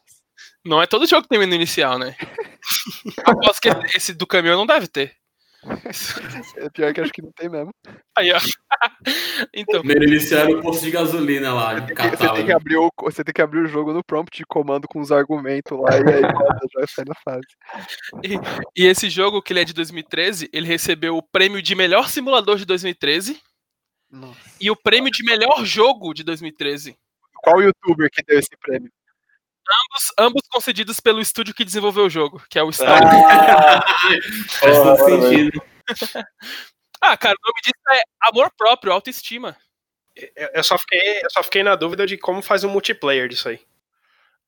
Não 0.64 0.82
é 0.82 0.86
todo 0.86 1.06
jogo 1.06 1.22
que 1.22 1.28
tem 1.28 1.38
menu 1.38 1.54
inicial, 1.54 1.98
né? 1.98 2.16
Aposto 3.24 3.60
que 3.60 3.68
esse- 3.68 3.96
esse 3.96 4.14
do 4.14 4.26
caminhão 4.26 4.56
não 4.56 4.66
deve 4.66 4.86
ter. 4.88 5.14
É 6.56 6.70
pior 6.70 6.92
que 6.94 7.00
acho 7.00 7.12
que 7.12 7.22
não 7.22 7.32
tem 7.32 7.48
mesmo. 7.48 7.70
Aí, 8.16 8.32
ó. 8.32 8.38
Então, 9.54 9.80
Primeiro 9.80 10.04
iniciaram 10.04 10.52
o 10.52 10.62
posto 10.62 10.84
de 10.84 10.90
gasolina 10.90 11.52
lá, 11.52 11.74
Você 11.74 11.86
tem, 11.86 11.96
que, 11.96 12.16
você, 12.16 12.32
tem 12.32 12.46
que 12.46 12.52
abrir 12.52 12.76
o, 12.76 12.90
você 13.00 13.24
tem 13.24 13.34
que 13.34 13.42
abrir 13.42 13.60
o 13.60 13.66
jogo 13.66 13.92
no 13.92 14.04
prompt 14.04 14.36
de 14.36 14.44
comando 14.44 14.86
com 14.88 15.00
os 15.00 15.12
argumentos 15.12 15.78
lá 15.78 15.90
e 15.96 16.14
aí 16.14 16.22
já 16.22 16.86
sai 16.88 17.04
na 17.06 17.14
fase. 17.14 17.46
e 18.76 18.84
esse 18.86 19.08
jogo, 19.08 19.42
que 19.42 19.52
ele 19.52 19.60
é 19.60 19.64
de 19.64 19.72
2013, 19.72 20.50
ele 20.52 20.66
recebeu 20.66 21.16
o 21.16 21.22
prêmio 21.22 21.62
de 21.62 21.74
melhor 21.74 22.08
simulador 22.08 22.56
de 22.56 22.64
2013 22.64 23.40
Nossa. 24.10 24.38
e 24.60 24.70
o 24.70 24.76
prêmio 24.76 25.10
de 25.10 25.24
melhor 25.24 25.64
jogo 25.64 26.12
de 26.12 26.22
2013. 26.24 26.96
Qual 27.42 27.62
youtuber 27.62 28.10
que 28.10 28.22
deu 28.24 28.38
esse 28.38 28.56
prêmio? 28.60 28.90
Ambos, 29.68 30.12
ambos 30.18 30.42
concedidos 30.48 31.00
pelo 31.00 31.20
estúdio 31.20 31.54
que 31.54 31.64
desenvolveu 31.64 32.04
o 32.04 32.10
jogo, 32.10 32.40
que 32.48 32.58
é 32.58 32.62
o 32.62 32.70
Star. 32.70 33.02
Ah, 33.02 33.84
Faz 34.60 34.78
todo 34.78 35.04
sentido. 35.04 35.62
Ah, 37.00 37.16
cara, 37.16 37.34
o 37.34 37.46
nome 37.46 37.60
disso 37.62 37.74
é 37.92 38.02
amor 38.28 38.50
próprio, 38.56 38.92
autoestima. 38.92 39.56
Eu, 40.14 40.50
eu 40.54 40.64
só 40.64 40.78
fiquei, 40.78 41.20
eu 41.22 41.30
só 41.30 41.42
fiquei 41.42 41.62
na 41.62 41.76
dúvida 41.76 42.06
de 42.06 42.16
como 42.16 42.42
faz 42.42 42.64
um 42.64 42.70
multiplayer 42.70 43.28
disso 43.28 43.48
aí. 43.48 43.60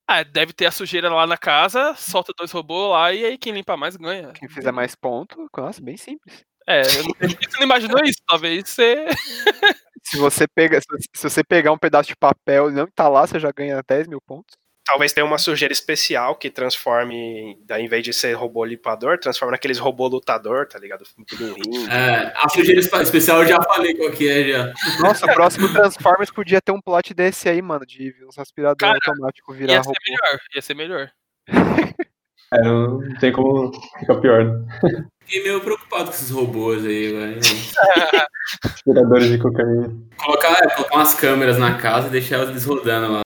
Ah, 0.07 0.23
deve 0.23 0.53
ter 0.53 0.65
a 0.65 0.71
sujeira 0.71 1.13
lá 1.13 1.27
na 1.27 1.37
casa, 1.37 1.93
solta 1.95 2.33
dois 2.35 2.51
robôs 2.51 2.91
lá 2.91 3.13
e 3.13 3.23
aí 3.23 3.37
quem 3.37 3.53
limpa 3.53 3.77
mais 3.77 3.95
ganha. 3.95 4.31
quem 4.33 4.49
fizer 4.49 4.71
mais 4.71 4.95
ponto, 4.95 5.47
nossa, 5.55 5.79
bem 5.81 5.97
simples. 5.97 6.43
É, 6.67 6.81
eu 6.81 7.03
não, 7.03 7.13
você 7.29 7.57
não 7.57 7.63
imaginou 7.63 7.99
isso? 8.03 8.19
Talvez 8.27 8.69
você. 8.69 9.05
Se 10.03 10.17
você, 10.17 10.47
pega, 10.47 10.79
se, 10.79 10.87
se 11.13 11.29
você 11.29 11.43
pegar 11.43 11.71
um 11.71 11.77
pedaço 11.77 12.07
de 12.07 12.15
papel 12.15 12.71
e 12.71 12.73
não 12.73 12.87
tá 12.87 13.07
lá, 13.07 13.27
você 13.27 13.39
já 13.39 13.51
ganha 13.51 13.83
10 13.87 14.07
mil 14.07 14.19
pontos. 14.19 14.57
Talvez 14.89 15.13
tenha 15.13 15.23
uma 15.25 15.37
sujeira 15.37 15.71
especial 15.71 16.35
que 16.35 16.49
transforme, 16.49 17.57
daí, 17.63 17.85
em 17.85 17.87
vez 17.87 18.03
de 18.03 18.11
ser 18.11 18.33
robô 18.33 18.65
limpador, 18.65 19.19
transforma 19.19 19.51
naqueles 19.51 19.77
robô 19.77 20.07
lutador, 20.07 20.67
tá 20.67 20.79
ligado? 20.79 21.03
Tudo 21.27 21.53
ringue. 21.53 21.87
É, 21.91 22.33
a 22.35 22.49
sujeira 22.49 22.79
espe- 22.79 23.01
especial 23.03 23.43
eu 23.43 23.47
já 23.49 23.61
falei 23.61 23.93
qual 23.95 24.09
que 24.11 24.27
é 24.27 24.43
já. 24.51 24.73
Nossa, 24.99 25.27
o 25.27 25.33
próximo 25.33 25.71
Transformers 25.71 26.31
podia 26.31 26.59
ter 26.59 26.71
um 26.71 26.81
plot 26.81 27.13
desse 27.13 27.47
aí, 27.47 27.61
mano, 27.61 27.85
de 27.85 28.15
uns 28.27 28.39
aspirador 28.39 28.77
Cara, 28.79 28.97
automático 29.05 29.53
virar 29.53 29.73
Ia 29.73 29.83
ser 29.83 29.89
robô. 29.89 29.99
melhor, 30.07 30.39
ia 30.55 30.61
ser 30.61 30.73
melhor. 30.73 31.11
É, 32.51 32.63
não 32.63 32.99
tem 33.19 33.31
como 33.31 33.71
ficar 33.99 34.15
pior. 34.15 34.43
né? 34.43 35.05
Fiquei 35.23 35.43
meio 35.43 35.61
preocupado 35.61 36.05
com 36.05 36.09
esses 36.09 36.31
robôs 36.31 36.83
aí, 36.83 37.13
velho. 37.13 37.39
Aspiradores 38.65 39.29
de 39.29 39.37
cocaína. 39.37 39.95
Colocar, 40.17 40.53
é, 40.63 40.69
colocar 40.75 40.95
umas 40.95 41.13
câmeras 41.13 41.59
na 41.59 41.77
casa 41.77 42.07
e 42.07 42.09
deixar 42.09 42.39
eles 42.41 42.65
rodando 42.65 43.13
lá. 43.13 43.21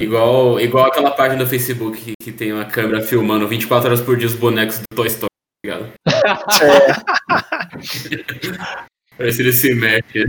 Igual, 0.00 0.58
igual 0.60 0.86
aquela 0.86 1.10
página 1.10 1.44
do 1.44 1.50
Facebook 1.50 2.00
que, 2.00 2.12
que 2.22 2.32
tem 2.32 2.52
uma 2.52 2.64
câmera 2.64 3.02
filmando 3.02 3.48
24 3.48 3.88
horas 3.88 4.00
por 4.00 4.16
dia 4.16 4.26
os 4.26 4.34
bonecos 4.34 4.78
do 4.78 4.84
Toy 4.94 5.08
Story, 5.08 5.28
tá 5.28 5.34
ligado? 5.64 5.92
Parece 9.16 9.36
que 9.36 9.42
ele 9.42 9.52
se 9.52 9.72
mexe. 9.74 10.24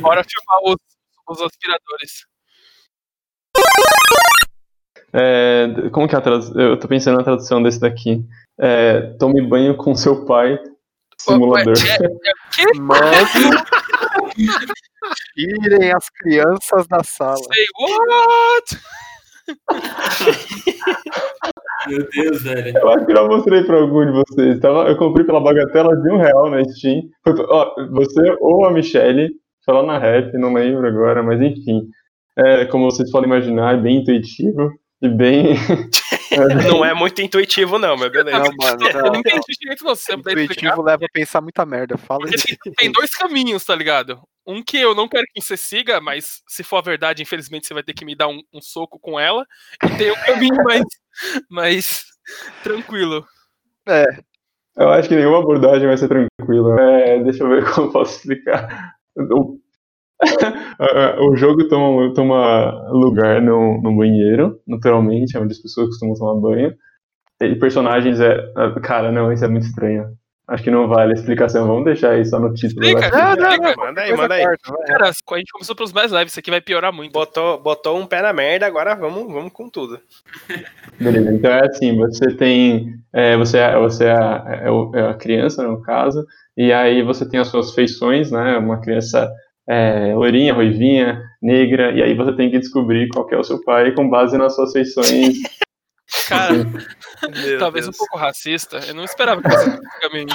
Bora 0.00 0.22
filmar 0.24 0.58
os, 0.64 0.76
os 1.28 1.40
aspiradores. 1.40 2.24
É, 5.12 5.66
como 5.92 6.08
que 6.08 6.14
é 6.14 6.18
a 6.18 6.20
tradução? 6.20 6.60
Eu 6.60 6.78
tô 6.78 6.86
pensando 6.86 7.16
na 7.18 7.24
tradução 7.24 7.60
desse 7.62 7.80
daqui. 7.80 8.24
É, 8.58 9.00
tome 9.18 9.42
banho 9.42 9.76
com 9.76 9.92
seu 9.94 10.24
pai, 10.24 10.58
simulador. 11.18 11.74
Ué, 11.76 11.98
Mano, 12.78 13.02
tirem 15.34 15.92
as 15.92 16.08
crianças 16.10 16.86
da 16.86 17.02
sala. 17.02 17.36
Say 17.36 17.66
what? 17.80 18.78
Meu 21.88 22.06
Deus, 22.10 22.42
velho. 22.42 22.78
Eu 22.78 22.88
acho 22.90 23.06
que 23.06 23.12
eu 23.12 23.28
mostrei 23.28 23.64
pra 23.64 23.80
algum 23.80 24.04
de 24.04 24.12
vocês. 24.12 24.60
Tava, 24.60 24.88
eu 24.88 24.96
comprei 24.96 25.24
pela 25.24 25.40
bagatela 25.40 25.96
de 25.96 26.10
um 26.10 26.18
real 26.18 26.50
na 26.50 26.62
Steam. 26.64 27.02
Foi, 27.24 27.34
você 27.90 28.36
ou 28.40 28.66
a 28.66 28.72
Michelle, 28.72 29.30
falou 29.64 29.86
na 29.86 29.98
rap, 29.98 30.32
não 30.34 30.52
lembro 30.52 30.86
agora, 30.86 31.22
mas 31.22 31.40
enfim. 31.40 31.88
É, 32.36 32.66
como 32.66 32.90
vocês 32.90 33.10
podem 33.10 33.28
imaginar, 33.28 33.74
é 33.74 33.80
bem 33.80 33.98
intuitivo 33.98 34.70
e 35.02 35.08
bem. 35.08 35.54
Não 36.72 36.84
é 36.84 36.94
muito 36.94 37.20
intuitivo, 37.20 37.78
não, 37.78 37.96
mas 37.96 38.10
beleza. 38.10 38.38
Não, 38.38 38.50
mano, 38.56 38.86
Eu 38.88 39.02
não, 39.02 39.12
não 39.12 39.20
entendi 39.20 39.40
direito, 39.60 39.84
não. 39.84 39.94
Você 39.94 40.12
explicar? 40.14 40.42
Intuitivo 40.42 40.82
leva 40.82 41.04
a 41.04 41.08
pensar 41.12 41.40
muita 41.40 41.66
merda. 41.66 41.98
Fala 41.98 42.26
tem, 42.28 42.74
tem 42.76 42.92
dois 42.92 43.10
caminhos, 43.10 43.64
tá 43.64 43.74
ligado? 43.74 44.20
Um 44.46 44.62
que 44.62 44.78
eu 44.78 44.94
não 44.94 45.08
quero 45.08 45.24
que 45.34 45.40
você 45.40 45.56
siga, 45.56 46.00
mas 46.00 46.42
se 46.48 46.62
for 46.62 46.78
a 46.78 46.82
verdade, 46.82 47.22
infelizmente 47.22 47.66
você 47.66 47.74
vai 47.74 47.82
ter 47.82 47.94
que 47.94 48.04
me 48.04 48.16
dar 48.16 48.28
um, 48.28 48.40
um 48.52 48.60
soco 48.60 48.98
com 48.98 49.18
ela. 49.18 49.44
E 49.84 49.88
tem 49.96 50.10
um 50.10 50.24
caminho 50.24 50.56
mais, 50.64 50.84
mais 51.48 52.04
tranquilo. 52.62 53.26
É, 53.88 54.04
Eu 54.76 54.88
acho 54.90 55.08
que 55.08 55.16
nenhuma 55.16 55.38
abordagem 55.40 55.86
vai 55.86 55.96
ser 55.96 56.08
tranquila. 56.08 56.80
É, 56.80 57.22
deixa 57.22 57.44
eu 57.44 57.48
ver 57.48 57.64
como 57.74 57.88
eu 57.88 57.92
posso 57.92 58.16
explicar. 58.16 58.94
O, 59.16 59.59
o 61.20 61.36
jogo 61.36 61.66
toma, 61.68 62.12
toma 62.14 62.88
lugar 62.90 63.40
no, 63.40 63.80
no 63.80 63.96
banheiro, 63.96 64.60
naturalmente, 64.66 65.36
é 65.36 65.40
onde 65.40 65.52
as 65.52 65.58
pessoas 65.58 65.88
costumam 65.88 66.14
tomar 66.14 66.40
banho. 66.40 66.74
E 67.40 67.54
personagens 67.56 68.20
é. 68.20 68.36
ah, 68.54 68.78
Cara, 68.80 69.10
não, 69.10 69.32
isso 69.32 69.44
é 69.44 69.48
muito 69.48 69.66
estranho. 69.66 70.14
Acho 70.50 70.64
que 70.64 70.70
não 70.70 70.88
vale 70.88 71.12
a 71.12 71.14
explicação. 71.14 71.64
Vamos 71.64 71.84
deixar 71.84 72.10
aí 72.10 72.24
só 72.24 72.40
no 72.40 72.52
título. 72.52 72.84
Explica. 72.84 73.08
Não. 73.08 73.76
Manda 73.76 74.00
aí, 74.00 74.16
manda 74.16 74.34
aí. 74.34 74.42
corta. 74.42 74.84
Cara, 74.84 75.08
a 75.08 75.38
gente 75.38 75.52
começou 75.52 75.76
pelos 75.76 75.92
mais 75.92 76.10
leves, 76.10 76.32
isso 76.32 76.40
aqui 76.40 76.50
vai 76.50 76.60
piorar 76.60 76.92
muito. 76.92 77.12
Botou, 77.12 77.62
botou 77.62 77.96
um 77.96 78.04
pé 78.04 78.20
na 78.20 78.32
merda, 78.32 78.66
agora 78.66 78.96
vamos, 78.96 79.32
vamos 79.32 79.52
com 79.52 79.70
tudo. 79.70 80.00
Beleza, 81.00 81.32
então 81.32 81.52
é 81.52 81.66
assim, 81.66 81.96
você 81.96 82.34
tem. 82.34 82.96
é, 83.12 83.36
você 83.36 83.58
é, 83.58 83.78
você 83.78 84.06
é, 84.06 84.12
a, 84.12 84.44
é 84.48 84.98
é 84.98 85.08
a 85.10 85.14
criança, 85.14 85.62
no 85.62 85.80
caso, 85.82 86.26
e 86.56 86.72
aí 86.72 87.00
você 87.00 87.28
tem 87.28 87.38
as 87.38 87.46
suas 87.46 87.72
feições, 87.72 88.32
né? 88.32 88.58
Uma 88.58 88.80
criança 88.80 89.32
é, 89.72 90.12
loirinha, 90.16 90.52
ruivinha, 90.52 91.22
negra, 91.40 91.92
e 91.92 92.02
aí 92.02 92.12
você 92.12 92.34
tem 92.34 92.50
que 92.50 92.58
descobrir 92.58 93.08
qual 93.08 93.24
que 93.24 93.36
é 93.36 93.38
o 93.38 93.44
seu 93.44 93.62
pai 93.62 93.92
com 93.92 94.08
base 94.10 94.36
nas 94.36 94.56
suas 94.56 94.72
feições. 94.72 95.36
Cara, 96.28 96.54
talvez 97.60 97.86
um 97.86 97.90
Deus. 97.90 97.96
pouco 97.96 98.18
racista. 98.18 98.80
Eu 98.88 98.94
não 98.94 99.04
esperava 99.04 99.40
que 99.40 99.48
caminho. 100.00 100.26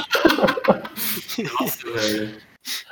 Nossa, 1.59 1.91
velho. 1.91 2.38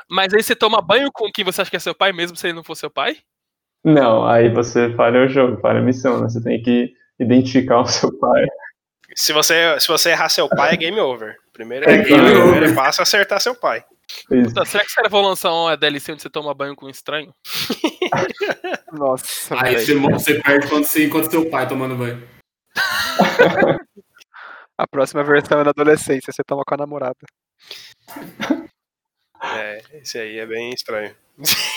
Mas 0.09 0.33
aí 0.33 0.43
você 0.43 0.53
toma 0.53 0.81
banho 0.81 1.09
com 1.13 1.31
quem 1.31 1.45
você 1.45 1.61
acha 1.61 1.71
que 1.71 1.77
é 1.77 1.79
seu 1.79 1.95
pai, 1.95 2.11
mesmo 2.11 2.35
se 2.35 2.45
ele 2.45 2.53
não 2.55 2.63
for 2.63 2.75
seu 2.75 2.89
pai? 2.89 3.17
Não, 3.85 4.25
aí 4.25 4.49
você 4.49 4.93
falha 4.95 5.23
o 5.23 5.29
jogo, 5.29 5.61
falha 5.61 5.79
a 5.79 5.83
missão, 5.83 6.19
né? 6.21 6.29
Você 6.29 6.43
tem 6.43 6.61
que 6.61 6.93
identificar 7.17 7.79
o 7.79 7.85
seu 7.85 8.11
pai. 8.19 8.45
Se 9.15 9.31
você, 9.31 9.79
se 9.79 9.87
você 9.87 10.09
errar 10.09 10.27
seu 10.27 10.49
pai, 10.49 10.73
é 10.73 10.77
game 10.77 10.99
over. 10.99 11.37
Primeiro, 11.53 11.89
É 11.89 11.97
game 11.97 12.05
primeiro 12.05 12.49
over. 12.49 12.75
passo 12.75 13.01
é 13.01 13.03
acertar 13.03 13.39
seu 13.39 13.55
pai. 13.55 13.83
Tá, 14.53 14.66
será 14.66 14.84
que 14.84 14.89
os 14.89 14.95
caras 14.95 15.11
vão 15.11 15.22
lançar 15.22 15.51
uma 15.51 15.78
DLC 15.78 16.11
onde 16.11 16.22
você 16.22 16.30
toma 16.30 16.53
banho 16.53 16.76
com 16.76 16.86
um 16.86 16.89
estranho? 16.89 17.34
Nossa, 18.91 19.55
Aí 19.59 19.80
você, 19.80 19.95
você 19.95 20.41
perde 20.41 20.68
quando 20.68 20.86
você 20.86 21.05
encontra 21.05 21.30
seu 21.30 21.49
pai 21.49 21.68
tomando 21.68 21.95
banho. 21.95 22.28
A 24.78 24.88
próxima 24.88 25.24
versão 25.24 25.59
é 25.61 25.64
na 25.64 25.70
adolescência, 25.70 26.34
você 26.34 26.43
toma 26.43 26.64
com 26.66 26.74
a 26.74 26.78
namorada. 26.78 27.16
É, 29.55 29.84
esse 29.99 30.18
aí 30.18 30.39
é 30.39 30.45
bem 30.45 30.72
estranho. 30.74 31.16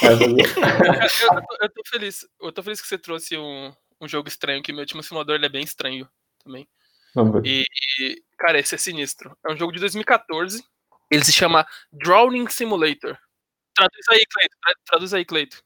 Eu, 0.03 0.11
eu 0.11 1.43
tô, 1.43 1.57
eu 1.61 1.69
tô 1.69 1.83
feliz. 1.87 2.27
Eu 2.41 2.53
tô 2.53 2.63
feliz 2.63 2.81
que 2.81 2.89
você 2.89 2.97
trouxe 2.97 3.37
um, 3.37 3.73
um 4.01 4.09
jogo 4.09 4.29
estranho, 4.29 4.63
que 4.63 4.73
meu 4.73 4.81
último 4.81 5.03
simulador 5.03 5.35
ele 5.35 5.47
é 5.47 5.51
bem 5.51 5.63
estranho 5.63 6.09
também. 6.43 6.67
Vamos 7.15 7.43
ver. 7.43 7.47
E, 7.47 7.65
e, 8.01 8.23
cara, 8.39 8.59
esse 8.59 8.75
é 8.75 8.79
sinistro. 8.79 9.37
É 9.47 9.53
um 9.53 9.57
jogo 9.57 9.73
de 9.73 9.81
2014. 9.81 10.65
Ele 11.11 11.25
se 11.25 11.33
chama 11.33 11.67
Drowning 11.93 12.49
Simulator. 12.49 13.17
Traduz 13.75 14.07
aí, 14.11 14.23
Cleito. 14.31 14.57
tra- 14.63 14.75
Traduz 14.87 15.15
aí, 15.15 15.25
Cleito. 15.25 15.59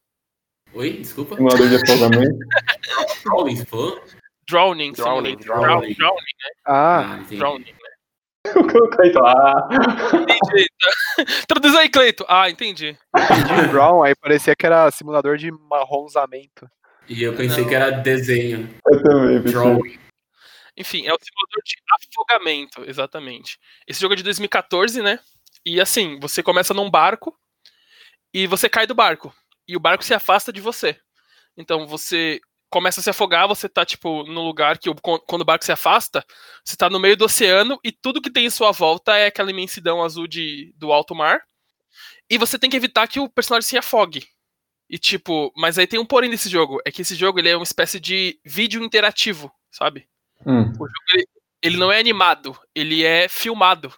Oi, 0.75 0.93
desculpa. 0.99 1.37
Simulador 1.37 1.69
de 1.69 1.77
afogamento. 1.77 2.39
Você 3.57 3.65
falou? 3.67 4.05
Drowning, 4.49 4.93
Drowning, 4.93 5.37
Simulator. 5.39 5.67
drowning. 5.67 5.95
Drown- 5.95 6.17
Ah. 6.67 6.99
Ah, 7.15 7.17
entendi. 7.19 7.37
Drowning. 7.39 7.75
O 8.57 8.89
Cleiton, 8.89 9.21
ah, 9.25 9.69
Entendi. 10.13 10.67
tá. 11.17 11.25
Traduz 11.47 11.75
aí, 11.77 11.89
Cleito. 11.91 12.25
Ah, 12.29 12.49
entendi. 12.51 12.97
Brown, 13.71 14.03
aí 14.03 14.15
parecia 14.17 14.57
que 14.57 14.65
era 14.67 14.91
simulador 14.91 15.37
de 15.37 15.51
marronzamento. 15.53 16.69
E 17.09 17.23
eu 17.23 17.35
pensei 17.37 17.63
Não. 17.63 17.69
que 17.69 17.75
era 17.75 17.91
desenho. 17.91 18.69
eu 18.87 19.03
também. 19.03 19.41
Drawing. 19.43 19.99
Enfim, 20.81 21.07
é 21.07 21.13
o 21.13 21.19
simulador 21.21 21.63
de 21.63 21.77
afogamento, 21.93 22.85
exatamente. 22.89 23.59
Esse 23.87 24.01
jogo 24.01 24.15
é 24.15 24.17
de 24.17 24.23
2014, 24.23 25.03
né? 25.03 25.21
E 25.63 25.79
assim, 25.79 26.19
você 26.19 26.43
começa 26.43 26.73
num 26.73 26.91
barco 26.91 27.39
e 28.33 28.47
você 28.47 28.67
cai 28.67 28.87
do 28.87 28.95
barco. 28.95 29.31
E 29.69 29.77
o 29.77 29.81
barco 29.81 30.03
se 30.03 30.15
afasta 30.15 30.51
de 30.51 30.59
você. 30.59 30.99
Então 31.55 31.87
você 31.87 32.41
começa 32.71 33.01
a 33.01 33.03
se 33.03 33.11
afogar, 33.11 33.47
você 33.47 33.69
tá, 33.69 33.85
tipo, 33.85 34.25
no 34.25 34.43
lugar 34.43 34.79
que 34.79 34.89
quando 35.27 35.43
o 35.43 35.45
barco 35.45 35.67
se 35.67 35.73
afasta, 35.73 36.25
você 36.65 36.77
tá 36.77 36.89
no 36.89 36.99
meio 36.99 37.15
do 37.17 37.27
oceano 37.27 37.79
e 37.85 37.93
tudo 37.93 38.23
que 38.23 38.31
tem 38.31 38.47
em 38.47 38.51
sua 38.51 38.73
volta 38.73 39.15
é 39.19 39.27
aquela 39.27 39.51
imensidão 39.51 40.03
azul 40.03 40.27
de, 40.27 40.73
do 40.79 40.93
alto 40.93 41.15
mar. 41.15 41.43
E 42.31 42.39
você 42.39 42.59
tem 42.59 42.71
que 42.71 42.77
evitar 42.77 43.07
que 43.07 43.21
o 43.21 43.29
personagem 43.29 43.69
se 43.69 43.77
afogue. 43.77 44.27
E 44.89 44.97
tipo, 44.99 45.53
mas 45.55 45.79
aí 45.79 45.87
tem 45.87 46.01
um 46.01 46.07
porém 46.07 46.31
desse 46.31 46.49
jogo, 46.49 46.81
é 46.87 46.91
que 46.91 47.03
esse 47.03 47.15
jogo 47.15 47.39
ele 47.39 47.51
é 47.51 47.57
uma 47.57 47.65
espécie 47.65 48.01
de 48.01 48.41
vídeo 48.47 48.83
interativo, 48.83 49.53
sabe? 49.71 50.09
Hum. 50.47 50.71
O 50.73 50.87
jogo 50.87 50.91
ele, 51.15 51.27
ele 51.63 51.77
não 51.77 51.91
é 51.93 51.99
animado, 51.99 52.59
ele 52.75 53.05
é 53.05 53.29
filmado. 53.29 53.93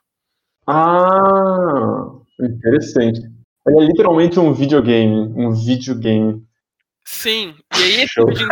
Ah, 0.66 2.06
interessante. 2.40 3.20
Ele 3.66 3.78
é 3.78 3.84
literalmente 3.86 4.38
um 4.40 4.52
videogame. 4.52 5.32
Um 5.36 5.52
videogame. 5.52 6.44
Sim, 7.04 7.56
e 7.76 7.82
aí 7.82 8.00
esse 8.02 8.24
vídeo 8.24 8.48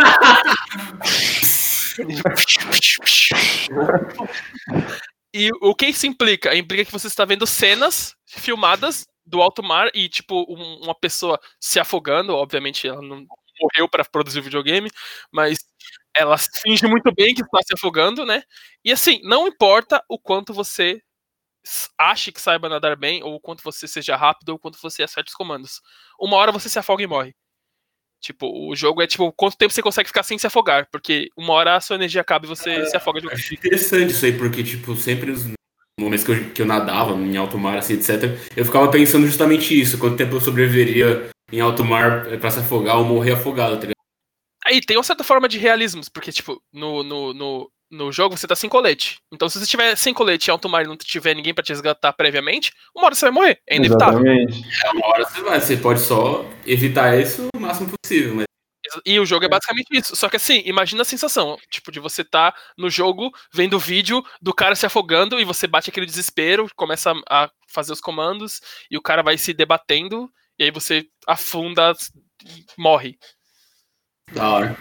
E 5.32 5.50
o 5.60 5.74
que 5.74 5.86
isso 5.86 6.06
implica? 6.06 6.54
Implica 6.56 6.84
que 6.84 6.92
você 6.92 7.06
está 7.06 7.24
vendo 7.24 7.46
cenas 7.46 8.14
filmadas 8.26 9.06
do 9.24 9.40
alto 9.40 9.62
mar 9.62 9.88
e, 9.94 10.08
tipo, 10.08 10.44
um- 10.48 10.80
uma 10.82 10.94
pessoa 10.94 11.38
se 11.60 11.78
afogando. 11.78 12.34
Obviamente, 12.34 12.88
ela 12.88 13.00
não 13.00 13.24
morreu 13.60 13.88
para 13.88 14.04
produzir 14.04 14.40
o 14.40 14.42
videogame, 14.42 14.90
mas 15.30 15.58
ela 16.16 16.36
finge 16.38 16.86
muito 16.86 17.12
bem 17.14 17.34
que 17.34 17.42
está 17.42 17.58
se 17.62 17.74
afogando, 17.74 18.24
né? 18.26 18.42
E 18.84 18.92
assim, 18.92 19.20
não 19.22 19.46
importa 19.46 20.02
o 20.08 20.18
quanto 20.18 20.52
você 20.52 21.00
ache 21.98 22.32
que 22.32 22.40
saiba 22.40 22.68
nadar 22.68 22.96
bem, 22.96 23.22
ou 23.22 23.34
o 23.34 23.40
quanto 23.40 23.62
você 23.62 23.86
seja 23.86 24.16
rápido, 24.16 24.50
ou 24.50 24.56
o 24.56 24.58
quanto 24.58 24.80
você 24.80 25.02
acerte 25.02 25.28
os 25.28 25.34
comandos. 25.34 25.80
Uma 26.18 26.36
hora 26.36 26.52
você 26.52 26.68
se 26.68 26.78
afoga 26.78 27.02
e 27.02 27.06
morre. 27.06 27.34
Tipo, 28.20 28.46
o 28.68 28.76
jogo 28.76 29.00
é 29.00 29.06
tipo, 29.06 29.32
quanto 29.32 29.56
tempo 29.56 29.72
você 29.72 29.82
consegue 29.82 30.08
ficar 30.08 30.22
sem 30.22 30.36
se 30.36 30.46
afogar, 30.46 30.88
porque 30.92 31.28
uma 31.36 31.54
hora 31.54 31.76
a 31.76 31.80
sua 31.80 31.96
energia 31.96 32.20
acaba 32.20 32.44
e 32.44 32.48
você 32.48 32.84
se 32.86 32.96
afoga 32.96 33.20
de 33.20 33.26
Eu 33.26 33.32
acho 33.32 33.54
interessante 33.54 34.10
isso 34.10 34.24
aí, 34.26 34.36
porque, 34.36 34.62
tipo, 34.62 34.94
sempre 34.94 35.30
nos 35.30 35.46
momentos 35.98 36.24
que 36.24 36.32
eu, 36.32 36.50
que 36.50 36.62
eu 36.62 36.66
nadava 36.66 37.14
em 37.14 37.36
alto 37.36 37.58
mar, 37.58 37.78
assim, 37.78 37.94
etc., 37.94 38.38
eu 38.54 38.64
ficava 38.64 38.90
pensando 38.90 39.26
justamente 39.26 39.78
isso, 39.78 39.98
quanto 39.98 40.16
tempo 40.16 40.36
eu 40.36 40.40
sobreviveria 40.40 41.30
em 41.50 41.60
alto 41.60 41.84
mar 41.84 42.30
eh, 42.30 42.36
pra 42.36 42.50
se 42.50 42.60
afogar 42.60 42.98
ou 42.98 43.04
morrer 43.04 43.32
afogado, 43.32 43.78
tá 43.80 43.86
Aí 44.70 44.80
tem 44.80 44.96
uma 44.96 45.02
certa 45.02 45.24
forma 45.24 45.48
de 45.48 45.58
realismo, 45.58 46.00
porque, 46.12 46.30
tipo, 46.30 46.62
no, 46.72 47.02
no, 47.02 47.34
no, 47.34 47.72
no 47.90 48.12
jogo 48.12 48.36
você 48.36 48.46
tá 48.46 48.54
sem 48.54 48.70
colete. 48.70 49.18
Então, 49.32 49.48
se 49.48 49.58
você 49.58 49.64
estiver 49.64 49.96
sem 49.96 50.14
colete 50.14 50.48
em 50.48 50.52
alto 50.52 50.68
mar 50.68 50.84
e 50.84 50.88
não 50.88 50.96
tiver 50.96 51.34
ninguém 51.34 51.52
pra 51.52 51.64
te 51.64 51.72
resgatar 51.72 52.12
previamente, 52.12 52.72
uma 52.94 53.06
hora 53.06 53.14
você 53.14 53.24
vai 53.26 53.32
morrer. 53.32 53.60
É 53.68 53.76
inevitável. 53.76 54.20
Exatamente. 54.20 54.62
É 54.84 54.90
uma 54.90 55.06
hora 55.08 55.24
você 55.24 55.40
vai, 55.42 55.60
você 55.60 55.76
pode 55.76 56.00
só 56.00 56.48
evitar 56.64 57.18
isso 57.18 57.48
o 57.54 57.60
máximo 57.60 57.90
possível, 58.00 58.36
mas 58.36 58.44
E 59.04 59.18
o 59.18 59.26
jogo 59.26 59.44
é 59.44 59.48
basicamente 59.48 59.88
isso. 59.90 60.14
Só 60.14 60.28
que 60.28 60.36
assim, 60.36 60.62
imagina 60.64 61.02
a 61.02 61.04
sensação, 61.04 61.58
tipo, 61.68 61.90
de 61.90 61.98
você 61.98 62.22
tá 62.22 62.54
no 62.78 62.88
jogo, 62.88 63.30
vendo 63.52 63.74
o 63.74 63.80
vídeo 63.80 64.22
do 64.40 64.54
cara 64.54 64.76
se 64.76 64.86
afogando 64.86 65.40
e 65.40 65.44
você 65.44 65.66
bate 65.66 65.90
aquele 65.90 66.06
desespero, 66.06 66.68
começa 66.76 67.12
a 67.28 67.44
a 67.44 67.50
fazer 67.68 67.92
os 67.92 68.00
comandos 68.00 68.60
e 68.90 68.96
o 68.96 69.02
cara 69.02 69.22
vai 69.22 69.38
se 69.38 69.52
debatendo 69.52 70.28
e 70.58 70.64
aí 70.64 70.70
você 70.70 71.06
afunda 71.26 71.92
e 72.44 72.64
morre. 72.76 73.18
Da 74.32 74.48
hora. 74.50 74.76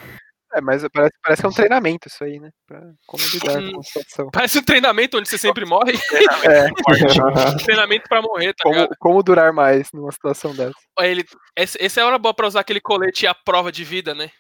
É, 0.56 0.62
mas 0.62 0.84
parece, 0.92 1.14
parece 1.22 1.42
que 1.42 1.46
é 1.46 1.50
um 1.50 1.54
treinamento 1.54 2.08
isso 2.08 2.24
aí, 2.24 2.40
né? 2.40 2.50
Pra 2.68 2.82
como 3.06 3.24
lidar 3.32 3.62
Hum. 3.62 3.72
com 3.74 3.80
a 3.80 3.84
situação. 3.84 4.30
Parece 4.32 4.58
um 4.58 4.64
treinamento 4.64 5.18
onde 5.20 5.30
você 5.30 5.38
sempre 5.38 5.64
morre. 5.64 5.94
É, 6.44 6.70
treinamento 7.66 8.10
pra 8.10 8.20
morrer, 8.22 8.54
tá 8.54 8.64
como, 8.64 8.90
como 9.00 9.22
durar 9.24 9.54
mais 9.54 9.92
numa 9.94 10.12
situação 10.12 10.56
dessa. 10.56 10.74
Ele, 11.02 11.24
esse, 11.56 11.78
esse 11.80 12.00
é 12.00 12.04
a 12.04 12.08
hora 12.08 12.18
boa 12.18 12.34
pra 12.34 12.48
usar 12.48 12.62
aquele 12.62 12.82
colete 12.82 13.28
à 13.28 13.34
prova 13.36 13.72
de 13.72 13.84
vida, 13.84 14.16
né? 14.16 14.32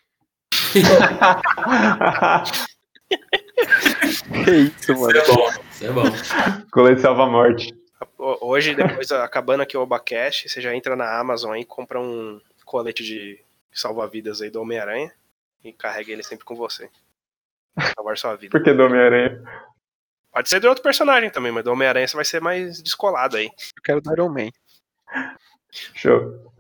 Que 4.43 4.51
isso, 4.51 4.91
Isso 4.91 4.99
mano. 4.99 5.17
é 5.17 5.25
bom, 5.27 5.49
isso 5.71 5.85
é 5.85 5.91
bom. 5.91 6.03
Colete 6.71 7.01
salva 7.01 7.23
a 7.23 7.29
morte. 7.29 7.73
Ho- 8.17 8.37
Hoje, 8.41 8.73
depois, 8.75 9.11
acabando 9.11 9.61
aqui 9.61 9.77
o 9.77 9.81
Obacast, 9.81 10.47
você 10.49 10.61
já 10.61 10.73
entra 10.75 10.95
na 10.95 11.19
Amazon 11.19 11.51
aí, 11.53 11.65
compra 11.65 11.99
um 11.99 12.39
colete 12.65 13.03
de 13.03 13.39
salva-vidas 13.71 14.41
aí 14.41 14.49
do 14.49 14.61
Homem-Aranha 14.61 15.13
e 15.63 15.73
carrega 15.73 16.11
ele 16.11 16.23
sempre 16.23 16.45
com 16.45 16.55
você. 16.55 16.89
Salvar 17.95 18.17
sua 18.17 18.35
vida. 18.35 18.51
Por 18.51 18.63
que 18.63 18.73
do 18.73 18.83
Homem-Aranha? 18.83 19.41
Pode 20.31 20.49
ser 20.49 20.59
de 20.59 20.67
outro 20.67 20.83
personagem 20.83 21.29
também, 21.29 21.51
mas 21.51 21.63
do 21.63 21.71
Homem-Aranha 21.71 22.07
você 22.07 22.15
vai 22.15 22.25
ser 22.25 22.41
mais 22.41 22.81
descolado 22.81 23.37
aí. 23.37 23.45
Eu 23.45 23.83
quero 23.83 24.01
do 24.01 24.11
Iron 24.11 24.29
Man. 24.29 24.49
Show. 25.71 26.53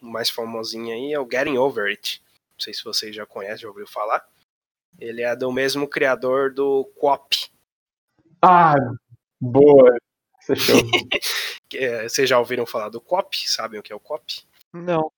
O 0.00 0.06
mais 0.06 0.30
famosinho 0.30 0.92
aí 0.92 1.12
é 1.12 1.20
o 1.20 1.28
Getting 1.30 1.56
Over 1.56 1.86
It. 1.86 2.22
Não 2.52 2.60
sei 2.60 2.74
se 2.74 2.84
vocês 2.84 3.14
já 3.14 3.24
conhecem, 3.24 3.58
já 3.58 3.68
ouviu 3.68 3.86
falar. 3.86 4.26
Ele 4.98 5.22
é 5.22 5.34
do 5.34 5.50
mesmo 5.52 5.88
criador 5.88 6.52
do 6.52 6.84
Quop. 6.96 7.50
Ah, 8.40 8.74
boa. 9.40 9.96
Isso 10.40 10.52
é 11.74 12.08
Vocês 12.08 12.28
já 12.28 12.38
ouviram 12.38 12.66
falar 12.66 12.88
do 12.88 13.00
Quop? 13.00 13.34
Sabem 13.48 13.78
o 13.78 13.82
que 13.82 13.92
é 13.92 13.96
o 13.96 14.00
Quop? 14.00 14.24
Não. 14.72 15.10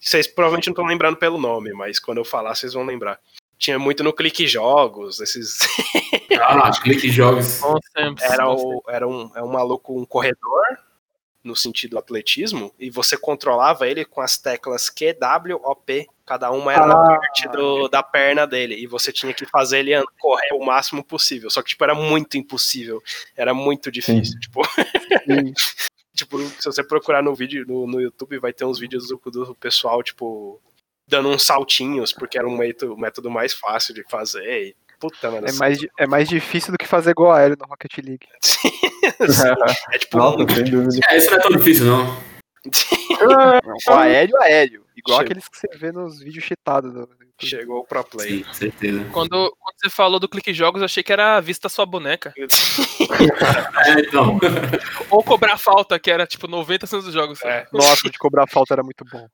Vocês 0.00 0.26
provavelmente 0.26 0.66
não 0.66 0.72
estão 0.72 0.84
lembrando 0.86 1.16
pelo 1.16 1.38
nome, 1.38 1.72
mas 1.72 1.98
quando 1.98 2.18
eu 2.18 2.24
falar, 2.24 2.54
vocês 2.54 2.72
vão 2.74 2.84
lembrar. 2.84 3.18
Tinha 3.56 3.78
muito 3.78 4.04
no 4.04 4.12
Clique 4.12 4.46
Jogos, 4.46 5.20
esses. 5.20 5.58
Ah, 6.40 6.70
clique 6.80 7.10
jogos. 7.10 7.60
Tempos. 7.94 8.22
Era, 8.22 8.48
o, 8.48 8.80
era 8.88 9.08
um, 9.08 9.30
é 9.34 9.42
um 9.42 9.48
maluco, 9.48 9.98
um 10.00 10.04
corredor, 10.04 10.62
no 11.42 11.56
sentido 11.56 11.98
atletismo, 11.98 12.72
e 12.78 12.90
você 12.90 13.16
controlava 13.18 13.88
ele 13.88 14.04
com 14.04 14.20
as 14.20 14.38
teclas 14.38 14.88
Q, 14.88 15.14
W, 15.14 15.56
O, 15.62 15.74
P. 15.74 16.06
Cada 16.24 16.50
uma 16.52 16.72
era 16.72 16.84
uma 16.84 17.14
Ah. 17.14 17.18
parte 17.18 17.48
do- 17.48 17.88
da 17.88 18.04
perna 18.04 18.46
dele. 18.46 18.76
E 18.76 18.86
você 18.86 19.12
tinha 19.12 19.34
que 19.34 19.44
fazer 19.46 19.80
ele 19.80 20.00
correr 20.20 20.52
o 20.54 20.64
máximo 20.64 21.02
possível. 21.02 21.50
Só 21.50 21.60
que, 21.60 21.70
tipo, 21.70 21.82
era 21.82 21.94
muito 21.94 22.36
impossível. 22.38 23.02
Era 23.36 23.52
muito 23.52 23.90
difícil. 23.90 24.38
Tipo, 24.38 24.62
Sim. 25.26 25.52
Tipo, 26.18 26.38
se 26.38 26.64
você 26.64 26.82
procurar 26.84 27.22
no 27.22 27.34
vídeo 27.34 27.64
no, 27.66 27.86
no 27.86 28.00
YouTube, 28.00 28.38
vai 28.38 28.52
ter 28.52 28.64
uns 28.64 28.78
vídeos 28.78 29.08
do, 29.08 29.20
do 29.30 29.54
pessoal, 29.54 30.02
tipo, 30.02 30.60
dando 31.06 31.28
uns 31.28 31.42
saltinhos, 31.44 32.12
porque 32.12 32.38
era 32.38 32.46
um 32.46 32.56
método, 32.56 32.94
o 32.94 32.98
método 33.00 33.30
mais 33.30 33.52
fácil 33.54 33.94
de 33.94 34.04
fazer. 34.10 34.44
E, 34.44 34.76
puta, 35.00 35.30
mano. 35.30 35.46
É 35.48 35.52
mais, 35.52 35.78
di- 35.78 35.90
é 35.98 36.06
mais 36.06 36.28
difícil 36.28 36.72
do 36.72 36.78
que 36.78 36.86
fazer 36.86 37.14
gol 37.14 37.30
aéreo 37.32 37.56
no 37.58 37.66
Rocket 37.66 37.96
League. 37.98 38.26
é 39.92 39.98
tipo 39.98 40.18
muito 40.36 40.54
sem 40.54 40.64
dúvida. 40.64 41.00
É, 41.08 41.16
isso 41.16 41.30
não 41.30 41.38
é 41.38 41.40
tão 41.40 41.50
difícil, 41.52 41.86
não. 41.86 42.28
Gol 43.86 43.96
aéreo, 43.96 44.36
aéreo. 44.42 44.84
Igual 44.96 45.18
Chega. 45.18 45.30
aqueles 45.32 45.48
que 45.48 45.56
você 45.58 45.68
vê 45.78 45.92
nos 45.92 46.20
vídeos 46.20 46.44
cheatados 46.44 46.92
do 46.92 47.00
YouTube. 47.00 47.17
Chegou 47.46 47.80
o 47.80 47.84
pro 47.84 48.02
play. 48.02 48.44
Sim, 48.44 48.52
certeza. 48.52 49.04
Quando, 49.12 49.30
quando 49.30 49.76
você 49.76 49.90
falou 49.90 50.18
do 50.18 50.28
clique 50.28 50.52
jogos, 50.52 50.80
eu 50.80 50.86
achei 50.86 51.02
que 51.02 51.12
era 51.12 51.40
vista 51.40 51.68
sua 51.68 51.86
boneca. 51.86 52.34
É, 53.86 54.00
então. 54.00 54.38
Ou 55.10 55.22
cobrar 55.22 55.56
falta, 55.56 55.98
que 55.98 56.10
era 56.10 56.26
tipo 56.26 56.46
90% 56.46 57.02
dos 57.02 57.12
jogos. 57.12 57.40
É. 57.42 57.66
Nossa, 57.72 58.10
de 58.10 58.18
cobrar 58.18 58.46
falta 58.46 58.74
era 58.74 58.82
muito 58.82 59.04
bom. 59.10 59.26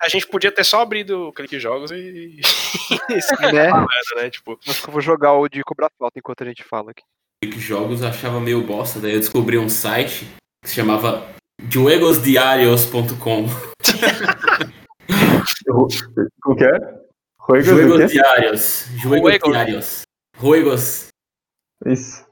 A 0.00 0.08
gente 0.08 0.26
podia 0.26 0.52
ter 0.52 0.64
só 0.64 0.82
abrido 0.82 1.28
o 1.28 1.32
clique 1.32 1.58
jogos 1.58 1.90
e. 1.90 2.40
Né? 3.52 3.70
né? 4.16 4.30
Tipo, 4.30 4.58
Acho 4.68 4.82
que 4.82 4.88
eu 4.88 4.92
vou 4.92 5.00
jogar 5.00 5.32
o 5.32 5.48
de 5.48 5.62
cobrar 5.62 5.90
falta 5.98 6.18
enquanto 6.18 6.42
a 6.42 6.46
gente 6.46 6.62
fala 6.62 6.90
aqui. 6.90 7.02
que 7.42 7.58
jogos 7.60 8.02
eu 8.02 8.08
achava 8.08 8.40
meio 8.40 8.62
bosta, 8.62 9.00
daí 9.00 9.14
eu 9.14 9.20
descobri 9.20 9.58
um 9.58 9.68
site 9.68 10.26
que 10.62 10.70
se 10.70 10.76
chamava 10.76 11.26
juegosdiarios.com. 11.68 13.46
O 16.46 16.54
que 16.54 16.64
é? 16.64 17.01
Juegos 17.48 17.66
Juegos 17.66 18.12
diários. 18.12 18.86
Juegos 18.96 19.38
diários. 19.44 20.02
Juegos. 20.40 21.08
Isso. 21.86 22.24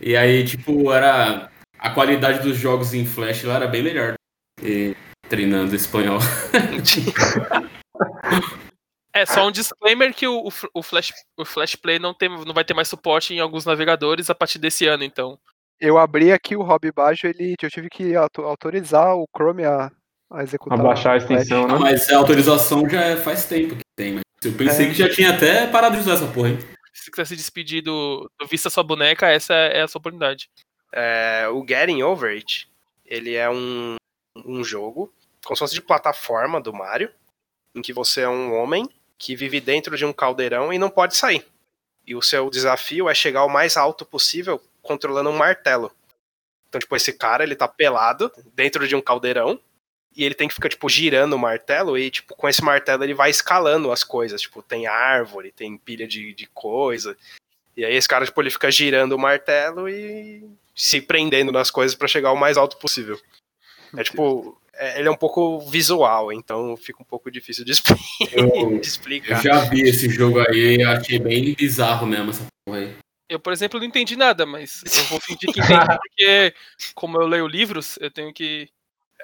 E 0.00 0.16
aí, 0.16 0.44
tipo, 0.44 0.92
era. 0.92 1.50
A 1.78 1.90
qualidade 1.90 2.40
dos 2.40 2.56
jogos 2.56 2.92
em 2.94 3.04
Flash 3.06 3.44
lá 3.44 3.56
era 3.56 3.66
bem 3.68 3.82
melhor. 3.82 4.14
E 4.62 4.96
treinando 5.28 5.74
espanhol. 5.74 6.18
É, 9.14 9.26
só 9.26 9.48
um 9.48 9.50
disclaimer 9.50 10.14
que 10.14 10.28
o, 10.28 10.48
o, 10.72 10.82
Flash, 10.82 11.12
o 11.36 11.44
Flash 11.44 11.74
Play 11.74 11.98
não, 11.98 12.14
tem, 12.14 12.28
não 12.28 12.54
vai 12.54 12.62
ter 12.64 12.74
mais 12.74 12.86
suporte 12.86 13.34
em 13.34 13.40
alguns 13.40 13.64
navegadores 13.64 14.30
a 14.30 14.34
partir 14.34 14.60
desse 14.60 14.86
ano, 14.86 15.02
então. 15.02 15.36
Eu 15.80 15.98
abri 15.98 16.30
aqui 16.30 16.54
o 16.54 16.62
Hobby 16.62 16.92
Baixo, 16.92 17.26
ele, 17.26 17.54
eu 17.60 17.70
tive 17.70 17.88
que 17.88 18.14
auto- 18.14 18.42
autorizar 18.42 19.16
o 19.16 19.26
Chrome 19.36 19.64
a, 19.64 19.90
a 20.30 20.42
executar. 20.44 20.78
A 20.78 20.82
o 20.82 20.96
Flash. 20.96 21.22
extensão, 21.22 21.64
Ah, 21.64 21.72
né? 21.72 21.78
mas 21.80 22.08
a 22.10 22.16
autorização 22.16 22.88
já 22.88 23.00
é- 23.00 23.16
faz 23.16 23.46
tempo 23.46 23.76
eu 24.44 24.52
pensei 24.52 24.86
É. 24.86 24.88
que 24.90 24.94
já 24.94 25.08
tinha 25.08 25.30
até 25.34 25.66
parado 25.66 25.96
de 25.96 26.02
usar 26.02 26.14
essa 26.14 26.26
porra, 26.32 26.50
hein? 26.50 26.58
Se 26.92 27.04
você 27.04 27.10
quiser 27.10 27.26
se 27.26 27.36
despedir 27.36 27.82
do, 27.82 28.30
do 28.38 28.46
Vista 28.46 28.70
Sua 28.70 28.82
Boneca, 28.82 29.28
essa 29.28 29.54
é 29.54 29.82
a 29.82 29.88
sua 29.88 29.98
oportunidade. 29.98 30.50
é, 30.92 31.46
o 31.52 31.64
Getting 31.66 32.02
Over 32.02 32.30
It, 32.34 32.68
ele 33.04 33.34
é 33.34 33.48
um, 33.48 33.96
um 34.44 34.64
jogo, 34.64 35.12
como 35.44 35.54
se 35.56 35.60
fosse 35.60 35.74
de 35.74 35.82
plataforma 35.82 36.60
do 36.60 36.72
Mario, 36.72 37.10
em 37.74 37.82
que 37.82 37.92
você 37.92 38.22
é 38.22 38.28
um 38.28 38.54
homem 38.54 38.88
que 39.18 39.36
vive 39.36 39.60
dentro 39.60 39.96
de 39.96 40.04
um 40.04 40.12
caldeirão 40.12 40.72
e 40.72 40.78
não 40.78 40.88
pode 40.90 41.16
sair. 41.16 41.44
E 42.06 42.14
o 42.14 42.22
seu 42.22 42.48
desafio 42.50 43.08
é 43.08 43.14
chegar 43.14 43.44
o 43.44 43.48
mais 43.50 43.76
alto 43.76 44.04
possível 44.06 44.60
controlando 44.82 45.28
um 45.30 45.36
martelo. 45.36 45.92
Então, 46.68 46.78
tipo, 46.78 46.96
esse 46.96 47.12
cara, 47.12 47.44
ele 47.44 47.54
tá 47.56 47.68
pelado 47.68 48.32
dentro 48.54 48.88
de 48.88 48.96
um 48.96 49.00
caldeirão 49.00 49.60
e 50.16 50.24
ele 50.24 50.34
tem 50.34 50.48
que 50.48 50.54
ficar, 50.54 50.68
tipo, 50.68 50.88
girando 50.88 51.34
o 51.34 51.38
martelo 51.38 51.96
e, 51.96 52.10
tipo, 52.10 52.34
com 52.34 52.48
esse 52.48 52.62
martelo 52.62 53.04
ele 53.04 53.14
vai 53.14 53.30
escalando 53.30 53.92
as 53.92 54.02
coisas. 54.02 54.40
Tipo, 54.40 54.62
tem 54.62 54.86
árvore, 54.86 55.52
tem 55.52 55.76
pilha 55.76 56.06
de, 56.08 56.34
de 56.34 56.46
coisa. 56.48 57.16
E 57.76 57.84
aí 57.84 57.94
esse 57.94 58.08
cara, 58.08 58.24
tipo, 58.24 58.40
ele 58.42 58.50
fica 58.50 58.70
girando 58.70 59.12
o 59.12 59.18
martelo 59.18 59.88
e 59.88 60.44
se 60.74 61.00
prendendo 61.00 61.52
nas 61.52 61.70
coisas 61.70 61.94
pra 61.96 62.08
chegar 62.08 62.32
o 62.32 62.36
mais 62.36 62.56
alto 62.56 62.76
possível. 62.78 63.20
É 63.96 64.02
tipo, 64.02 64.60
é- 64.74 64.98
ele 64.98 65.08
é 65.08 65.10
um 65.10 65.16
pouco 65.16 65.60
visual, 65.60 66.32
então 66.32 66.76
fica 66.76 67.00
um 67.02 67.04
pouco 67.06 67.30
difícil 67.30 67.64
de, 67.64 67.72
expli- 67.72 67.96
Eu, 68.32 68.50
de 68.50 68.58
eu 68.58 68.80
explicar. 68.80 69.42
já 69.42 69.60
vi 69.64 69.82
esse 69.82 70.08
jogo 70.10 70.40
aí, 70.40 70.80
eu 70.82 70.90
achei 70.90 71.18
bem 71.18 71.54
bizarro 71.54 72.06
mesmo 72.06 72.30
essa 72.30 72.46
porra 72.66 72.80
aí. 72.80 72.96
Eu, 73.30 73.38
por 73.38 73.52
exemplo, 73.52 73.78
não 73.78 73.86
entendi 73.86 74.16
nada, 74.16 74.46
mas 74.46 74.82
eu 74.96 75.04
vou 75.04 75.20
fingir 75.20 75.52
que 75.52 75.60
entendi, 75.60 75.68
porque, 76.00 76.54
como 76.94 77.20
eu 77.20 77.26
leio 77.26 77.46
livros, 77.46 77.98
eu 78.00 78.10
tenho 78.10 78.32
que. 78.32 78.68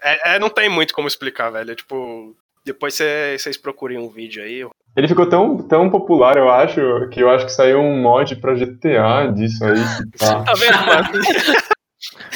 É, 0.05 0.35
é, 0.35 0.39
não 0.39 0.51
tem 0.51 0.69
muito 0.69 0.93
como 0.95 1.09
explicar, 1.09 1.51
velho. 1.51 1.73
É 1.73 1.75
tipo, 1.75 2.37
depois 2.65 2.95
cê- 2.95 3.37
vocês 3.39 3.57
procurem 3.57 3.99
um 3.99 4.09
vídeo 4.09 4.43
aí. 4.43 4.67
Ele 4.97 5.09
ficou 5.09 5.27
tão, 5.29 5.59
tão 5.67 5.91
popular, 5.91 6.37
eu 6.37 6.49
acho, 6.49 7.09
que 7.11 7.21
eu 7.21 7.31
acho 7.31 7.47
que 7.47 7.53
saiu 7.53 7.81
um 7.81 8.01
mod 8.01 8.37
pra 8.37 8.55
GTA 8.55 9.33
disso 9.35 9.65
aí. 9.65 9.75
Tá. 10.19 10.45
Tá 10.45 10.53
vendo, 10.53 10.87
mano? 10.87 11.09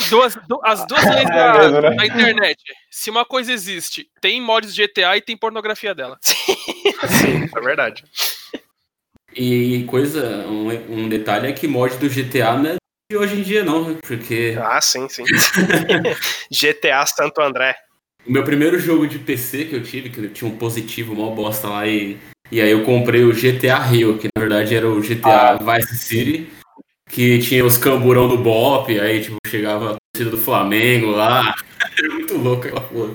Duas, 0.09 0.35
du- 0.49 0.61
as 0.65 0.87
duas 0.87 1.05
leis 1.15 1.29
É 1.29 1.35
da, 1.35 1.59
mesmo, 1.59 1.81
né? 1.83 1.95
da 1.95 2.07
internet. 2.07 2.57
Se 2.91 3.11
uma 3.11 3.25
coisa 3.25 3.53
existe, 3.53 4.07
tem 4.21 4.41
mods 4.41 4.75
de 4.75 4.83
GTA 4.87 5.17
e 5.19 5.21
tem 5.21 5.37
pornografia 5.37 5.95
dela. 5.95 6.19
Sim, 6.23 7.45
é 7.55 7.61
verdade. 7.61 8.03
E 9.37 9.85
coisa, 9.85 10.25
um, 10.49 10.69
um 10.91 11.09
detalhe 11.09 11.49
é 11.49 11.53
que 11.53 11.69
mod 11.69 11.97
do 11.99 12.09
GTA 12.09 12.57
não 12.57 12.71
é 12.71 12.77
de 13.11 13.17
hoje 13.17 13.37
em 13.37 13.43
dia 13.43 13.65
não, 13.65 13.95
porque 13.95 14.55
Ah, 14.61 14.83
sim, 14.83 15.09
sim. 15.09 15.25
GTA 16.53 17.07
Santo 17.07 17.41
André. 17.41 17.75
o 18.27 18.31
meu 18.31 18.45
primeiro 18.45 18.79
jogo 18.79 19.07
de 19.07 19.19
PC 19.19 19.65
que 19.65 19.77
eu 19.77 19.83
tive, 19.83 20.11
que 20.11 20.21
eu 20.21 20.31
tinha 20.31 20.51
um 20.51 20.59
positivo, 20.59 21.15
mó 21.15 21.31
bosta 21.31 21.69
lá, 21.69 21.87
e, 21.87 22.19
e 22.53 22.61
aí 22.61 22.71
eu 22.71 22.85
comprei 22.85 23.25
o 23.25 23.33
GTA 23.33 23.79
Rio, 23.79 24.19
que 24.19 24.29
na 24.37 24.39
verdade 24.39 24.75
era 24.75 24.87
o 24.87 25.01
GTA 25.01 25.57
Vice 25.57 25.97
City, 25.97 26.53
que 27.09 27.39
tinha 27.39 27.65
os 27.65 27.79
camburão 27.79 28.29
do 28.29 28.37
Bop, 28.37 29.01
aí 29.01 29.23
tipo, 29.23 29.39
chegava 29.47 29.95
a 29.95 29.97
torcida 30.13 30.31
do 30.31 30.43
Flamengo 30.43 31.07
lá, 31.07 31.55
era 31.97 32.13
muito 32.13 32.37
louco 32.37 32.67
aquela 32.67 32.83
porra. 32.83 33.15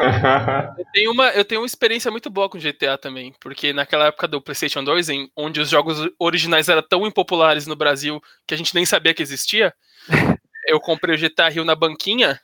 Eu 0.78 0.84
tenho, 0.92 1.12
uma, 1.12 1.28
eu 1.30 1.44
tenho 1.44 1.60
uma 1.60 1.66
experiência 1.66 2.10
muito 2.10 2.30
boa 2.30 2.48
com 2.48 2.58
GTA 2.58 2.96
também, 2.96 3.34
porque 3.40 3.72
naquela 3.72 4.06
época 4.06 4.26
do 4.26 4.40
PlayStation 4.40 4.82
2, 4.82 5.08
em, 5.10 5.30
onde 5.36 5.60
os 5.60 5.68
jogos 5.68 5.98
originais 6.18 6.68
eram 6.68 6.82
tão 6.82 7.06
impopulares 7.06 7.66
no 7.66 7.76
Brasil 7.76 8.20
que 8.46 8.54
a 8.54 8.56
gente 8.56 8.74
nem 8.74 8.86
sabia 8.86 9.12
que 9.12 9.22
existia, 9.22 9.74
eu 10.66 10.80
comprei 10.80 11.14
o 11.14 11.18
GTA 11.18 11.48
Rio 11.48 11.64
na 11.64 11.74
banquinha, 11.74 12.40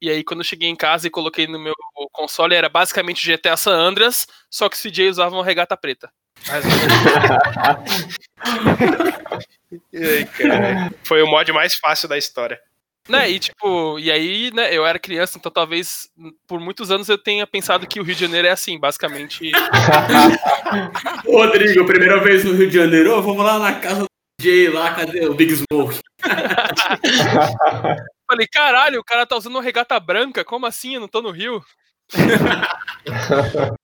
e 0.00 0.10
aí 0.10 0.22
quando 0.22 0.40
eu 0.40 0.44
cheguei 0.44 0.68
em 0.68 0.76
casa 0.76 1.06
e 1.06 1.10
coloquei 1.10 1.46
no 1.46 1.58
meu 1.58 1.74
console, 2.12 2.54
era 2.54 2.68
basicamente 2.68 3.28
o 3.28 3.36
GTA 3.36 3.56
San 3.56 3.74
Andreas, 3.74 4.26
só 4.50 4.68
que 4.68 4.76
os 4.76 4.82
CJ 4.82 5.10
usavam 5.10 5.40
regata 5.42 5.76
preta. 5.76 6.10
E 9.92 9.96
aí, 9.96 10.26
cara, 10.26 10.90
Foi 11.02 11.22
o 11.22 11.26
mod 11.26 11.50
mais 11.52 11.74
fácil 11.74 12.08
da 12.08 12.18
história. 12.18 12.60
Né, 13.06 13.30
e 13.30 13.38
tipo, 13.38 13.98
e 13.98 14.10
aí, 14.10 14.50
né, 14.54 14.74
eu 14.74 14.86
era 14.86 14.98
criança, 14.98 15.36
então 15.36 15.52
talvez 15.52 16.08
por 16.46 16.58
muitos 16.58 16.90
anos 16.90 17.06
eu 17.08 17.18
tenha 17.18 17.46
pensado 17.46 17.86
que 17.86 18.00
o 18.00 18.02
Rio 18.02 18.14
de 18.14 18.22
Janeiro 18.22 18.48
é 18.48 18.50
assim, 18.50 18.78
basicamente. 18.78 19.52
Rodrigo, 21.28 21.84
primeira 21.84 22.18
vez 22.20 22.44
no 22.44 22.54
Rio 22.54 22.66
de 22.66 22.74
Janeiro, 22.74 23.18
ô, 23.18 23.20
vamos 23.20 23.44
lá 23.44 23.58
na 23.58 23.78
casa 23.78 24.00
do 24.00 24.06
DJ 24.40 24.70
lá, 24.70 24.94
cadê 24.94 25.26
o 25.26 25.34
Big 25.34 25.54
Smoke? 25.54 26.00
Falei, 28.26 28.46
caralho, 28.50 29.00
o 29.00 29.04
cara 29.04 29.26
tá 29.26 29.36
usando 29.36 29.56
uma 29.56 29.62
regata 29.62 30.00
branca, 30.00 30.42
como 30.42 30.64
assim? 30.64 30.94
Eu 30.94 31.02
não 31.02 31.08
tô 31.08 31.20
no 31.20 31.30
Rio? 31.30 31.62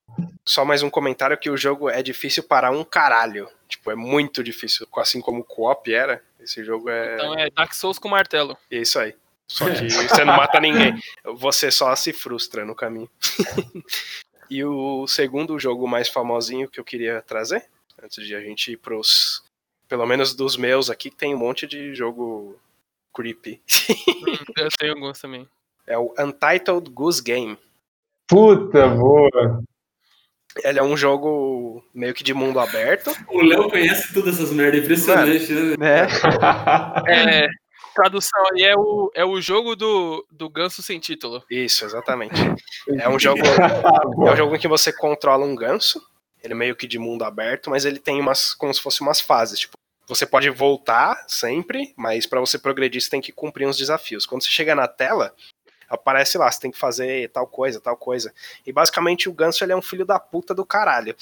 Só 0.47 0.64
mais 0.64 0.83
um 0.83 0.89
comentário 0.91 1.37
que 1.39 1.51
o 1.51 1.57
jogo 1.57 1.91
é 1.91 2.03
difícil 2.03 2.43
para 2.43 2.71
um 2.71 2.83
caralho. 2.83 3.49
Tipo, 3.68 3.91
é 3.91 3.95
muito 3.95 4.43
difícil. 4.43 4.89
Assim 4.97 5.21
como 5.21 5.41
o 5.41 5.45
co-op 5.45 5.93
era, 5.93 6.23
esse 6.43 6.64
jogo 6.64 6.88
é. 6.88 7.14
Então 7.14 7.38
é 7.38 7.51
Dark 7.51 7.72
Souls 7.72 7.99
com 7.99 8.09
martelo. 8.09 8.57
É 8.70 8.78
isso 8.78 8.99
aí. 8.99 9.14
Só 9.47 9.64
que 9.66 9.88
você 9.91 10.24
não 10.24 10.36
mata 10.36 10.61
ninguém. 10.61 10.99
Você 11.24 11.70
só 11.70 11.95
se 11.97 12.12
frustra 12.12 12.64
no 12.64 12.74
caminho. 12.74 13.11
e 14.49 14.64
o 14.64 15.07
segundo 15.07 15.59
jogo 15.59 15.88
mais 15.88 16.09
famosinho 16.09 16.68
que 16.68 16.78
eu 16.78 16.84
queria 16.84 17.22
trazer, 17.22 17.68
antes 18.03 18.24
de 18.26 18.34
a 18.34 18.41
gente 18.41 18.72
ir 18.72 18.76
pros. 18.76 19.43
Pelo 19.88 20.07
menos 20.07 20.34
dos 20.34 20.57
meus 20.57 20.88
aqui, 20.88 21.11
que 21.11 21.16
tem 21.16 21.34
um 21.34 21.38
monte 21.38 21.66
de 21.66 21.95
jogo 21.95 22.57
creepy. 23.12 23.61
Hum, 24.09 24.36
eu 24.57 24.68
tenho 24.78 24.95
alguns 24.95 25.20
também. 25.20 25.49
É 25.84 25.99
o 25.99 26.14
Untitled 26.16 26.88
Goose 26.91 27.20
Game. 27.20 27.59
Puta, 28.28 28.86
boa. 28.86 29.64
Ele 30.65 30.79
é 30.79 30.83
um 30.83 30.97
jogo 30.97 31.83
meio 31.95 32.13
que 32.13 32.25
de 32.25 32.35
mundo 32.35 32.59
aberto. 32.59 33.13
O 33.29 33.43
Léo 33.43 33.71
conhece 33.71 34.13
todas 34.13 34.35
essas 34.35 34.53
merdas, 34.53 34.83
impressionante, 34.83 35.53
né? 35.53 35.77
Né? 35.77 36.07
É, 37.09 37.49
tradução 37.95 38.43
aí 38.53 38.65
é 38.65 38.75
o, 38.77 39.11
é 39.15 39.25
o 39.25 39.41
jogo 39.41 39.77
do, 39.77 40.27
do 40.31 40.49
ganso 40.49 40.83
sem 40.83 40.99
título. 40.99 41.43
Isso, 41.51 41.85
exatamente. 41.85 42.41
É 42.99 43.09
um 43.09 43.19
jogo 43.19 43.41
É 44.27 44.33
um 44.33 44.37
jogo 44.37 44.57
em 44.57 44.59
que 44.59 44.69
você 44.69 44.93
controla 44.93 45.45
um 45.45 45.55
ganso, 45.55 46.03
ele 46.43 46.55
é 46.55 46.57
meio 46.57 46.77
que 46.77 46.87
de 46.87 46.99
mundo 46.99 47.25
aberto, 47.25 47.71
mas 47.71 47.85
ele 47.85 47.99
tem 47.99 48.21
umas, 48.21 48.55
como 48.55 48.73
se 48.73 48.81
fosse 48.81 49.01
umas 49.01 49.21
fases, 49.21 49.61
tipo, 49.61 49.75
Você 50.09 50.27
pode 50.27 50.49
voltar 50.51 51.25
sempre, 51.29 51.93
mas 51.97 52.27
para 52.27 52.41
você 52.41 52.59
progredir 52.59 53.01
você 53.01 53.11
tem 53.11 53.21
que 53.21 53.33
cumprir 53.33 53.67
uns 53.67 53.77
desafios. 53.77 54.27
Quando 54.27 54.43
você 54.43 54.51
chega 54.51 54.75
na 54.75 54.89
tela, 54.89 55.35
aparece 55.91 56.38
lá, 56.38 56.51
você 56.51 56.61
tem 56.61 56.70
que 56.70 56.78
fazer 56.78 57.28
tal 57.30 57.47
coisa, 57.47 57.80
tal 57.80 57.97
coisa. 57.97 58.32
E 58.64 58.72
basicamente 58.72 59.28
o 59.28 59.32
Ganso 59.32 59.64
ele 59.64 59.72
é 59.72 59.76
um 59.76 59.82
filho 59.82 60.07
da 60.07 60.20
puta 60.20 60.55
do 60.55 60.64
caralho. 60.64 61.16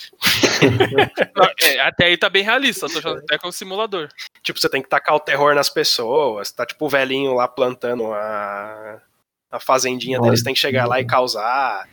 É, 1.62 1.80
até 1.82 2.04
aí 2.04 2.16
tá 2.18 2.28
bem 2.28 2.44
realista, 2.44 2.86
tô 2.88 2.98
achando 2.98 3.18
até 3.18 3.38
com 3.38 3.48
o 3.48 3.52
simulador. 3.52 4.08
Tipo, 4.42 4.60
você 4.60 4.68
tem 4.68 4.82
que 4.82 4.88
tacar 4.88 5.16
o 5.16 5.20
terror 5.20 5.54
nas 5.54 5.70
pessoas, 5.70 6.52
tá 6.52 6.66
tipo 6.66 6.84
o 6.84 6.88
velhinho 6.88 7.34
lá 7.34 7.48
plantando 7.48 8.12
a, 8.12 9.00
a 9.50 9.58
fazendinha 9.58 10.20
deles, 10.20 10.42
tem 10.42 10.52
que 10.52 10.60
chegar 10.60 10.86
lá 10.86 11.00
e 11.00 11.06
causar. 11.06 11.88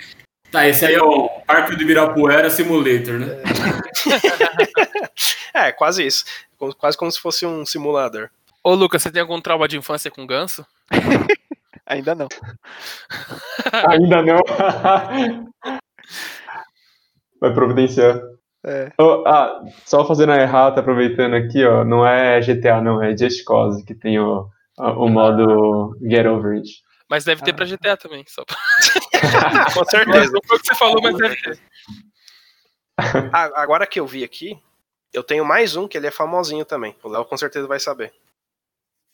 Tá, 0.51 0.67
esse 0.67 0.85
aí 0.85 0.95
é 0.95 1.01
o 1.01 1.29
Parque 1.45 1.75
do 1.75 1.81
Ibirapuera 1.81 2.49
Simulator, 2.49 3.19
né? 3.19 3.41
É, 5.55 5.71
quase 5.71 6.05
isso. 6.05 6.25
Quase 6.77 6.97
como 6.97 7.09
se 7.09 7.17
fosse 7.17 7.45
um 7.45 7.65
simulador. 7.65 8.29
Ô, 8.61 8.73
Lucas, 8.73 9.01
você 9.01 9.09
tem 9.09 9.21
algum 9.21 9.39
trauma 9.39 9.69
de 9.69 9.77
infância 9.77 10.11
com 10.11 10.27
ganso? 10.27 10.65
Ainda 11.85 12.15
não. 12.15 12.27
Ainda 13.89 14.21
não. 14.21 14.39
Vai 17.39 17.53
providenciar. 17.53 18.21
É. 18.65 18.91
Oh, 18.99 19.23
ah, 19.27 19.63
só 19.85 20.03
fazendo 20.05 20.31
a 20.31 20.41
errata, 20.41 20.79
aproveitando 20.79 21.35
aqui, 21.35 21.63
ó, 21.63 21.85
não 21.85 22.05
é 22.05 22.39
GTA, 22.41 22.81
não, 22.81 23.03
é 23.03 23.15
Just 23.15 23.43
Cause 23.43 23.85
que 23.85 23.93
tem 23.93 24.19
o, 24.19 24.49
o 24.77 25.07
modo 25.07 25.95
Get 26.01 26.25
Over 26.25 26.57
It. 26.57 26.83
Mas 27.07 27.23
deve 27.23 27.43
ter 27.43 27.53
pra 27.53 27.65
GTA 27.65 27.95
também. 27.95 28.25
Só 28.27 28.43
pra... 28.43 28.57
Com 29.73 29.85
certeza. 29.85 30.31
Não 30.31 30.41
foi 30.43 30.57
o 30.57 30.59
que 30.59 30.67
você 30.67 30.75
falou, 30.75 31.01
mas 31.01 31.15
deve 31.15 31.35
ter. 31.35 31.59
Ah, 33.31 33.61
agora 33.61 33.85
que 33.85 33.99
eu 33.99 34.07
vi 34.07 34.23
aqui, 34.23 34.59
eu 35.13 35.23
tenho 35.23 35.45
mais 35.45 35.75
um 35.75 35.87
que 35.87 35.97
ele 35.97 36.07
é 36.07 36.11
famosinho 36.11 36.65
também. 36.65 36.95
O 37.03 37.09
Léo 37.09 37.25
com 37.25 37.37
certeza 37.37 37.67
vai 37.67 37.79
saber. 37.79 38.11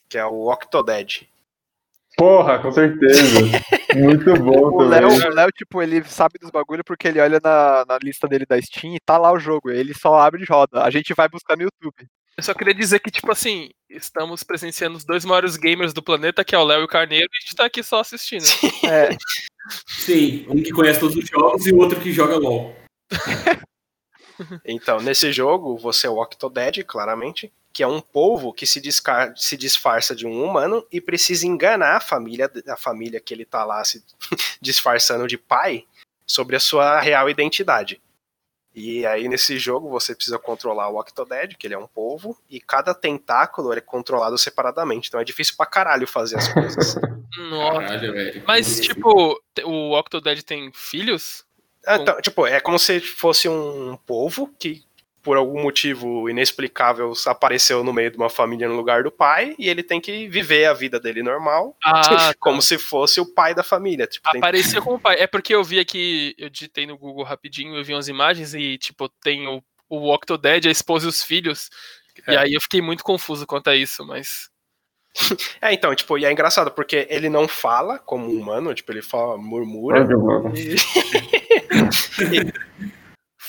Que 0.10 0.18
é 0.18 0.26
o 0.26 0.50
Octodad. 0.50 1.28
Porra, 2.18 2.60
com 2.60 2.72
certeza. 2.72 3.40
Muito 3.96 4.34
bom 4.36 4.72
O 4.78 4.82
Léo, 4.84 5.10
também. 5.10 5.28
o 5.28 5.34
Léo, 5.34 5.50
tipo, 5.52 5.82
ele 5.82 6.04
sabe 6.04 6.38
dos 6.40 6.52
bagulho 6.52 6.84
porque 6.84 7.08
ele 7.08 7.20
olha 7.20 7.40
na, 7.44 7.86
na 7.88 7.98
lista 8.02 8.28
dele 8.28 8.46
da 8.46 8.62
Steam 8.62 8.96
e 8.96 9.00
tá 9.00 9.18
lá 9.18 9.32
o 9.32 9.40
jogo. 9.40 9.70
Ele 9.70 9.94
só 9.94 10.16
abre 10.20 10.44
e 10.44 10.46
roda. 10.46 10.84
A 10.84 10.90
gente 10.90 11.14
vai 11.14 11.28
buscar 11.30 11.56
no 11.56 11.64
YouTube. 11.64 12.08
Eu 12.38 12.44
só 12.44 12.54
queria 12.54 12.74
dizer 12.74 13.00
que, 13.00 13.12
tipo 13.12 13.32
assim, 13.32 13.70
estamos 13.90 14.42
presenciando 14.44 14.98
os 14.98 15.04
dois 15.04 15.26
maiores 15.26 15.58
gamers 15.58 15.94
do 15.94 16.02
planeta, 16.02 16.44
que 16.46 16.56
é 16.56 16.58
o 16.58 16.64
Léo 16.64 16.82
e 16.82 16.86
o 16.86 16.88
Carneiro, 16.88 17.26
e 17.26 17.38
a 17.38 17.42
gente 17.42 17.56
tá 17.56 17.66
aqui 17.66 17.84
só 17.84 18.00
assistindo. 18.00 18.46
É, 18.90 19.10
Sim, 19.86 20.46
um 20.50 20.62
que 20.62 20.72
conhece 20.72 21.00
todos 21.00 21.16
os 21.16 21.28
jogos 21.28 21.66
e 21.68 21.72
o 21.72 21.78
outro 21.78 22.00
que 22.00 22.12
joga 22.12 22.38
LOL. 22.38 22.76
Então, 24.66 25.00
nesse 25.00 25.32
jogo, 25.32 25.78
você 25.78 26.08
é 26.08 26.10
o 26.10 26.20
Octodad, 26.20 26.84
claramente, 26.86 27.54
que 27.74 27.84
é 27.84 27.88
um 27.88 28.02
polvo 28.02 28.52
que 28.54 28.66
se, 28.68 28.80
discar- 28.82 29.34
se 29.38 29.56
disfarça 29.56 30.16
de 30.16 30.26
um 30.28 30.44
humano 30.44 30.86
e 30.92 31.00
precisa 31.00 31.48
enganar 31.48 31.98
a 31.98 32.02
família, 32.02 32.52
a 32.68 32.76
família 32.78 33.20
que 33.20 33.34
ele 33.34 33.46
tá 33.46 33.64
lá 33.64 33.84
se 33.84 34.04
disfarçando 34.62 35.28
de 35.28 35.38
pai 35.38 35.86
sobre 36.26 36.56
a 36.56 36.60
sua 36.60 37.00
real 37.00 37.30
identidade. 37.30 38.02
E 38.74 39.06
aí, 39.06 39.28
nesse 39.28 39.60
jogo, 39.60 39.90
você 39.90 40.16
precisa 40.16 40.40
controlar 40.40 40.88
o 40.90 40.98
Octodad, 40.98 41.56
que 41.58 41.68
ele 41.68 41.74
é 41.74 41.78
um 41.78 41.88
polvo, 41.88 42.38
e 42.50 42.60
cada 42.62 42.94
tentáculo 42.94 43.74
é 43.74 43.82
controlado 43.82 44.38
separadamente. 44.38 45.10
Então 45.10 45.20
é 45.20 45.26
difícil 45.26 45.56
pra 45.58 45.66
caralho 45.66 46.08
fazer 46.08 46.38
as 46.38 46.48
coisas. 46.54 46.96
Nossa. 47.50 47.80
Caralho, 47.82 48.14
velho. 48.14 48.44
Mas, 48.48 48.80
tipo, 48.80 49.38
o 49.66 49.98
Octodad 50.00 50.42
tem 50.44 50.72
filhos? 50.74 51.44
Ah, 51.86 51.98
Então, 51.98 52.22
tipo, 52.22 52.48
é 52.48 52.62
como 52.62 52.80
se 52.80 53.02
fosse 53.02 53.50
um 53.50 53.98
polvo 54.06 54.48
que, 54.58 54.84
por 55.24 55.38
algum 55.38 55.62
motivo 55.62 56.30
inexplicável, 56.30 57.14
apareceu 57.26 57.84
no 57.84 57.94
meio 57.94 58.10
de 58.12 58.18
uma 58.18 58.30
família 58.30 58.68
no 58.68 58.76
lugar 58.76 59.04
do 59.04 59.12
pai 59.12 59.56
e 59.60 59.70
ele 59.70 59.84
tem 59.84 60.02
que 60.02 60.28
viver 60.28 60.66
a 60.66 60.74
vida 60.74 61.00
dele 61.00 61.22
normal, 61.22 61.76
Ah, 61.86 61.92
como 62.40 62.62
se 62.62 62.78
fosse 62.78 63.20
o 63.22 63.26
pai 63.26 63.54
da 63.54 63.64
família. 63.64 64.08
Tipo, 64.08 64.30
tem- 64.32 64.40
Aparecia 64.40 64.82
como 64.82 65.00
pai. 65.00 65.18
É 65.20 65.28
porque 65.28 65.54
eu 65.54 65.64
vi 65.64 65.80
aqui, 65.80 66.34
eu 66.38 66.50
digitei 66.50 66.86
no 66.88 66.98
Google 66.98 67.24
rapidinho, 67.24 67.76
eu 67.76 67.84
vi 67.84 67.94
umas 67.94 68.08
imagens 68.08 68.54
e, 68.54 68.78
tipo, 68.78 69.08
tem 69.24 69.48
o, 69.48 69.62
o 69.90 70.14
Octodad, 70.14 70.66
a 70.68 70.72
esposa 70.72 71.06
e 71.06 71.10
os 71.10 71.24
filhos. 71.24 71.70
E 72.28 72.32
É. 72.34 72.38
aí 72.38 72.54
eu 72.54 72.62
fiquei 72.62 72.82
muito 72.82 73.04
confuso 73.04 73.46
quanto 73.46 73.70
a 73.70 73.76
isso, 73.76 74.06
mas. 74.06 74.50
É, 75.62 75.74
então, 75.74 75.94
tipo, 75.94 76.18
e 76.18 76.26
é 76.26 76.32
engraçado 76.32 76.72
porque 76.72 77.06
ele 77.10 77.30
não 77.30 77.48
fala 77.48 78.00
como 78.00 78.26
um 78.28 78.40
humano, 78.40 78.74
tipo, 78.74 78.92
ele 78.92 79.02
fala, 79.02 79.38
murmura. 79.38 80.08
e- 80.56 80.76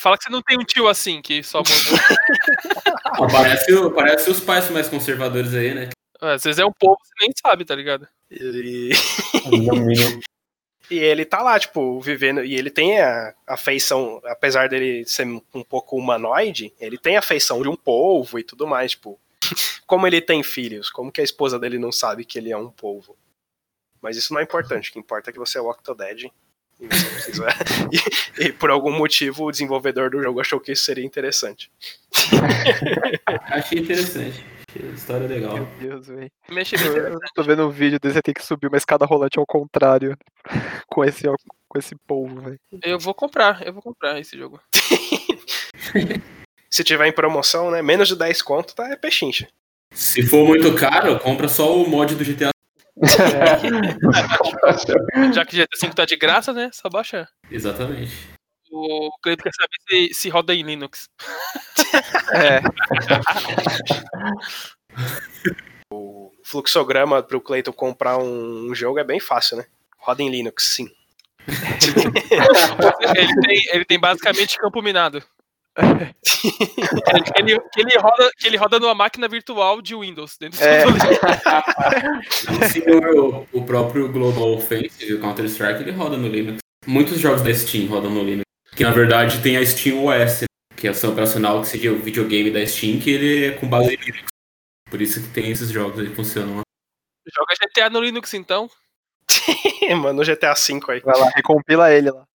Fala 0.03 0.17
que 0.17 0.25
você 0.25 0.29
não 0.29 0.41
tem 0.41 0.57
um 0.57 0.65
tio 0.65 0.89
assim, 0.89 1.21
que 1.21 1.41
só 1.41 1.63
parece, 3.31 3.89
parece 3.95 4.29
os 4.29 4.41
pais 4.41 4.69
mais 4.69 4.89
conservadores 4.89 5.53
aí, 5.53 5.73
né? 5.73 5.89
Às 6.19 6.43
vezes 6.43 6.59
é 6.59 6.65
um 6.65 6.73
povo, 6.73 6.97
você 7.01 7.13
nem 7.21 7.31
sabe, 7.41 7.63
tá 7.63 7.73
ligado? 7.73 8.05
e-. 8.29 8.91
E 10.91 10.97
ele 10.97 11.23
tá 11.23 11.41
lá, 11.41 11.57
tipo, 11.57 12.01
vivendo. 12.01 12.43
E 12.43 12.53
ele 12.55 12.69
tem 12.69 12.99
a, 12.99 13.33
a 13.47 13.55
feição, 13.55 14.21
apesar 14.25 14.67
dele 14.67 15.05
ser 15.05 15.25
um 15.25 15.63
pouco 15.63 15.95
humanoide, 15.95 16.73
ele 16.77 16.97
tem 16.97 17.15
a 17.15 17.21
feição 17.21 17.61
de 17.61 17.69
um 17.69 17.75
polvo 17.75 18.37
e 18.37 18.43
tudo 18.43 18.67
mais, 18.67 18.91
tipo. 18.91 19.17
Como 19.87 20.05
ele 20.05 20.19
tem 20.19 20.43
filhos, 20.43 20.89
como 20.89 21.11
que 21.11 21.21
a 21.21 21.23
esposa 21.23 21.57
dele 21.57 21.79
não 21.79 21.93
sabe 21.93 22.25
que 22.25 22.37
ele 22.37 22.51
é 22.51 22.57
um 22.57 22.69
polvo? 22.69 23.17
Mas 24.01 24.17
isso 24.17 24.33
não 24.33 24.41
é 24.41 24.43
importante, 24.43 24.89
o 24.89 24.93
que 24.93 24.99
importa 24.99 25.29
é 25.29 25.33
que 25.33 25.39
você 25.39 25.57
é 25.57 25.61
o 25.61 25.69
Octodad. 25.69 26.29
E, 26.79 26.87
precisa... 26.87 27.47
e, 27.91 28.45
e 28.45 28.51
por 28.51 28.69
algum 28.69 28.91
motivo 28.91 29.45
o 29.45 29.51
desenvolvedor 29.51 30.09
do 30.09 30.21
jogo 30.21 30.41
achou 30.41 30.59
que 30.59 30.71
isso 30.71 30.83
seria 30.83 31.05
interessante. 31.05 31.71
Achei 33.47 33.79
interessante. 33.79 34.43
História 34.95 35.27
legal. 35.27 35.55
meu 35.55 35.67
Deus, 35.79 36.07
velho. 36.07 36.31
Mexe 36.49 36.75
Eu, 36.75 36.97
eu 36.97 37.19
tô 37.35 37.43
vendo 37.43 37.67
um 37.67 37.69
vídeo 37.69 37.99
desse, 37.99 38.15
você 38.15 38.21
tem 38.21 38.33
que 38.33 38.43
subir 38.43 38.67
uma 38.67 38.77
escada 38.77 39.05
rolante 39.05 39.37
ao 39.37 39.45
contrário. 39.45 40.17
Com 40.87 41.03
esse, 41.03 41.23
com 41.67 41.79
esse 41.79 41.95
polvo, 42.07 42.39
velho. 42.41 42.59
Eu 42.83 42.99
vou 42.99 43.15
comprar, 43.15 43.65
eu 43.65 43.73
vou 43.73 43.81
comprar 43.81 44.19
esse 44.19 44.37
jogo. 44.37 44.61
Se 46.69 46.83
tiver 46.83 47.07
em 47.07 47.11
promoção, 47.11 47.71
né? 47.71 47.81
Menos 47.81 48.07
de 48.07 48.15
10 48.15 48.41
conto, 48.43 48.75
tá? 48.75 48.87
É 48.89 48.95
pechincha. 48.95 49.47
Se 49.91 50.21
for 50.23 50.45
muito 50.45 50.73
caro, 50.75 51.19
compra 51.19 51.47
só 51.47 51.75
o 51.75 51.87
mod 51.87 52.15
do 52.15 52.23
GTA. 52.23 52.52
Já 55.33 55.45
que 55.45 55.57
GTA 55.57 55.77
V 55.81 55.89
tá 55.93 56.05
de 56.05 56.15
graça, 56.15 56.53
né? 56.53 56.69
Só 56.71 56.89
baixa. 56.89 57.27
Exatamente. 57.49 58.13
O 58.71 59.09
Cleiton 59.21 59.43
quer 59.43 59.51
saber 59.53 60.07
se, 60.09 60.13
se 60.13 60.29
roda 60.29 60.53
em 60.53 60.63
Linux. 60.63 61.09
É, 62.33 62.59
O 65.91 66.31
fluxograma 66.43 67.21
pro 67.21 67.39
Clayton 67.39 67.71
comprar 67.71 68.17
um, 68.17 68.71
um 68.71 68.73
jogo 68.73 68.97
é 68.97 69.03
bem 69.03 69.19
fácil, 69.19 69.57
né? 69.57 69.65
Roda 69.99 70.23
em 70.23 70.31
Linux, 70.31 70.73
sim. 70.75 70.89
Ele 73.15 73.41
tem, 73.41 73.61
ele 73.73 73.85
tem 73.85 73.99
basicamente 73.99 74.57
campo 74.57 74.81
minado. 74.81 75.21
Que, 75.73 77.39
ele, 77.39 77.59
que, 77.59 77.81
ele 77.81 77.97
roda, 77.97 78.31
que 78.37 78.47
ele 78.47 78.57
roda 78.57 78.79
numa 78.79 78.93
máquina 78.93 79.27
virtual 79.27 79.81
de 79.81 79.95
Windows 79.95 80.37
dentro 80.37 80.59
do 80.59 80.63
É. 80.63 80.85
Se 82.69 82.79
o, 83.17 83.47
o 83.51 83.65
próprio 83.65 84.11
Global 84.11 84.53
Offensive, 84.53 85.15
o 85.15 85.19
Counter-Strike, 85.19 85.81
ele 85.81 85.91
roda 85.91 86.15
no 86.15 86.27
Linux. 86.27 86.59
Muitos 86.85 87.19
jogos 87.19 87.41
da 87.41 87.53
Steam 87.53 87.87
rodam 87.87 88.11
no 88.11 88.23
Linux. 88.23 88.43
Que 88.75 88.83
na 88.83 88.91
verdade 88.91 89.41
tem 89.41 89.57
a 89.57 89.65
Steam 89.65 90.05
OS, 90.05 90.43
que 90.75 90.87
é 90.87 90.89
a 90.89 90.91
ação 90.91 91.11
operacional 91.11 91.61
que 91.61 91.67
seria 91.67 91.91
o 91.91 91.99
videogame 91.99 92.51
da 92.51 92.65
Steam, 92.65 92.99
que 92.99 93.09
ele 93.11 93.45
é 93.45 93.51
com 93.51 93.67
base 93.67 93.93
em 93.93 93.97
Linux. 93.97 94.25
Por 94.89 95.01
isso 95.01 95.21
que 95.21 95.29
tem 95.29 95.49
esses 95.49 95.69
jogos 95.69 95.99
aí 95.99 96.09
que 96.09 96.15
funcionam 96.15 96.57
lá. 96.57 96.61
Joga 97.33 97.55
GTA 97.59 97.89
no 97.89 98.01
Linux 98.01 98.33
então. 98.33 98.69
Mano, 100.01 100.21
o 100.21 100.25
GTA 100.25 100.53
V 100.53 100.79
aí. 100.89 100.99
vai 100.99 101.19
lá, 101.19 101.29
recompila 101.35 101.91
ele 101.91 102.11
lá. 102.11 102.25